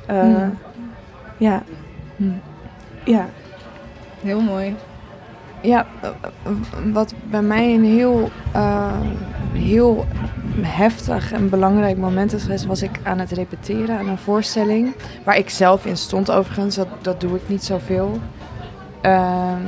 Hmm. 0.07 0.59
Ja, 1.37 1.63
Hmm. 2.17 2.41
ja. 3.05 3.27
heel 4.23 4.41
mooi. 4.41 4.75
Ja, 5.64 5.87
wat 6.92 7.14
bij 7.31 7.42
mij 7.42 7.74
een 7.74 7.85
heel, 7.85 8.31
eh, 8.53 9.00
heel 9.53 10.05
heftig 10.61 11.33
en 11.33 11.48
belangrijk 11.48 11.96
moment 11.96 12.33
is 12.33 12.42
geweest, 12.42 12.66
was 12.66 12.83
ik 12.83 13.00
aan 13.03 13.18
het 13.18 13.31
repeteren 13.31 13.98
aan 13.98 14.09
een 14.09 14.18
voorstelling. 14.18 14.94
Waar 15.24 15.37
ik 15.37 15.50
zelf 15.50 15.87
in 15.87 15.96
stond 15.96 16.31
overigens, 16.31 16.74
dat, 16.74 16.88
dat 17.03 17.20
doe 17.20 17.37
ik 17.37 17.48
niet 17.48 17.64
zoveel. 17.64 18.18
Ehm, 19.00 19.62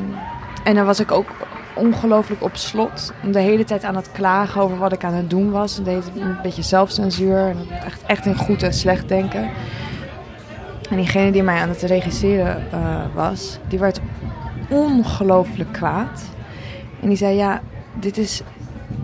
en 0.65 0.75
dan 0.75 0.85
was 0.85 1.01
ik 1.01 1.13
ook 1.13 1.29
ongelooflijk 1.75 2.43
op 2.43 2.57
slot. 2.57 3.13
De 3.33 3.41
hele 3.41 3.65
tijd 3.65 3.85
aan 3.85 3.97
het 3.97 4.13
klagen 4.13 4.61
over 4.61 4.79
wat 4.79 4.93
ik 4.93 5.05
aan 5.05 5.15
het 5.15 5.31
doen 5.31 5.51
was. 5.51 5.83
Deed 5.83 6.11
een 6.17 6.37
beetje 6.43 6.63
zelfcensuur. 6.63 7.39
En 7.39 7.57
echt, 7.85 8.03
echt 8.07 8.27
in 8.27 8.37
goed 8.37 8.63
en 8.63 8.73
slecht 8.73 9.09
denken. 9.09 9.51
En 10.91 10.97
diegene 10.97 11.31
die 11.31 11.43
mij 11.43 11.61
aan 11.61 11.69
het 11.69 11.83
regisseren 11.83 12.73
eh, 12.73 13.05
was, 13.15 13.59
die 13.69 13.79
werd 13.79 14.01
ongelooflijk 14.69 15.73
kwaad. 15.73 16.23
En 17.01 17.09
die 17.09 17.17
zei, 17.17 17.37
ja, 17.37 17.61
dit 17.95 18.19
is... 18.19 18.43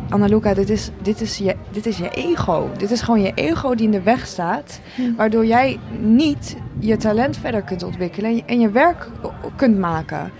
Annaluca, 0.08 0.54
dit 0.54 0.70
is, 0.70 0.90
dit, 1.02 1.20
is 1.20 1.38
je, 1.38 1.56
dit 1.70 1.86
is 1.86 1.98
je 1.98 2.10
ego. 2.10 2.70
Dit 2.76 2.90
is 2.90 3.00
gewoon 3.00 3.20
je 3.20 3.32
ego 3.34 3.74
die 3.74 3.84
in 3.84 3.90
de 3.90 4.02
weg 4.02 4.26
staat. 4.26 4.80
Waardoor 5.16 5.46
jij 5.46 5.78
niet 6.00 6.56
je 6.78 6.96
talent 6.96 7.36
verder 7.36 7.62
kunt 7.62 7.82
ontwikkelen 7.82 8.42
en 8.46 8.60
je, 8.60 8.70
werk 8.70 9.08
kunt 9.56 9.78
maken. 9.78 10.32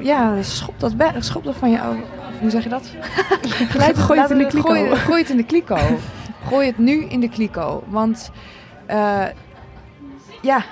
Ja, 0.00 0.42
schop 0.42 0.80
dat, 0.80 0.94
schop 1.18 1.44
dat 1.44 1.54
van 1.54 1.70
je... 1.70 1.78
Hoe 2.40 2.50
zeg 2.50 2.62
je 2.62 2.68
dat? 2.68 2.90
Gelijk, 3.72 3.96
Gooi 3.96 4.20
het 4.20 4.30
in 4.30 4.38
de 4.38 4.46
kliko. 4.46 4.68
Gooi, 4.68 4.96
gooi 4.96 5.20
het 5.20 5.30
in 5.30 5.36
de 5.36 5.44
kliko. 5.44 5.78
gooi 6.46 6.66
het 6.66 6.78
nu 6.78 7.04
in 7.04 7.20
de 7.20 7.28
kliko. 7.28 7.82
Want 7.86 8.30
eh, 8.86 9.24
ja, 10.42 10.64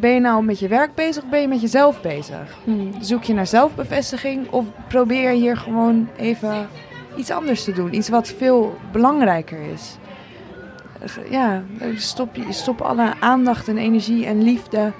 ben 0.00 0.10
je 0.10 0.20
nou 0.20 0.44
met 0.44 0.58
je 0.58 0.68
werk 0.68 0.94
bezig 0.94 1.22
of 1.22 1.28
ben 1.28 1.40
je 1.40 1.48
met 1.48 1.60
jezelf 1.60 2.00
bezig? 2.00 2.58
Zoek 3.00 3.22
je 3.22 3.34
naar 3.34 3.46
zelfbevestiging 3.46 4.50
of 4.50 4.66
probeer 4.88 5.30
je 5.30 5.36
hier 5.36 5.56
gewoon 5.56 6.08
even 6.16 6.68
iets 7.16 7.30
anders 7.30 7.64
te 7.64 7.72
doen? 7.72 7.94
Iets 7.94 8.08
wat 8.08 8.28
veel 8.28 8.78
belangrijker 8.92 9.60
is. 9.60 9.96
ja, 11.30 11.62
stop, 11.96 12.36
stop 12.50 12.80
alle 12.80 13.14
aandacht 13.20 13.68
en 13.68 13.78
energie 13.78 14.26
en 14.26 14.42
liefde 14.42 14.92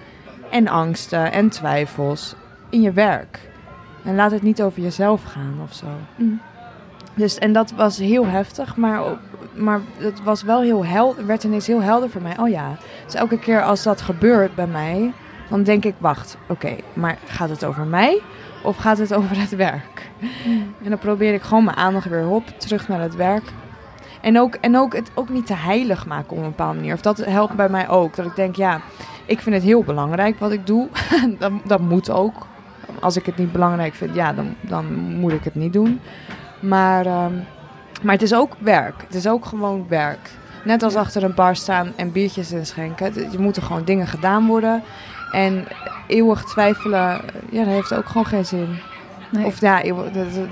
en 0.50 0.68
angsten 0.68 1.32
en 1.32 1.48
twijfels 1.48 2.34
in 2.70 2.80
je 2.80 2.92
werk. 2.92 3.48
En 4.04 4.14
laat 4.14 4.30
het 4.30 4.42
niet 4.42 4.62
over 4.62 4.82
jezelf 4.82 5.22
gaan 5.22 5.58
of 5.62 5.74
zo. 5.74 5.86
Mm. 6.16 6.40
Dus, 7.20 7.38
en 7.38 7.52
dat 7.52 7.70
was 7.70 7.98
heel 7.98 8.26
heftig, 8.26 8.76
maar, 8.76 9.02
maar 9.54 9.80
het 9.96 10.22
was 10.22 10.42
wel 10.42 10.60
heel 10.60 10.84
helder, 10.84 11.26
werd 11.26 11.44
ineens 11.44 11.66
heel 11.66 11.82
helder 11.82 12.10
voor 12.10 12.22
mij. 12.22 12.38
Oh 12.38 12.48
ja, 12.48 12.76
dus 13.04 13.14
elke 13.14 13.38
keer 13.38 13.62
als 13.62 13.82
dat 13.82 14.00
gebeurt 14.00 14.54
bij 14.54 14.66
mij, 14.66 15.12
dan 15.48 15.62
denk 15.62 15.84
ik, 15.84 15.94
wacht, 15.98 16.36
oké, 16.48 16.76
maar 16.92 17.18
gaat 17.26 17.48
het 17.48 17.64
over 17.64 17.86
mij 17.86 18.20
of 18.62 18.76
gaat 18.76 18.98
het 18.98 19.14
over 19.14 19.40
het 19.40 19.56
werk? 19.56 20.10
En 20.82 20.90
dan 20.90 20.98
probeer 20.98 21.34
ik 21.34 21.42
gewoon 21.42 21.64
mijn 21.64 21.76
aandacht 21.76 22.08
weer 22.08 22.28
op, 22.28 22.46
terug 22.56 22.88
naar 22.88 23.00
het 23.00 23.16
werk. 23.16 23.52
En 24.20 24.38
ook, 24.38 24.54
en 24.54 24.76
ook 24.76 24.94
het 24.94 25.10
ook 25.14 25.28
niet 25.28 25.46
te 25.46 25.54
heilig 25.54 26.06
maken 26.06 26.30
op 26.30 26.36
een 26.36 26.48
bepaalde 26.48 26.78
manier. 26.78 26.94
Of 26.94 27.00
dat 27.00 27.18
helpt 27.18 27.54
bij 27.54 27.68
mij 27.68 27.88
ook. 27.88 28.16
Dat 28.16 28.26
ik 28.26 28.36
denk, 28.36 28.56
ja, 28.56 28.80
ik 29.24 29.40
vind 29.40 29.54
het 29.54 29.64
heel 29.64 29.82
belangrijk 29.82 30.38
wat 30.38 30.52
ik 30.52 30.66
doe. 30.66 30.88
dat, 31.38 31.52
dat 31.64 31.80
moet 31.80 32.10
ook. 32.10 32.46
Als 33.00 33.16
ik 33.16 33.26
het 33.26 33.36
niet 33.36 33.52
belangrijk 33.52 33.94
vind, 33.94 34.14
ja, 34.14 34.32
dan, 34.32 34.54
dan 34.60 34.94
moet 34.94 35.32
ik 35.32 35.44
het 35.44 35.54
niet 35.54 35.72
doen. 35.72 36.00
Maar, 36.60 37.06
ehm, 37.06 37.34
maar 38.02 38.14
het 38.14 38.22
is 38.22 38.34
ook 38.34 38.56
werk. 38.58 38.94
Het 39.06 39.14
is 39.14 39.28
ook 39.28 39.44
gewoon 39.44 39.88
werk. 39.88 40.30
Net 40.64 40.82
als 40.82 40.94
achter 40.94 41.22
een 41.22 41.34
bar 41.34 41.56
staan 41.56 41.92
en 41.96 42.12
biertjes 42.12 42.52
inschenken. 42.52 43.30
Je 43.30 43.38
moeten 43.38 43.62
gewoon 43.62 43.84
dingen 43.84 44.06
gedaan 44.06 44.46
worden. 44.46 44.82
En 45.32 45.66
eeuwig 46.06 46.44
twijfelen, 46.44 47.20
ja, 47.50 47.64
dat 47.64 47.72
heeft 47.72 47.94
ook 47.94 48.06
gewoon 48.06 48.26
geen 48.26 48.46
zin. 48.46 48.78
Nee. 49.30 49.44
Of 49.44 49.60
ja, 49.60 49.82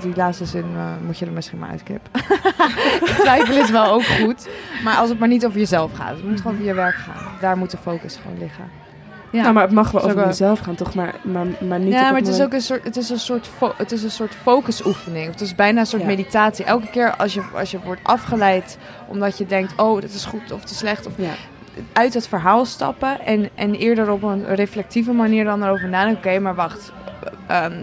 die 0.01 0.15
laatste 0.15 0.45
zin 0.45 0.65
eh, 0.75 1.05
moet 1.05 1.17
je 1.17 1.25
er 1.25 1.31
misschien 1.31 1.59
maar 1.59 1.69
uitknippen. 1.69 2.11
Twijfelen 3.23 3.61
is 3.61 3.69
wel 3.69 3.91
ook 3.91 4.05
goed. 4.05 4.49
Maar 4.83 4.95
als 4.95 5.09
het 5.09 5.19
maar 5.19 5.27
niet 5.27 5.45
over 5.45 5.59
jezelf 5.59 5.93
gaat. 5.93 6.15
Het 6.15 6.23
moet 6.23 6.37
gewoon 6.37 6.53
over 6.53 6.65
je 6.65 6.73
werk 6.73 6.95
gaan. 6.95 7.33
Daar 7.39 7.57
moet 7.57 7.71
de 7.71 7.77
focus 7.77 8.19
gewoon 8.21 8.37
liggen. 8.37 8.63
Ja. 9.31 9.41
Nou, 9.41 9.53
maar 9.53 9.63
het 9.63 9.71
mag 9.71 9.91
wel 9.91 10.01
over 10.03 10.15
wel- 10.15 10.25
jezelf 10.25 10.59
gaan, 10.59 10.75
toch? 10.75 10.93
Maar, 10.93 11.15
maar, 11.23 11.45
maar 11.67 11.79
niet 11.79 11.93
ja, 11.93 12.03
op 12.05 12.11
maar 12.11 12.19
het 12.19 12.27
is 12.27 12.41
ook 12.41 12.53
een 12.53 12.61
soort, 12.61 12.83
het 12.83 12.97
is 12.97 13.09
een 13.09 13.19
soort, 13.19 13.47
fo- 13.57 13.73
het 13.77 13.91
is 13.91 14.03
een 14.03 14.11
soort 14.11 14.35
focusoefening. 14.41 15.31
Het 15.31 15.41
is 15.41 15.55
bijna 15.55 15.79
een 15.79 15.85
soort 15.85 16.01
Ja. 16.01 16.07
meditatie. 16.07 16.65
Elke 16.65 16.87
keer 16.89 17.15
als 17.15 17.33
je, 17.33 17.41
als 17.53 17.71
je 17.71 17.79
wordt 17.83 18.01
afgeleid 18.03 18.77
omdat 19.07 19.37
je 19.37 19.45
denkt, 19.45 19.73
oh, 19.77 20.01
dit 20.01 20.13
is 20.13 20.25
goed 20.25 20.51
of 20.51 20.63
te 20.63 20.75
slecht. 20.75 21.07
Of 21.07 21.13
Ja. 21.15 21.31
Uit 21.93 22.13
het 22.13 22.27
verhaal 22.27 22.65
stappen 22.65 23.19
en, 23.25 23.49
en 23.55 23.75
eerder 23.75 24.11
op 24.11 24.23
een 24.23 24.55
reflectieve 24.55 25.11
manier 25.11 25.43
dan 25.43 25.63
erover 25.63 25.89
nadenken. 25.89 26.31
Oké, 26.31 26.39
maar 26.39 26.55
wacht. 26.55 26.91
Ehm, 27.47 27.73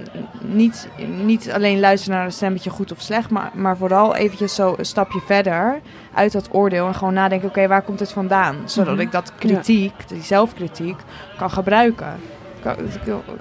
niet, 0.41 0.89
niet 1.25 1.53
alleen 1.53 1.81
luisteren 1.81 2.17
naar 2.17 2.27
een 2.27 2.33
stemmetje 2.33 2.71
goed 2.71 2.93
of 2.93 3.01
slecht, 3.01 3.31
maar, 3.31 3.51
maar 3.55 3.77
vooral 3.77 4.15
eventjes 4.15 4.55
zo 4.55 4.75
een 4.79 4.85
stapje 4.85 5.21
verder 5.27 5.81
uit 6.15 6.33
dat 6.33 6.49
oordeel 6.53 6.87
en 6.87 6.95
gewoon 6.95 7.15
nadenken, 7.15 7.49
oké, 7.49 7.67
waar 7.67 7.83
komt 7.83 8.01
het 8.01 8.13
vandaan? 8.13 8.57
Zodat 8.65 8.93
Mhm. 8.93 9.01
ik 9.03 9.13
dat 9.13 9.33
kritiek, 9.39 10.09
die 10.09 10.23
zelfkritiek, 10.23 10.97
kan 11.39 11.51
gebruiken. 11.51 12.15
Kan- 12.63 12.77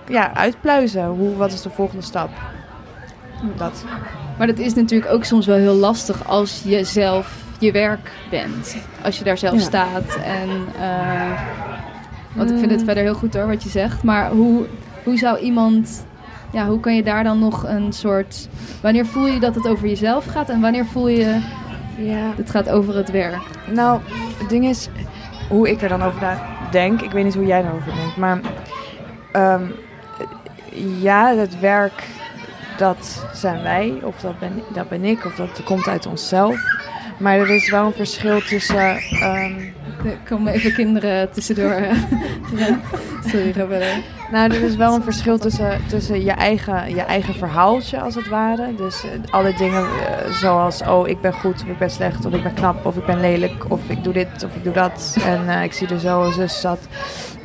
Ja, 0.07 0.33
uitpluizen. 0.33 1.05
Hoe, 1.05 1.35
wat 1.35 1.51
is 1.53 1.61
de 1.61 1.69
volgende 1.69 2.03
stap? 2.03 2.29
Dat. 3.57 3.85
Maar 4.37 4.47
dat 4.47 4.59
is 4.59 4.73
natuurlijk 4.73 5.11
ook 5.11 5.23
soms 5.23 5.45
wel 5.45 5.57
heel 5.57 5.73
lastig 5.75 6.27
als 6.27 6.61
je 6.65 6.83
zelf 6.83 7.43
je 7.59 7.71
werk 7.71 8.11
bent. 8.29 8.77
Als 9.03 9.17
je 9.17 9.23
daar 9.23 9.37
zelf 9.37 9.53
Ja. 9.53 9.59
staat. 9.59 10.15
En, 10.23 10.49
eh, 10.81 11.41
want 12.33 12.51
ik 12.51 12.57
vind 12.57 12.71
het 12.71 12.79
Mm. 12.79 12.85
verder 12.85 13.03
heel 13.03 13.13
goed 13.15 13.33
hoor, 13.33 13.47
wat 13.47 13.63
je 13.63 13.69
zegt. 13.69 14.03
Maar 14.03 14.29
hoe, 14.29 14.65
hoe 15.03 15.17
zou 15.17 15.37
iemand... 15.39 16.05
Ja, 16.51 16.67
hoe 16.67 16.79
kan 16.79 16.95
je 16.95 17.03
daar 17.03 17.23
dan 17.23 17.39
nog 17.39 17.63
een 17.67 17.93
soort... 17.93 18.47
Wanneer 18.81 19.05
voel 19.05 19.27
je 19.27 19.39
dat 19.39 19.55
het 19.55 19.67
over 19.67 19.87
jezelf 19.87 20.25
gaat? 20.25 20.49
En 20.49 20.61
wanneer 20.61 20.85
voel 20.85 21.07
je 21.07 21.39
Ja. 21.97 22.31
het 22.35 22.49
gaat 22.49 22.69
over 22.69 22.95
het 22.95 23.11
werk? 23.11 23.41
Nou, 23.71 23.99
het 24.37 24.49
ding 24.49 24.65
is, 24.65 24.89
hoe 25.49 25.69
ik 25.69 25.81
er 25.81 25.89
dan 25.89 26.03
over 26.03 26.37
denk, 26.71 27.01
ik 27.01 27.11
weet 27.11 27.23
niet 27.23 27.33
hoe 27.35 27.45
jij 27.45 27.63
erover 27.63 27.93
denkt, 27.95 28.17
maar 28.17 28.39
ehm, 29.31 29.63
ja, 31.01 31.35
het 31.35 31.59
werk, 31.59 32.03
dat 32.77 33.25
zijn 33.33 33.61
wij, 33.63 33.93
of 34.03 34.19
dat 34.19 34.39
ben, 34.39 34.51
dat 34.73 34.89
ben 34.89 35.03
ik, 35.03 35.25
of 35.25 35.35
dat 35.35 35.63
komt 35.63 35.87
uit 35.87 36.05
onszelf. 36.05 36.57
Maar 37.17 37.39
er 37.39 37.49
is 37.49 37.69
wel 37.69 37.85
een 37.85 37.93
verschil 37.93 38.41
tussen. 38.41 38.95
ehm, 38.97 39.53
Er 40.05 40.17
komen 40.25 40.53
even 40.53 40.73
kinderen 40.73 41.31
tussendoor. 41.31 41.71
eh, 41.71 41.91
Sorry, 43.31 43.53
verder. 43.53 43.85
nou, 44.31 44.53
er 44.53 44.61
is 44.63 44.75
wel 44.75 44.95
een 44.95 45.03
verschil 45.03 45.37
tussen, 45.37 45.81
tussen 45.87 46.23
je, 46.23 46.31
eigen, 46.31 46.95
je 46.95 47.01
eigen 47.01 47.33
verhaaltje, 47.35 47.99
als 48.01 48.15
het 48.15 48.27
ware. 48.27 48.75
Dus 48.75 49.03
eh, 49.03 49.09
alle 49.31 49.53
dingen 49.57 49.83
eh, 49.83 50.31
zoals: 50.31 50.81
oh, 50.81 51.07
ik 51.07 51.21
ben 51.21 51.33
goed, 51.33 51.61
of 51.61 51.67
ik 51.67 51.77
ben 51.77 51.89
slecht, 51.89 52.25
of 52.25 52.33
ik 52.33 52.43
ben 52.43 52.53
knap, 52.53 52.85
of 52.85 52.95
ik 52.97 53.05
ben 53.05 53.19
lelijk, 53.19 53.65
of 53.71 53.79
ik 53.87 54.03
doe 54.03 54.13
dit, 54.13 54.43
of 54.45 54.55
ik 54.55 54.63
doe 54.63 54.73
dat. 54.73 55.17
En 55.25 55.63
ik 55.63 55.73
zie 55.73 55.87
er 55.87 55.99
zo, 55.99 56.31
zus 56.31 56.61
zat. 56.61 56.79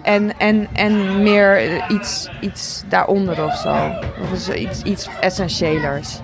En, 0.03 0.39
en, 0.39 0.69
en 0.73 1.23
meer 1.23 1.83
iets, 1.91 2.29
iets 2.41 2.83
daaronder 2.89 3.45
of 3.45 3.55
zo. 3.57 3.77
Of 4.33 4.55
iets, 4.55 4.83
iets 4.83 5.09
essentiëlers. 5.21 6.21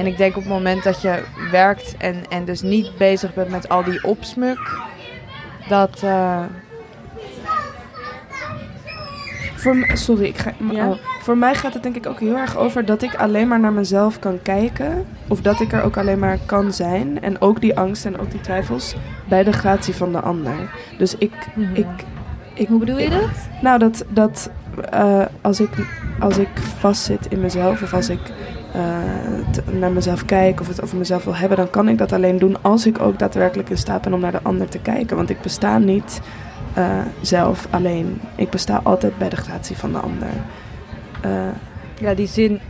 En 0.00 0.06
ik 0.06 0.16
denk 0.16 0.36
op 0.36 0.42
het 0.42 0.52
moment 0.52 0.82
dat 0.82 1.00
je 1.02 1.22
werkt 1.50 1.94
en, 1.98 2.22
en 2.28 2.44
dus 2.44 2.62
niet 2.62 2.96
bezig 2.98 3.34
bent 3.34 3.50
met 3.50 3.68
al 3.68 3.84
die 3.84 4.04
opsmuk, 4.04 4.78
dat. 5.68 6.02
eh, 6.02 6.42
Voor, 9.54 9.86
sorry, 9.92 10.24
ik 10.24 10.38
ga, 10.38 10.52
Ja? 10.70 10.88
oh. 10.88 10.96
voor 11.20 11.36
mij 11.38 11.54
gaat 11.54 11.74
het 11.74 11.82
denk 11.82 11.96
ik 11.96 12.06
ook 12.06 12.20
heel 12.20 12.36
erg 12.36 12.56
over 12.56 12.84
dat 12.84 13.02
ik 13.02 13.14
alleen 13.14 13.48
maar 13.48 13.60
naar 13.60 13.72
mezelf 13.72 14.18
kan 14.18 14.42
kijken. 14.42 15.06
Of 15.28 15.40
dat 15.40 15.60
ik 15.60 15.72
er 15.72 15.82
ook 15.82 15.96
alleen 15.96 16.18
maar 16.18 16.38
kan 16.46 16.72
zijn. 16.72 17.22
En 17.22 17.40
ook 17.40 17.60
die 17.60 17.78
angst 17.78 18.04
en 18.04 18.18
ook 18.20 18.30
die 18.30 18.40
twijfels 18.40 18.94
bij 19.28 19.44
de 19.44 19.52
gratie 19.52 19.94
van 19.94 20.12
de 20.12 20.20
ander. 20.20 20.54
Dus 20.98 21.16
ik, 21.18 21.32
ik, 21.72 21.86
ik 22.54 22.68
Hoe 22.68 22.78
bedoel 22.78 22.98
je 22.98 23.10
dat? 23.10 23.48
Nou, 23.62 23.78
dat, 23.78 24.04
dat 24.08 24.50
eh, 24.90 25.24
als, 25.40 25.60
ik, 25.60 25.70
als 26.20 26.38
ik 26.38 26.48
vastzit 26.78 27.26
in 27.30 27.40
mezelf 27.40 27.82
of 27.82 27.94
als 27.94 28.08
ik 28.08 28.20
eh, 28.72 28.82
t- 29.52 29.78
naar 29.78 29.90
mezelf 29.90 30.24
kijk 30.24 30.60
of 30.60 30.68
het 30.68 30.82
over 30.82 30.96
mezelf 30.98 31.24
wil 31.24 31.36
hebben, 31.36 31.56
dan 31.56 31.70
kan 31.70 31.88
ik 31.88 31.98
dat 31.98 32.12
alleen 32.12 32.38
doen 32.38 32.56
als 32.62 32.86
ik 32.86 33.00
ook 33.00 33.18
daadwerkelijk 33.18 33.70
in 33.70 33.78
staat 33.78 34.02
ben 34.02 34.12
om 34.14 34.20
naar 34.20 34.32
de 34.32 34.42
ander 34.42 34.68
te 34.68 34.78
kijken. 34.78 35.16
Want 35.16 35.30
ik 35.30 35.40
besta 35.40 35.78
niet 35.78 36.20
eh, 36.74 36.86
zelf 37.20 37.66
alleen. 37.70 38.20
Ik 38.36 38.50
besta 38.50 38.80
altijd 38.82 39.18
bij 39.18 39.28
de 39.28 39.36
gratie 39.36 39.76
van 39.76 39.92
de 39.92 39.98
ander. 39.98 40.28
Eh, 41.20 41.30
Ja, 42.00 42.14
die 42.14 42.26
zin. 42.26 42.60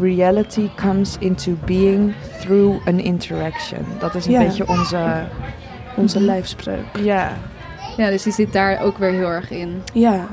Reality 0.00 0.68
comes 0.76 1.16
into 1.18 1.52
being 1.64 2.12
through 2.40 2.86
an 2.88 2.98
interaction. 2.98 3.78
Dat 3.98 4.14
is 4.14 4.26
een 4.26 4.32
Ja. 4.32 4.38
beetje 4.38 4.68
onze. 4.68 5.22
onze 5.96 6.20
lijfspreuk. 6.20 6.84
Ja. 7.02 7.32
Ja, 7.96 8.10
dus 8.10 8.22
die 8.22 8.32
zit 8.32 8.52
daar 8.52 8.80
ook 8.82 8.98
weer 8.98 9.10
heel 9.12 9.28
erg 9.28 9.50
in. 9.50 9.82
Ja. 9.92 10.26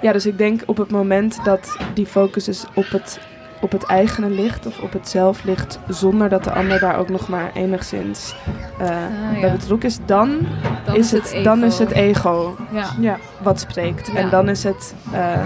Ja, 0.00 0.12
dus 0.12 0.26
ik 0.26 0.38
denk 0.38 0.62
op 0.66 0.76
het 0.76 0.90
moment 0.90 1.44
dat 1.44 1.76
die 1.94 2.06
focus 2.06 2.48
is 2.48 2.64
op 2.74 2.90
het, 2.90 3.20
op 3.60 3.72
het 3.72 3.84
eigene 3.84 4.30
ligt 4.30 4.66
of 4.66 4.78
op 4.80 4.92
het 4.92 5.08
zelf 5.08 5.44
ligt, 5.44 5.78
zonder 5.88 6.28
dat 6.28 6.44
de 6.44 6.52
ander 6.52 6.80
daar 6.80 6.98
ook 6.98 7.08
nog 7.08 7.28
maar 7.28 7.50
enigszins 7.54 8.34
eh, 8.78 8.86
ja. 9.34 9.40
bij 9.40 9.52
betrokken 9.52 9.88
is, 9.88 9.98
dan, 10.06 10.38
Dan 10.84 10.96
is, 10.96 11.12
het, 11.12 11.30
ego. 11.32 11.42
dan 11.42 11.64
is 11.64 11.78
het 11.78 11.90
ego 11.90 12.56
Ja. 12.72 12.86
Ja. 13.00 13.18
wat 13.42 13.60
spreekt. 13.60 14.06
Ja. 14.06 14.14
En 14.14 14.30
dan 14.30 14.48
is 14.48 14.64
het 14.64 14.94
eh, 15.12 15.44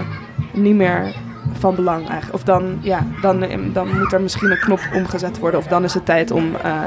niet 0.53 0.75
meer 0.75 1.13
van 1.59 1.75
belang 1.75 2.09
eigenlijk. 2.09 2.33
Of 2.33 2.43
dan, 2.43 2.77
ja, 2.81 3.05
dan, 3.21 3.43
eh, 3.43 3.59
dan 3.73 3.97
moet 3.99 4.13
er 4.13 4.21
misschien 4.21 4.51
een 4.51 4.59
knop 4.59 4.79
omgezet 4.93 5.39
worden. 5.39 5.59
Of 5.59 5.67
dan 5.67 5.83
is 5.83 5.93
het 5.93 6.05
tijd 6.05 6.31
om, 6.31 6.55
eh, 6.55 6.81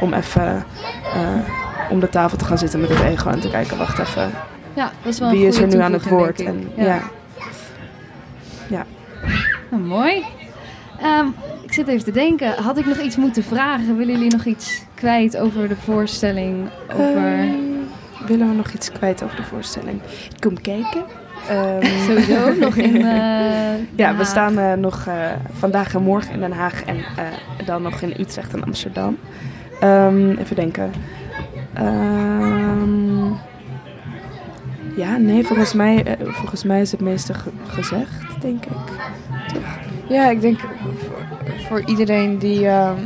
om 0.00 0.12
even 0.14 0.64
eh, 1.14 1.90
om 1.90 2.00
de 2.00 2.08
tafel 2.08 2.38
te 2.38 2.44
gaan 2.44 2.58
zitten 2.58 2.80
met 2.80 2.88
het 2.88 3.00
ego 3.00 3.30
en 3.30 3.40
te 3.40 3.50
kijken, 3.50 3.78
wacht 3.78 3.98
even, 3.98 4.30
ja, 4.74 4.92
dat 5.02 5.12
is 5.12 5.18
wel 5.18 5.30
wie 5.30 5.40
een 5.40 5.46
is 5.46 5.58
er 5.58 5.66
nu 5.66 5.78
aan 5.78 5.92
het 5.92 6.08
woord? 6.08 6.40
En, 6.40 6.70
ik. 6.76 6.86
ja. 6.86 7.00
Nou, 9.70 9.82
mooi. 9.82 10.24
Ehm, 11.00 11.26
ik 11.62 11.72
zit 11.72 11.88
even 11.88 12.04
te 12.04 12.10
denken, 12.10 12.54
had 12.62 12.78
ik 12.78 12.86
nog 12.86 12.98
iets 12.98 13.16
moeten 13.16 13.42
vragen? 13.44 13.96
Willen 13.96 14.14
jullie 14.14 14.30
nog 14.30 14.44
iets 14.44 14.82
kwijt 14.94 15.36
over 15.36 15.68
de 15.68 15.76
voorstelling? 15.76 16.68
Over... 16.92 17.38
Ehm, 17.38 18.26
willen 18.26 18.48
we 18.48 18.54
nog 18.54 18.72
iets 18.72 18.92
kwijt 18.92 19.22
over 19.22 19.36
de 19.36 19.42
voorstelling? 19.42 20.00
Ik 20.34 20.40
kom 20.40 20.60
kijken. 20.60 21.04
Ehm, 21.48 21.84
Sowieso 22.06 22.54
nog 22.54 22.76
in. 22.76 22.96
eh, 22.96 23.96
ja, 23.96 24.16
we 24.16 24.24
staan 24.24 24.58
eh, 24.58 24.72
nog 24.72 25.06
eh, 25.06 25.14
vandaag 25.52 25.94
en 25.94 26.02
morgen 26.02 26.32
in 26.32 26.40
Den 26.40 26.52
Haag 26.52 26.84
en 26.84 26.96
dan 27.64 27.82
nog 27.82 28.00
in 28.00 28.14
Utrecht 28.18 28.54
en 28.54 28.64
Amsterdam. 28.64 29.18
Even 30.38 30.56
denken. 30.56 30.92
Ehm, 31.74 33.32
ja, 34.98 35.16
nee, 35.16 35.44
volgens 35.46 35.72
mij, 35.72 36.04
eh, 36.04 36.26
volgens 36.32 36.64
mij 36.64 36.80
is 36.80 36.90
het 36.90 37.00
meeste 37.00 37.34
ge- 37.34 37.50
gezegd, 37.66 38.40
denk 38.40 38.64
ik. 38.64 38.72
Ja, 40.08 40.30
ik 40.30 40.40
denk 40.40 40.60
voor, 40.60 41.10
voor 41.68 41.82
iedereen 41.88 42.38
die, 42.38 42.66
ehm, 42.68 43.00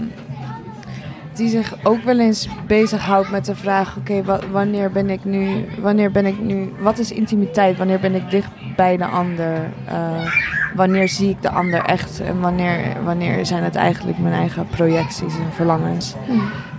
die 1.35 1.49
zich 1.49 1.75
ook 1.83 2.03
wel 2.03 2.19
eens 2.19 2.49
bezighoudt 2.67 3.31
met 3.31 3.45
de 3.45 3.55
vraag: 3.57 3.97
oké, 3.97 4.23
wa- 4.23 4.41
wanneer 4.51 4.91
ben 4.91 5.11
ik 5.11 5.25
nu, 5.25 5.65
wanneer 5.81 6.11
ben 6.11 6.27
ik 6.27 6.41
nu, 6.41 6.73
wat 6.81 6.99
is 6.99 7.13
intimiteit? 7.13 7.79
Wanneer 7.79 8.01
ben 8.01 8.15
ik 8.15 8.31
dicht 8.31 8.51
bij 8.77 8.97
de 8.97 9.07
ander? 9.07 9.55
Eh, 9.87 10.27
wanneer 10.75 11.09
zie 11.09 11.29
ik 11.31 11.43
de 11.43 11.51
ander 11.51 11.85
echt? 11.85 12.21
En 12.21 12.41
wanneer, 12.41 12.79
wanneer 13.05 13.47
zijn 13.47 13.63
het 13.63 13.75
eigenlijk 13.77 14.19
mijn 14.19 14.35
eigen 14.35 14.67
projecties 14.67 15.35
en 15.35 15.53
verlangens? 15.53 16.15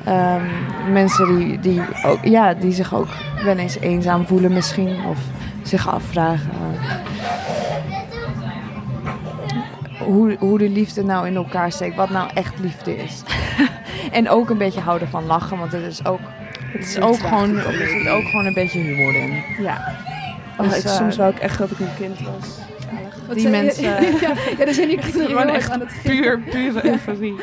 Ehm, 0.03 0.43
mensen 0.91 1.37
die, 1.37 1.59
die, 1.59 1.81
ook, 2.05 2.23
ja, 2.25 2.53
die 2.53 2.71
zich 2.71 2.93
ook 2.93 3.07
wel 3.43 3.57
eens 3.57 3.79
eenzaam 3.79 4.27
voelen 4.27 4.53
misschien. 4.53 5.05
Of 5.09 5.17
zich 5.61 5.89
afvragen 5.89 6.49
hoe, 10.03 10.35
hoe 10.39 10.57
de 10.57 10.69
liefde 10.69 11.03
nou 11.03 11.27
in 11.27 11.35
elkaar 11.35 11.71
steekt. 11.71 11.95
Wat 11.95 12.09
nou 12.09 12.29
echt 12.33 12.59
liefde 12.59 12.95
is. 12.97 13.23
en 14.11 14.29
ook 14.29 14.49
een 14.49 14.57
beetje 14.57 14.79
houden 14.79 15.07
van 15.07 15.25
lachen. 15.25 15.57
Want 15.57 15.71
het 15.71 15.81
is 15.83 16.05
ook, 16.05 16.19
het 16.71 16.85
is 16.85 16.99
ook, 16.99 17.17
gewoon, 17.17 17.57
er 17.57 17.87
zit 17.87 18.07
ook 18.09 18.23
gewoon 18.23 18.45
een 18.45 18.53
beetje 18.53 18.79
humor 18.79 19.15
in. 19.15 19.43
Ja. 19.59 19.95
Oh, 20.57 20.69
Dus, 20.69 20.77
ik, 20.77 20.83
eh, 20.83 20.91
soms 20.95 21.17
wou 21.17 21.31
ik 21.31 21.39
echt 21.39 21.57
dat 21.57 21.71
ik 21.71 21.79
een 21.79 21.95
kind 21.97 22.19
was. 22.19 22.49
Wat 23.27 23.35
Die 23.35 23.47
mensen- 23.49 23.83
ja, 23.89 23.99
ja, 24.57 24.65
daar 24.65 24.73
zijn 24.73 24.89
jullie 24.89 25.03
echt 25.37 25.49
echt 25.49 25.69
aan 25.71 25.79
het 25.79 25.93
Puur, 26.03 26.39
pure 26.39 26.85
euforie. 26.85 27.35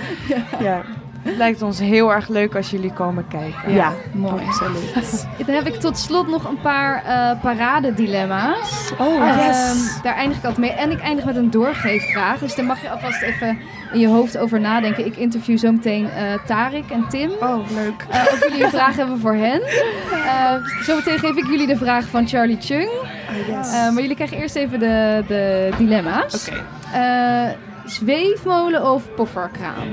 Ja. 0.61 0.83
Het 1.31 1.39
lijkt 1.39 1.63
ons 1.63 1.79
heel 1.79 2.13
erg 2.13 2.29
leuk 2.29 2.55
als 2.57 2.71
jullie 2.71 2.93
komen 2.93 3.25
kijken. 3.29 3.73
Ja, 3.73 3.93
Mooi. 4.13 4.43
absoluut. 4.47 5.27
Dan 5.47 5.55
heb 5.55 5.67
ik 5.67 5.75
tot 5.75 5.99
slot 5.99 6.29
nog 6.29 6.45
een 6.49 6.61
paar 6.61 7.05
eh 7.05 7.41
paradedilemma's. 7.41 8.93
Oh, 8.99 9.29
Ehm, 9.29 9.39
yes. 9.47 9.99
daar 10.03 10.15
eindig 10.15 10.39
ik 10.39 10.45
altijd 10.45 10.61
mee. 10.61 10.71
En 10.73 10.91
ik 10.91 11.01
eindig 11.01 11.25
met 11.25 11.37
een 11.37 11.51
doorgeefvraag. 11.51 12.39
Dus 12.39 12.55
daar 12.55 12.65
mag 12.65 12.83
je 12.83 12.91
alvast 12.91 13.23
even 13.23 13.59
in 13.93 14.01
je 14.01 14.09
hoofd 14.09 14.39
over 14.39 14.61
nadenken. 14.61 15.07
Ik 15.07 15.17
interview 15.17 15.59
zo 15.59 15.73
meteen 15.73 16.11
eh, 16.11 16.23
Tarik 16.47 16.91
en 16.91 17.05
Tim. 17.09 17.31
Oh, 17.41 17.71
leuk. 17.75 18.07
Eh, 18.11 18.21
of 18.21 18.45
jullie 18.49 18.65
een 18.65 18.71
vraag 18.71 18.97
hebben 18.97 19.19
voor 19.21 19.35
hen. 19.35 19.63
Eh, 20.27 20.55
zometeen 20.83 21.19
geef 21.19 21.37
ik 21.37 21.47
jullie 21.47 21.67
de 21.67 21.77
vraag 21.77 22.05
van 22.05 22.29
Charlie 22.29 22.59
Chung. 22.61 22.89
Oh, 22.91 23.07
yes. 23.57 23.67
Eh, 23.73 23.73
maar 23.93 24.01
jullie 24.01 24.15
krijgen 24.15 24.37
eerst 24.37 24.55
even 24.57 24.79
de, 24.79 25.25
de 25.27 25.71
dilemma's. 25.79 26.49
Oké. 26.49 26.63
Eh, 26.93 27.49
zweefmolen 27.85 28.93
of 28.93 29.15
pofferkraam? 29.15 29.87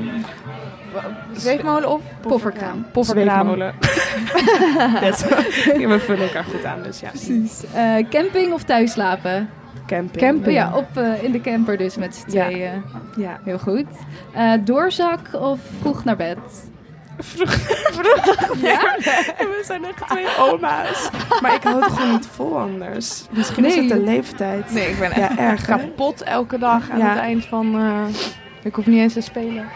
Zweefmolen 1.36 1.90
of 1.90 2.02
Pofferkraam. 2.22 2.86
pofferkraam? 2.92 3.46
Zweefmolen. 3.48 3.74
Ja, 5.82 5.88
we 5.88 6.00
vullen 6.00 6.24
elkaar 6.24 6.44
goed 6.44 6.66
aan, 6.66 6.84
dus 6.84 7.00
ja. 7.00 7.10
Precies. 7.10 7.64
Eh, 7.74 7.96
camping 8.10 8.54
of 8.54 8.64
thuislapen? 8.64 9.50
Camping. 9.88 10.18
Camping. 10.24 10.56
Ja, 10.56 10.72
op, 10.76 10.88
eh, 10.94 11.24
in 11.24 11.32
de 11.32 11.42
camper 11.42 11.78
dus 11.78 11.96
met 11.98 12.16
z'n 12.16 12.32
Ja. 12.38 12.46
tweeën. 12.46 12.84
Ja. 13.18 13.40
Heel 13.44 13.60
goed. 13.60 13.86
Eh, 14.34 14.52
doorzak 14.64 15.20
of 15.34 15.60
vroeg 15.82 16.04
naar 16.04 16.16
bed? 16.16 16.38
Ja? 18.62 18.96
We 19.38 19.62
zijn 19.66 19.86
echt 19.86 20.08
twee 20.10 20.26
oma's. 20.40 21.10
Maar 21.42 21.54
ik 21.54 21.64
hou 21.64 21.84
het 21.84 21.92
gewoon 21.94 22.12
niet 22.12 22.28
vol 22.28 22.58
anders. 22.60 23.26
Misschien 23.32 23.66
is 23.66 23.76
het 23.76 23.90
de 23.90 24.00
leeftijd. 24.04 24.72
Nee, 24.74 24.90
ik 24.90 25.00
ben 25.00 25.12
echt 25.12 25.32
Ja, 25.32 25.38
erg. 25.38 25.66
kapot 25.66 26.22
elke 26.24 26.58
dag 26.58 26.90
aan 26.90 26.98
Ja. 26.98 27.10
het 27.10 27.18
eind 27.20 27.46
van... 27.46 27.76
ik 28.68 28.76
hoef 28.76 28.86
niet 28.86 29.00
eens 29.00 29.14
te 29.14 29.22
spelen. 29.22 29.66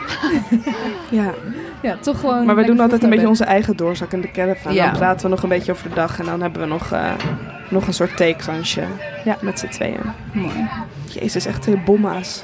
Ja. 1.10 1.34
Ja, 1.82 1.98
toch 1.98 2.20
gewoon. 2.20 2.46
Maar 2.46 2.56
we 2.56 2.64
doen 2.64 2.80
altijd 2.80 3.04
een 3.04 3.10
beetje 3.10 3.28
onze 3.28 3.44
eigen 3.44 3.76
doorzak 3.78 4.12
in 4.14 4.22
de 4.22 4.32
caravan. 4.32 4.74
Ja. 4.74 4.86
Dan 4.86 4.98
praten 4.98 5.24
we 5.24 5.30
nog 5.30 5.44
een 5.44 5.50
beetje 5.50 5.72
over 5.72 5.90
de 5.90 5.96
dag 5.96 6.20
en 6.20 6.26
dan 6.26 6.42
hebben 6.42 6.62
we 6.62 6.68
nog, 6.68 6.92
eh, 6.92 7.12
nog 7.70 7.88
een 7.88 7.94
soort 7.94 8.18
theekransje. 8.18 8.84
Ja, 9.24 9.38
met 9.42 9.60
z'n 9.60 9.68
tweeën. 9.68 10.00
Mooi. 10.34 10.68
Jezus, 11.06 11.46
echt 11.46 11.62
twee 11.62 11.78
bomma's. 11.86 12.44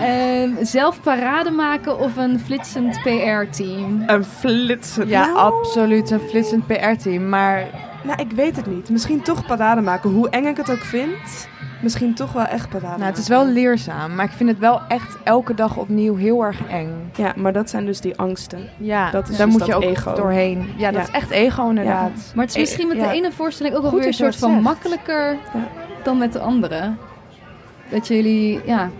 Ehm, 0.00 0.50
zelf 0.60 1.00
parade 1.00 1.50
maken 1.50 1.98
of 1.98 2.16
een 2.16 2.40
flitsend 2.40 3.00
PR-team? 3.02 4.02
Een 4.06 4.24
flitsen. 4.24 5.08
Ja, 5.08 5.26
nou, 5.26 5.36
absoluut. 5.38 6.10
Een 6.10 6.20
flitsend 6.20 6.66
PR-team. 6.66 7.28
Maar 7.28 7.66
nou, 8.02 8.20
ik 8.20 8.30
weet 8.32 8.56
het 8.56 8.66
niet. 8.66 8.90
Misschien 8.90 9.22
toch 9.22 9.46
parade 9.46 9.80
maken. 9.80 10.10
Hoe 10.10 10.28
eng 10.28 10.46
ik 10.46 10.56
het 10.56 10.70
ook 10.70 10.84
vind. 10.84 11.48
Misschien 11.82 12.14
toch 12.14 12.32
wel 12.32 12.44
echt 12.44 12.68
parade 12.68 12.96
nou, 12.98 13.10
het 13.10 13.18
is 13.18 13.28
wel 13.28 13.46
leerzaam. 13.46 14.14
Maar 14.14 14.24
ik 14.24 14.30
vind 14.30 14.48
het 14.50 14.58
wel 14.58 14.80
echt 14.88 15.16
elke 15.24 15.54
dag 15.54 15.76
opnieuw 15.76 16.16
heel 16.16 16.44
erg 16.44 16.58
eng. 16.70 17.10
Ja, 17.16 17.32
maar 17.36 17.52
dat 17.52 17.70
zijn 17.70 17.86
dus 17.86 18.00
die 18.00 18.16
angsten. 18.18 18.68
Ja, 18.78 19.10
Dat 19.10 19.28
is 19.28 19.36
daar 19.36 19.46
dus 19.46 19.56
moet 19.56 19.66
je 19.66 19.74
ook 19.74 19.82
ego. 19.82 20.14
doorheen. 20.14 20.68
Ja, 20.76 20.90
dat 20.90 21.00
Ja. 21.00 21.08
is 21.08 21.14
echt 21.14 21.30
ego 21.30 21.68
inderdaad. 21.68 22.32
Maar 22.34 22.44
het 22.44 22.54
is 22.54 22.60
misschien 22.60 22.88
met 22.88 22.96
Ja. 22.96 23.08
de 23.08 23.12
ene 23.14 23.32
voorstelling 23.32 23.74
ook 23.74 23.80
wel 23.82 23.90
Goed 23.90 23.98
weer 23.98 24.08
een 24.08 24.14
soort 24.14 24.36
van 24.36 24.50
zegt. 24.50 24.62
makkelijker 24.62 25.32
Ja. 25.54 25.68
dan 26.02 26.18
met 26.18 26.32
de 26.32 26.38
andere. 26.38 26.92
Dat 27.90 28.06
jullie, 28.08 28.60
ja, 28.64 28.90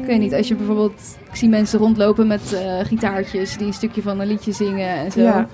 ik 0.00 0.06
weet 0.06 0.18
niet, 0.18 0.34
als 0.34 0.48
je 0.48 0.54
bijvoorbeeld, 0.54 1.18
ik 1.30 1.36
zie 1.36 1.48
mensen 1.48 1.78
rondlopen 1.78 2.26
met 2.26 2.52
eh, 2.52 2.78
gitaartjes 2.84 3.56
die 3.56 3.66
een 3.66 3.72
stukje 3.72 4.02
van 4.02 4.20
een 4.20 4.26
liedje 4.26 4.52
zingen 4.52 4.88
en 4.88 5.12
zo. 5.12 5.44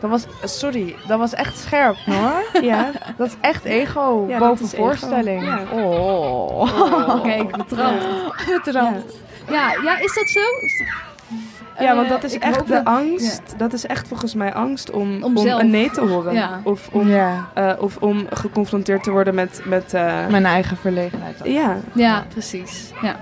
Ja. 0.00 0.08
Dat 0.08 0.10
was, 0.10 0.26
sorry, 0.58 0.94
dat 1.06 1.18
was 1.18 1.34
echt 1.34 1.58
scherp 1.58 1.96
hoor. 2.06 2.42
Ja. 2.70 2.90
Dat 3.16 3.26
is 3.26 3.34
echt 3.40 3.64
ego 3.64 4.24
Ja, 4.28 4.38
dat 4.38 4.48
boven 4.48 4.66
ego. 4.66 4.76
voorstelling. 4.76 5.44
Ja. 5.44 5.60
Oh. 5.72 6.60
Oh, 6.60 7.22
kijk, 7.22 7.56
betrapt. 7.56 8.04
Betrapt. 8.64 9.14
Ja, 9.50 9.72
ja, 9.84 9.98
is 9.98 10.14
dat 10.14 10.28
zo? 10.28 10.40
Ja, 11.84 11.94
want 11.94 12.06
Eh, 12.06 12.12
dat 12.12 12.22
is 12.24 12.38
echt 12.38 12.58
de 12.66 12.72
dat- 12.72 12.84
angst. 12.84 13.42
Dat 13.56 13.72
is 13.72 13.86
echt 13.86 14.08
volgens 14.08 14.34
mij 14.34 14.54
angst 14.54 14.90
om, 14.90 15.22
Om 15.22 15.36
een 15.36 15.70
nee 15.70 15.90
te 15.90 16.00
horen. 16.00 16.34
Ja. 16.34 16.60
Of, 16.64 16.88
om, 16.92 17.08
Ja, 17.08 17.48
eh, 17.54 17.72
of 17.78 17.96
om 17.96 18.26
geconfronteerd 18.30 19.02
te 19.02 19.10
worden 19.10 19.34
met... 19.34 19.60
met 19.64 19.94
eh, 19.94 20.26
mijn 20.26 20.46
eigen 20.46 20.76
verlegenheid. 20.76 21.40
ja. 21.44 21.76
Ja, 21.92 22.24
precies. 22.28 22.90
Ja. 23.02 23.16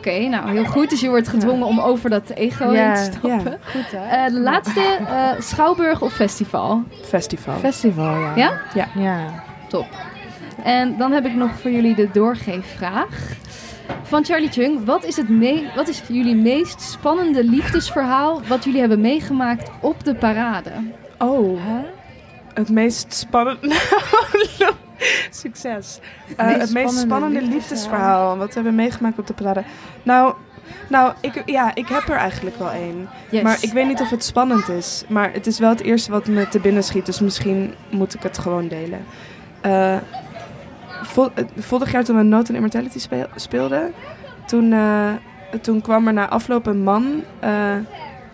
Oké, 0.00 0.18
nou 0.28 0.50
heel 0.50 0.64
goed. 0.64 0.90
Dus 0.90 1.00
je 1.00 1.08
wordt 1.08 1.28
gedwongen 1.28 1.66
om 1.66 1.80
over 1.80 2.10
dat 2.10 2.30
ego 2.30 2.72
Ja, 2.72 2.92
heen 2.92 2.94
te 2.94 3.02
stappen. 3.18 3.50
ja. 3.50 3.58
Goed 3.72 3.90
hè? 3.90 4.24
Eh, 4.26 4.32
de 4.32 4.40
laatste, 4.40 4.80
eh, 5.08 5.28
Schouwburg 5.38 6.02
of 6.02 6.12
festival? 6.12 6.82
Festival. 7.04 7.54
Festival, 7.58 8.18
ja. 8.20 8.60
Ja? 8.74 8.88
Ja. 8.94 9.18
Top. 9.68 9.86
En 10.64 10.96
dan 10.96 11.12
heb 11.12 11.26
ik 11.26 11.34
nog 11.34 11.50
voor 11.60 11.70
jullie 11.70 11.94
de 11.94 12.08
doorgeefvraag. 12.12 13.08
Van 14.02 14.24
Charlie 14.24 14.50
Chung, 14.50 14.84
wat 14.84 15.04
is, 15.04 15.16
het 15.16 15.28
me- 15.28 15.70
wat 15.74 15.88
is 15.88 16.02
jullie 16.08 16.34
meest 16.36 16.80
spannende 16.80 17.44
liefdesverhaal 17.44 18.40
wat 18.48 18.64
jullie 18.64 18.80
hebben 18.80 19.00
meegemaakt 19.00 19.70
op 19.80 20.04
de 20.04 20.14
parade? 20.14 20.70
Oh, 21.18 21.60
het 22.54 22.68
meest 22.68 23.14
spannende... 23.14 23.74
Succes. 25.30 25.98
Eh, 26.36 26.46
het 26.46 26.58
meest 26.58 26.68
spannende 26.70 27.00
spannende 27.00 27.42
liefdesverhaal. 27.42 28.36
Wat 28.36 28.48
we 28.48 28.54
hebben 28.54 28.74
meegemaakt 28.74 29.18
op 29.18 29.26
de 29.26 29.32
parade. 29.34 29.62
Nou, 30.02 30.34
nou 30.88 31.12
ik, 31.20 31.42
ja, 31.46 31.74
ik 31.74 31.88
heb 31.88 32.08
er 32.08 32.16
eigenlijk 32.16 32.56
wel 32.58 32.70
één. 32.70 33.08
Yes. 33.30 33.42
Maar 33.42 33.58
ik 33.60 33.72
weet 33.72 33.86
niet 33.86 34.00
of 34.00 34.10
het 34.10 34.24
spannend 34.24 34.68
is. 34.68 35.04
Maar 35.08 35.32
het 35.32 35.46
is 35.46 35.58
wel 35.58 35.68
het 35.70 35.80
eerste 35.82 36.10
wat 36.10 36.26
me 36.26 36.48
te 36.48 36.60
binnen 36.60 36.84
schiet. 36.84 37.06
Dus 37.06 37.20
misschien 37.20 37.74
moet 37.90 38.14
ik 38.14 38.22
het 38.22 38.38
gewoon 38.38 38.68
delen. 38.68 39.04
Eh, 39.60 39.96
vol- 41.02 41.30
eh, 41.34 41.44
vorig 41.58 41.92
jaar 41.92 42.04
toen 42.04 42.16
we 42.16 42.22
Note 42.22 42.46
and 42.46 42.54
Immortality 42.54 42.98
speel- 42.98 43.28
speelden... 43.34 43.92
Toen, 44.46 44.74
toen 45.60 45.80
kwam 45.80 46.06
er 46.06 46.12
na 46.12 46.28
afloop 46.28 46.66
een 46.66 46.82
man 46.82 47.22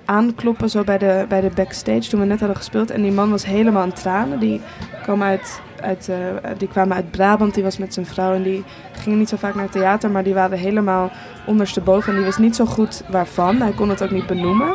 aankloppen 0.05 0.71
zo 0.71 0.85
bij 0.85 0.99
de, 0.99 1.25
bij 1.29 1.41
de 1.41 1.51
backstage 1.55 2.09
toen 2.09 2.21
we 2.21 2.27
net 2.27 2.39
hadden 2.39 2.57
gespeeld. 2.57 2.91
En 2.91 3.03
die 3.03 3.13
man 3.13 3.31
was 3.31 3.45
helemaal 3.45 3.85
in 3.85 3.93
tranen. 3.93 4.39
Die, 4.39 4.61
kwam 5.03 5.23
uit, 5.23 5.61
uit, 5.87 6.09
eh, 6.09 6.51
die 6.59 6.69
kwamen 6.69 6.97
uit 6.97 7.11
Brabant, 7.11 7.55
die 7.55 7.63
was 7.63 7.79
met 7.79 7.95
zijn 7.95 8.07
vrouw. 8.07 8.35
En 8.35 8.43
die 8.43 8.65
gingen 8.93 9.19
niet 9.19 9.29
zo 9.29 9.37
vaak 9.37 9.55
naar 9.55 9.63
het 9.63 9.73
theater, 9.73 10.11
maar 10.11 10.25
die 10.25 10.35
waren 10.35 10.59
helemaal 10.59 11.11
ondersteboven. 11.47 12.09
En 12.09 12.17
die 12.17 12.25
wist 12.25 12.39
niet 12.39 12.57
zo 12.57 12.65
goed 12.65 13.03
waarvan. 13.09 13.61
Hij 13.61 13.73
kon 13.73 13.89
het 13.89 14.03
ook 14.03 14.11
niet 14.11 14.27
benoemen. 14.27 14.75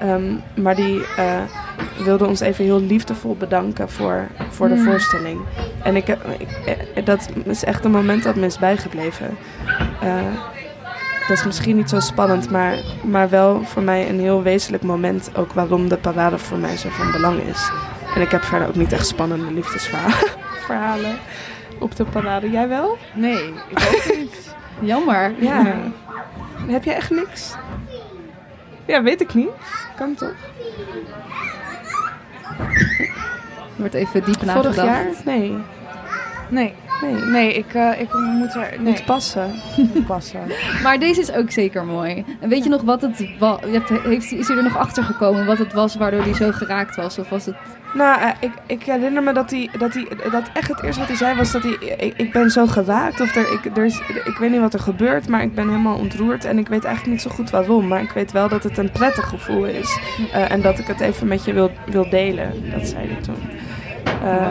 Ehm, 0.00 0.34
maar 0.54 0.74
die 0.74 1.04
eh, 1.16 1.42
wilde 2.04 2.26
ons 2.26 2.40
even 2.40 2.64
heel 2.64 2.80
liefdevol 2.80 3.36
bedanken 3.36 3.90
voor, 3.90 4.26
voor 4.50 4.68
de 4.68 4.78
voorstelling. 4.78 5.40
En 5.82 5.96
ik, 5.96 6.08
eh, 6.08 7.04
dat 7.04 7.28
is 7.44 7.64
echt 7.64 7.84
een 7.84 7.90
moment 7.90 8.22
dat 8.22 8.36
me 8.36 8.46
is 8.46 8.58
bijgebleven. 8.58 9.36
Dat 11.28 11.36
is 11.36 11.44
misschien 11.44 11.76
niet 11.76 11.90
zo 11.90 12.00
spannend, 12.00 12.50
maar, 12.50 12.78
maar 13.02 13.28
wel 13.28 13.64
voor 13.64 13.82
mij 13.82 14.08
een 14.08 14.20
heel 14.20 14.42
wezenlijk 14.42 14.82
moment. 14.82 15.30
Ook 15.36 15.52
waarom 15.52 15.88
de 15.88 15.96
parade 15.96 16.38
voor 16.38 16.58
mij 16.58 16.76
zo 16.76 16.88
van 16.88 17.12
belang 17.12 17.40
is. 17.40 17.70
En 18.16 18.22
ik 18.22 18.30
heb 18.30 18.44
verder 18.44 18.68
ook 18.68 18.74
niet 18.74 18.92
echt 18.92 19.06
spannende 19.06 19.52
liefdesverhalen 19.52 21.16
op 21.78 21.96
de 21.96 22.04
parade. 22.04 22.50
Jij 22.50 22.68
wel? 22.68 22.98
Nee, 23.14 23.52
ik 23.68 23.78
ook 23.78 24.16
niet. 24.16 24.54
Jammer. 24.80 25.32
Ja. 25.38 25.76
Heb 26.66 26.84
jij 26.84 26.94
echt 26.94 27.10
niks? 27.10 27.54
Ja, 28.86 29.02
weet 29.02 29.20
ik 29.20 29.34
niet. 29.34 29.48
Kan 29.96 30.14
toch? 30.14 30.34
Er 32.58 33.82
wordt 33.82 33.94
even 33.94 34.24
diep 34.24 34.34
Vorig 34.38 34.54
nagedacht. 34.54 34.76
jaar? 34.76 35.06
Nee. 35.24 35.56
Nee, 36.48 36.74
Nee. 37.02 37.14
nee 37.14 37.54
ik, 37.54 37.74
eh, 37.74 38.00
ik 38.00 38.12
moet 38.14 38.54
er 38.54 38.68
nee, 38.70 38.78
Niet 38.78 39.04
passen. 39.04 39.54
niet 39.76 40.06
passen. 40.12 40.40
Maar 40.82 40.98
deze 40.98 41.20
is 41.20 41.32
ook 41.32 41.50
zeker 41.50 41.84
mooi. 41.84 42.24
En 42.40 42.48
weet 42.48 42.62
je 42.64 42.68
nog 42.70 42.82
wat 42.82 43.02
het 43.02 43.38
was? 43.38 43.60
Heeft, 44.02 44.32
is 44.32 44.48
hij 44.48 44.56
er 44.56 44.62
nog 44.62 44.76
achter 44.78 45.02
gekomen 45.04 45.46
wat 45.46 45.58
het 45.58 45.72
was 45.72 45.94
waardoor 45.96 46.22
hij 46.22 46.34
zo 46.34 46.50
geraakt 46.52 46.96
was? 46.96 47.18
Of 47.18 47.28
was 47.28 47.46
het... 47.46 47.56
Nou, 47.96 48.20
eh, 48.20 48.28
ik, 48.40 48.52
ik 48.66 48.82
herinner 48.82 49.22
me 49.22 49.32
dat 49.32 49.50
hij, 49.50 49.70
dat 49.78 49.94
hij, 49.94 50.06
dat 50.30 50.50
echt 50.54 50.68
het 50.68 50.82
eerste 50.82 51.00
wat 51.00 51.08
hij 51.08 51.16
zei 51.18 51.36
was 51.36 51.52
dat 51.52 51.62
hij, 51.62 51.72
ik, 52.16 52.32
ben 52.32 52.50
zo 52.50 52.66
geraakt. 52.66 53.20
Of 53.20 53.36
er, 53.36 53.52
ik, 53.52 53.76
er 53.76 53.84
is, 53.84 54.00
ik 54.24 54.36
weet 54.38 54.50
niet 54.50 54.60
wat 54.60 54.74
er 54.74 54.80
gebeurt, 54.80 55.28
maar 55.28 55.42
ik 55.42 55.54
ben 55.54 55.68
helemaal 55.68 55.98
ontroerd. 55.98 56.44
En 56.44 56.58
ik 56.58 56.68
weet 56.68 56.84
eigenlijk 56.84 57.14
niet 57.14 57.22
zo 57.22 57.30
goed 57.36 57.50
waarom. 57.50 57.88
Maar 57.88 58.02
ik 58.02 58.10
weet 58.10 58.32
wel 58.32 58.48
dat 58.48 58.62
het 58.62 58.78
een 58.78 58.90
prettig 58.90 59.28
gevoel 59.28 59.64
is. 59.64 59.98
Eh, 60.32 60.50
en 60.52 60.60
dat 60.60 60.78
ik 60.78 60.86
het 60.86 61.00
even 61.00 61.26
met 61.26 61.44
je 61.44 61.52
wil, 61.52 61.70
wil 61.86 62.10
delen. 62.10 62.70
Dat 62.70 62.86
zei 62.88 63.06
hij 63.08 63.22
toen. 63.22 63.38
Eh, 64.22 64.46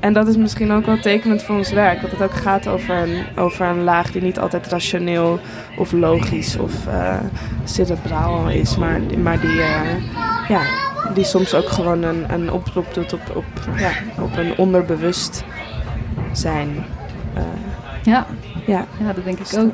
En 0.00 0.12
dat 0.12 0.28
is 0.28 0.36
misschien 0.36 0.72
ook 0.72 0.86
wel 0.86 0.98
tekenend 0.98 1.42
voor 1.42 1.56
ons 1.56 1.72
werk. 1.72 2.00
Dat 2.00 2.10
het 2.10 2.22
ook 2.22 2.34
gaat 2.34 2.68
over 2.68 2.94
een, 2.94 3.24
over 3.36 3.66
een 3.66 3.82
laag 3.84 4.10
die 4.10 4.22
niet 4.22 4.38
altijd 4.38 4.66
rationeel 4.66 5.40
of 5.78 5.92
logisch 5.92 6.56
of 6.58 6.86
uh, 6.86 7.16
cerebraal 7.64 8.48
is. 8.48 8.76
Maar, 8.76 9.00
maar 9.22 9.40
die, 9.40 9.54
ja, 10.48 10.60
die 11.14 11.24
soms 11.24 11.54
ook 11.54 11.68
gewoon 11.68 12.02
een, 12.02 12.24
een 12.32 12.52
oproep 12.52 12.94
doet 12.94 13.12
op, 13.12 13.20
op, 13.34 13.44
ja, 13.76 13.90
op 14.22 14.36
een 14.36 14.56
onderbewust 14.56 15.44
zijn. 16.32 16.84
Uh, 17.36 17.42
ja. 18.02 18.26
Ja. 18.66 18.86
ja, 19.00 19.12
dat 19.12 19.24
denk 19.24 19.38
ik 19.38 19.58
ook. 19.58 19.72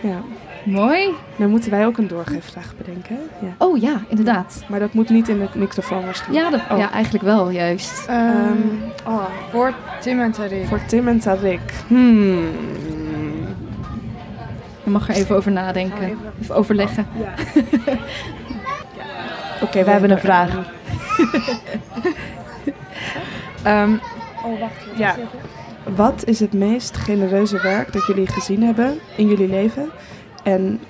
Ja. 0.00 0.20
Mooi. 0.64 1.14
Dan 1.36 1.50
moeten 1.50 1.70
wij 1.70 1.86
ook 1.86 1.98
een 1.98 2.08
doorgeefvraag 2.08 2.74
bedenken. 2.76 3.18
Ja. 3.42 3.54
Oh 3.58 3.80
ja, 3.80 4.00
inderdaad. 4.08 4.64
Maar 4.68 4.80
dat 4.80 4.92
moet 4.92 5.08
niet 5.08 5.28
in 5.28 5.38
de 5.38 5.48
microfoon 5.54 6.04
waarschijnlijk. 6.04 6.44
Ja, 6.44 6.50
dat, 6.50 6.60
oh. 6.70 6.78
ja 6.78 6.90
eigenlijk 6.90 7.24
wel, 7.24 7.50
juist. 7.50 8.08
Um, 8.10 8.82
oh, 9.06 9.24
voor 9.50 9.74
Tim 10.00 10.20
en 10.20 10.32
Tarik. 10.32 10.66
Voor 10.66 10.84
Tim 10.86 11.08
en 11.08 11.18
Tarik. 11.18 11.72
Hmm. 11.86 12.48
Je 14.84 14.90
mag 14.90 15.08
er 15.08 15.14
even 15.14 15.36
over 15.36 15.52
nadenken. 15.52 16.02
even. 16.02 16.18
even. 16.40 16.54
overleggen. 16.54 17.06
Ja. 17.18 17.34
Oké, 19.56 19.64
okay, 19.64 19.84
we 19.84 19.90
hebben 19.90 20.10
een 20.10 20.18
vraag. 20.18 20.54
um, 23.66 24.00
oh, 24.44 24.60
wacht. 24.60 24.86
Ja. 24.96 25.16
Wat 25.94 26.24
is 26.24 26.40
het 26.40 26.52
meest 26.52 26.96
genereuze 26.96 27.60
werk 27.60 27.92
dat 27.92 28.06
jullie 28.06 28.26
gezien 28.26 28.62
hebben 28.62 28.98
in 29.16 29.26
jullie 29.26 29.48
leven? 29.48 29.90
En 30.42 30.80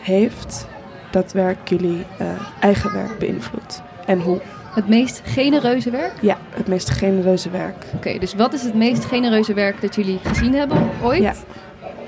heeft 0.00 0.66
dat 1.10 1.32
werk 1.32 1.68
jullie 1.68 2.04
uh, 2.20 2.26
eigen 2.60 2.92
werk 2.92 3.18
beïnvloed? 3.18 3.82
En 4.06 4.20
hoe? 4.20 4.40
Het 4.74 4.88
meest 4.88 5.22
genereuze 5.24 5.90
werk? 5.90 6.12
Ja, 6.20 6.38
het 6.50 6.68
meest 6.68 6.90
genereuze 6.90 7.50
werk. 7.50 7.84
Oké, 7.86 7.96
okay, 7.96 8.18
dus 8.18 8.34
wat 8.34 8.52
is 8.52 8.62
het 8.62 8.74
meest 8.74 9.04
genereuze 9.04 9.54
werk 9.54 9.80
dat 9.80 9.94
jullie 9.94 10.18
gezien 10.22 10.54
hebben 10.54 10.90
ooit? 11.02 11.22
Ja. 11.22 11.34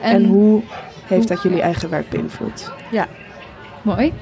En, 0.00 0.14
en 0.14 0.24
hoe 0.24 0.62
heeft 1.06 1.28
hoe? 1.28 1.34
dat 1.34 1.42
jullie 1.42 1.60
eigen 1.60 1.90
werk 1.90 2.08
beïnvloed? 2.08 2.72
Ja. 2.90 3.06
Mooi. 3.82 4.12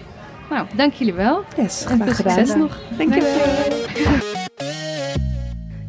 Nou, 0.51 0.66
dank 0.76 0.92
jullie 0.92 1.14
wel. 1.14 1.45
Yes, 1.57 1.84
en 1.84 1.99
veel 1.99 2.14
succes 2.14 2.55
nog. 2.55 2.80
Dank 2.99 3.14
je 3.14 3.20
wel. 3.20 4.42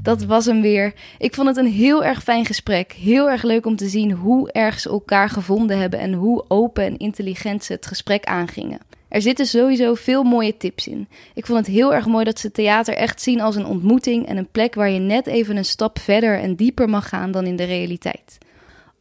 Dat 0.02 0.24
was 0.24 0.46
hem 0.46 0.62
weer. 0.62 0.94
Ik 1.18 1.34
vond 1.34 1.48
het 1.48 1.58
een 1.58 1.72
heel 1.72 2.04
erg 2.04 2.24
fijn 2.24 2.46
gesprek. 2.46 2.92
Heel 2.92 3.30
erg 3.30 3.44
leuk 3.44 3.66
om 3.66 3.76
te 3.76 3.88
zien 3.88 4.12
hoe 4.12 4.52
erg 4.52 4.80
ze 4.80 4.90
elkaar 4.90 5.30
gevonden 5.30 5.80
hebben 5.80 6.00
en 6.00 6.14
hoe 6.14 6.46
open 6.48 6.84
en 6.84 6.98
intelligent 6.98 7.64
ze 7.64 7.74
het 7.74 7.86
gesprek 7.86 8.26
aangingen. 8.26 8.80
Er 9.08 9.22
zitten 9.22 9.46
sowieso 9.46 9.94
veel 9.94 10.24
mooie 10.24 10.58
tips 10.58 10.88
in. 10.88 11.08
Ik 11.34 11.46
vond 11.46 11.58
het 11.58 11.76
heel 11.76 11.94
erg 11.94 12.06
mooi 12.06 12.26
dat 12.26 12.40
ze 12.40 12.52
theater 12.52 12.96
echt 12.96 13.22
zien 13.22 13.42
als 13.42 13.56
een 13.56 13.66
ontmoeting 13.66 14.28
en 14.28 14.38
een 14.38 14.52
plek 14.52 14.76
waar 14.76 14.90
je 14.90 15.00
net 15.00 15.28
even 15.28 15.58
een 15.58 15.66
stap 15.66 16.00
verder 16.00 16.40
en 16.40 16.56
dieper 16.56 16.90
mag 16.90 17.10
gaan 17.10 17.32
dan 17.32 17.46
in 17.46 17.56
de 17.56 17.64
realiteit. 17.64 18.38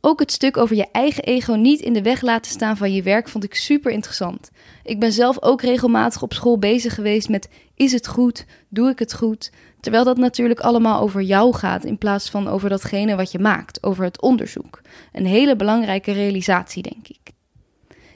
Ook 0.06 0.20
het 0.20 0.32
stuk 0.32 0.56
over 0.56 0.76
je 0.76 0.86
eigen 0.92 1.24
ego 1.24 1.52
niet 1.54 1.80
in 1.80 1.92
de 1.92 2.02
weg 2.02 2.20
laten 2.20 2.50
staan 2.50 2.76
van 2.76 2.92
je 2.92 3.02
werk 3.02 3.28
vond 3.28 3.44
ik 3.44 3.54
super 3.54 3.92
interessant. 3.92 4.50
Ik 4.82 5.00
ben 5.00 5.12
zelf 5.12 5.42
ook 5.42 5.62
regelmatig 5.62 6.22
op 6.22 6.32
school 6.32 6.58
bezig 6.58 6.94
geweest 6.94 7.28
met: 7.28 7.48
is 7.74 7.92
het 7.92 8.06
goed? 8.06 8.46
Doe 8.68 8.90
ik 8.90 8.98
het 8.98 9.14
goed? 9.14 9.52
Terwijl 9.80 10.04
dat 10.04 10.16
natuurlijk 10.16 10.60
allemaal 10.60 11.00
over 11.00 11.22
jou 11.22 11.54
gaat 11.54 11.84
in 11.84 11.98
plaats 11.98 12.30
van 12.30 12.48
over 12.48 12.68
datgene 12.68 13.16
wat 13.16 13.32
je 13.32 13.38
maakt, 13.38 13.82
over 13.82 14.04
het 14.04 14.20
onderzoek. 14.20 14.80
Een 15.12 15.26
hele 15.26 15.56
belangrijke 15.56 16.12
realisatie, 16.12 16.82
denk 16.82 17.08
ik. 17.08 17.32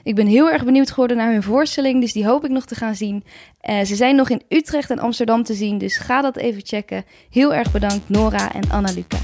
Ik 0.03 0.15
ben 0.15 0.27
heel 0.27 0.49
erg 0.49 0.65
benieuwd 0.65 0.89
geworden 0.89 1.17
naar 1.17 1.31
hun 1.31 1.43
voorstelling, 1.43 2.01
dus 2.01 2.13
die 2.13 2.25
hoop 2.25 2.45
ik 2.45 2.51
nog 2.51 2.65
te 2.65 2.75
gaan 2.75 2.95
zien. 2.95 3.23
Uh, 3.63 3.85
ze 3.85 3.95
zijn 3.95 4.15
nog 4.15 4.29
in 4.29 4.41
Utrecht 4.49 4.89
en 4.89 4.99
Amsterdam 4.99 5.43
te 5.43 5.53
zien, 5.53 5.77
dus 5.77 5.97
ga 5.97 6.21
dat 6.21 6.37
even 6.37 6.61
checken. 6.65 7.05
Heel 7.29 7.53
erg 7.53 7.71
bedankt 7.71 8.09
Nora 8.09 8.53
en 8.53 8.69
Anna-Luca. 8.71 9.17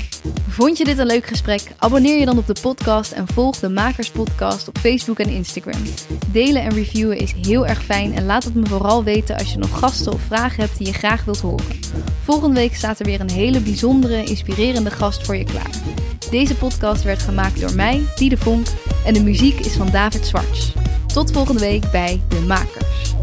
Vond 0.47 0.77
je 0.77 0.83
dit 0.83 0.97
een 0.97 1.05
leuk 1.05 1.25
gesprek? 1.25 1.61
Abonneer 1.77 2.19
je 2.19 2.25
dan 2.25 2.37
op 2.37 2.47
de 2.47 2.55
podcast 2.61 3.11
en 3.11 3.27
volg 3.27 3.59
de 3.59 3.69
Makers 3.69 4.09
Podcast 4.09 4.67
op 4.67 4.77
Facebook 4.77 5.19
en 5.19 5.29
Instagram. 5.29 5.81
Delen 6.31 6.61
en 6.61 6.73
reviewen 6.73 7.17
is 7.17 7.33
heel 7.47 7.67
erg 7.67 7.83
fijn 7.83 8.13
en 8.13 8.25
laat 8.25 8.43
het 8.43 8.55
me 8.55 8.65
vooral 8.65 9.03
weten 9.03 9.37
als 9.37 9.51
je 9.51 9.57
nog 9.57 9.79
gasten 9.79 10.13
of 10.13 10.21
vragen 10.21 10.63
hebt 10.63 10.77
die 10.77 10.87
je 10.87 10.93
graag 10.93 11.25
wilt 11.25 11.41
horen. 11.41 11.79
Volgende 12.23 12.59
week 12.59 12.75
staat 12.75 12.99
er 12.99 13.05
weer 13.05 13.21
een 13.21 13.31
hele 13.31 13.59
bijzondere, 13.59 14.23
inspirerende 14.23 14.91
gast 14.91 15.25
voor 15.25 15.35
je 15.35 15.43
klaar. 15.43 15.69
Deze 16.29 16.55
podcast 16.55 17.03
werd 17.03 17.21
gemaakt 17.21 17.61
door 17.61 17.75
mij, 17.75 18.01
Diede 18.15 18.37
Vonk, 18.37 18.67
en 19.05 19.13
de 19.13 19.23
muziek 19.23 19.59
is 19.59 19.75
van 19.75 19.89
David 19.91 20.25
Zwarts. 20.25 20.73
Tot 21.13 21.31
volgende 21.31 21.61
week 21.61 21.91
bij 21.91 22.21
De 22.29 22.39
Makers. 22.39 23.13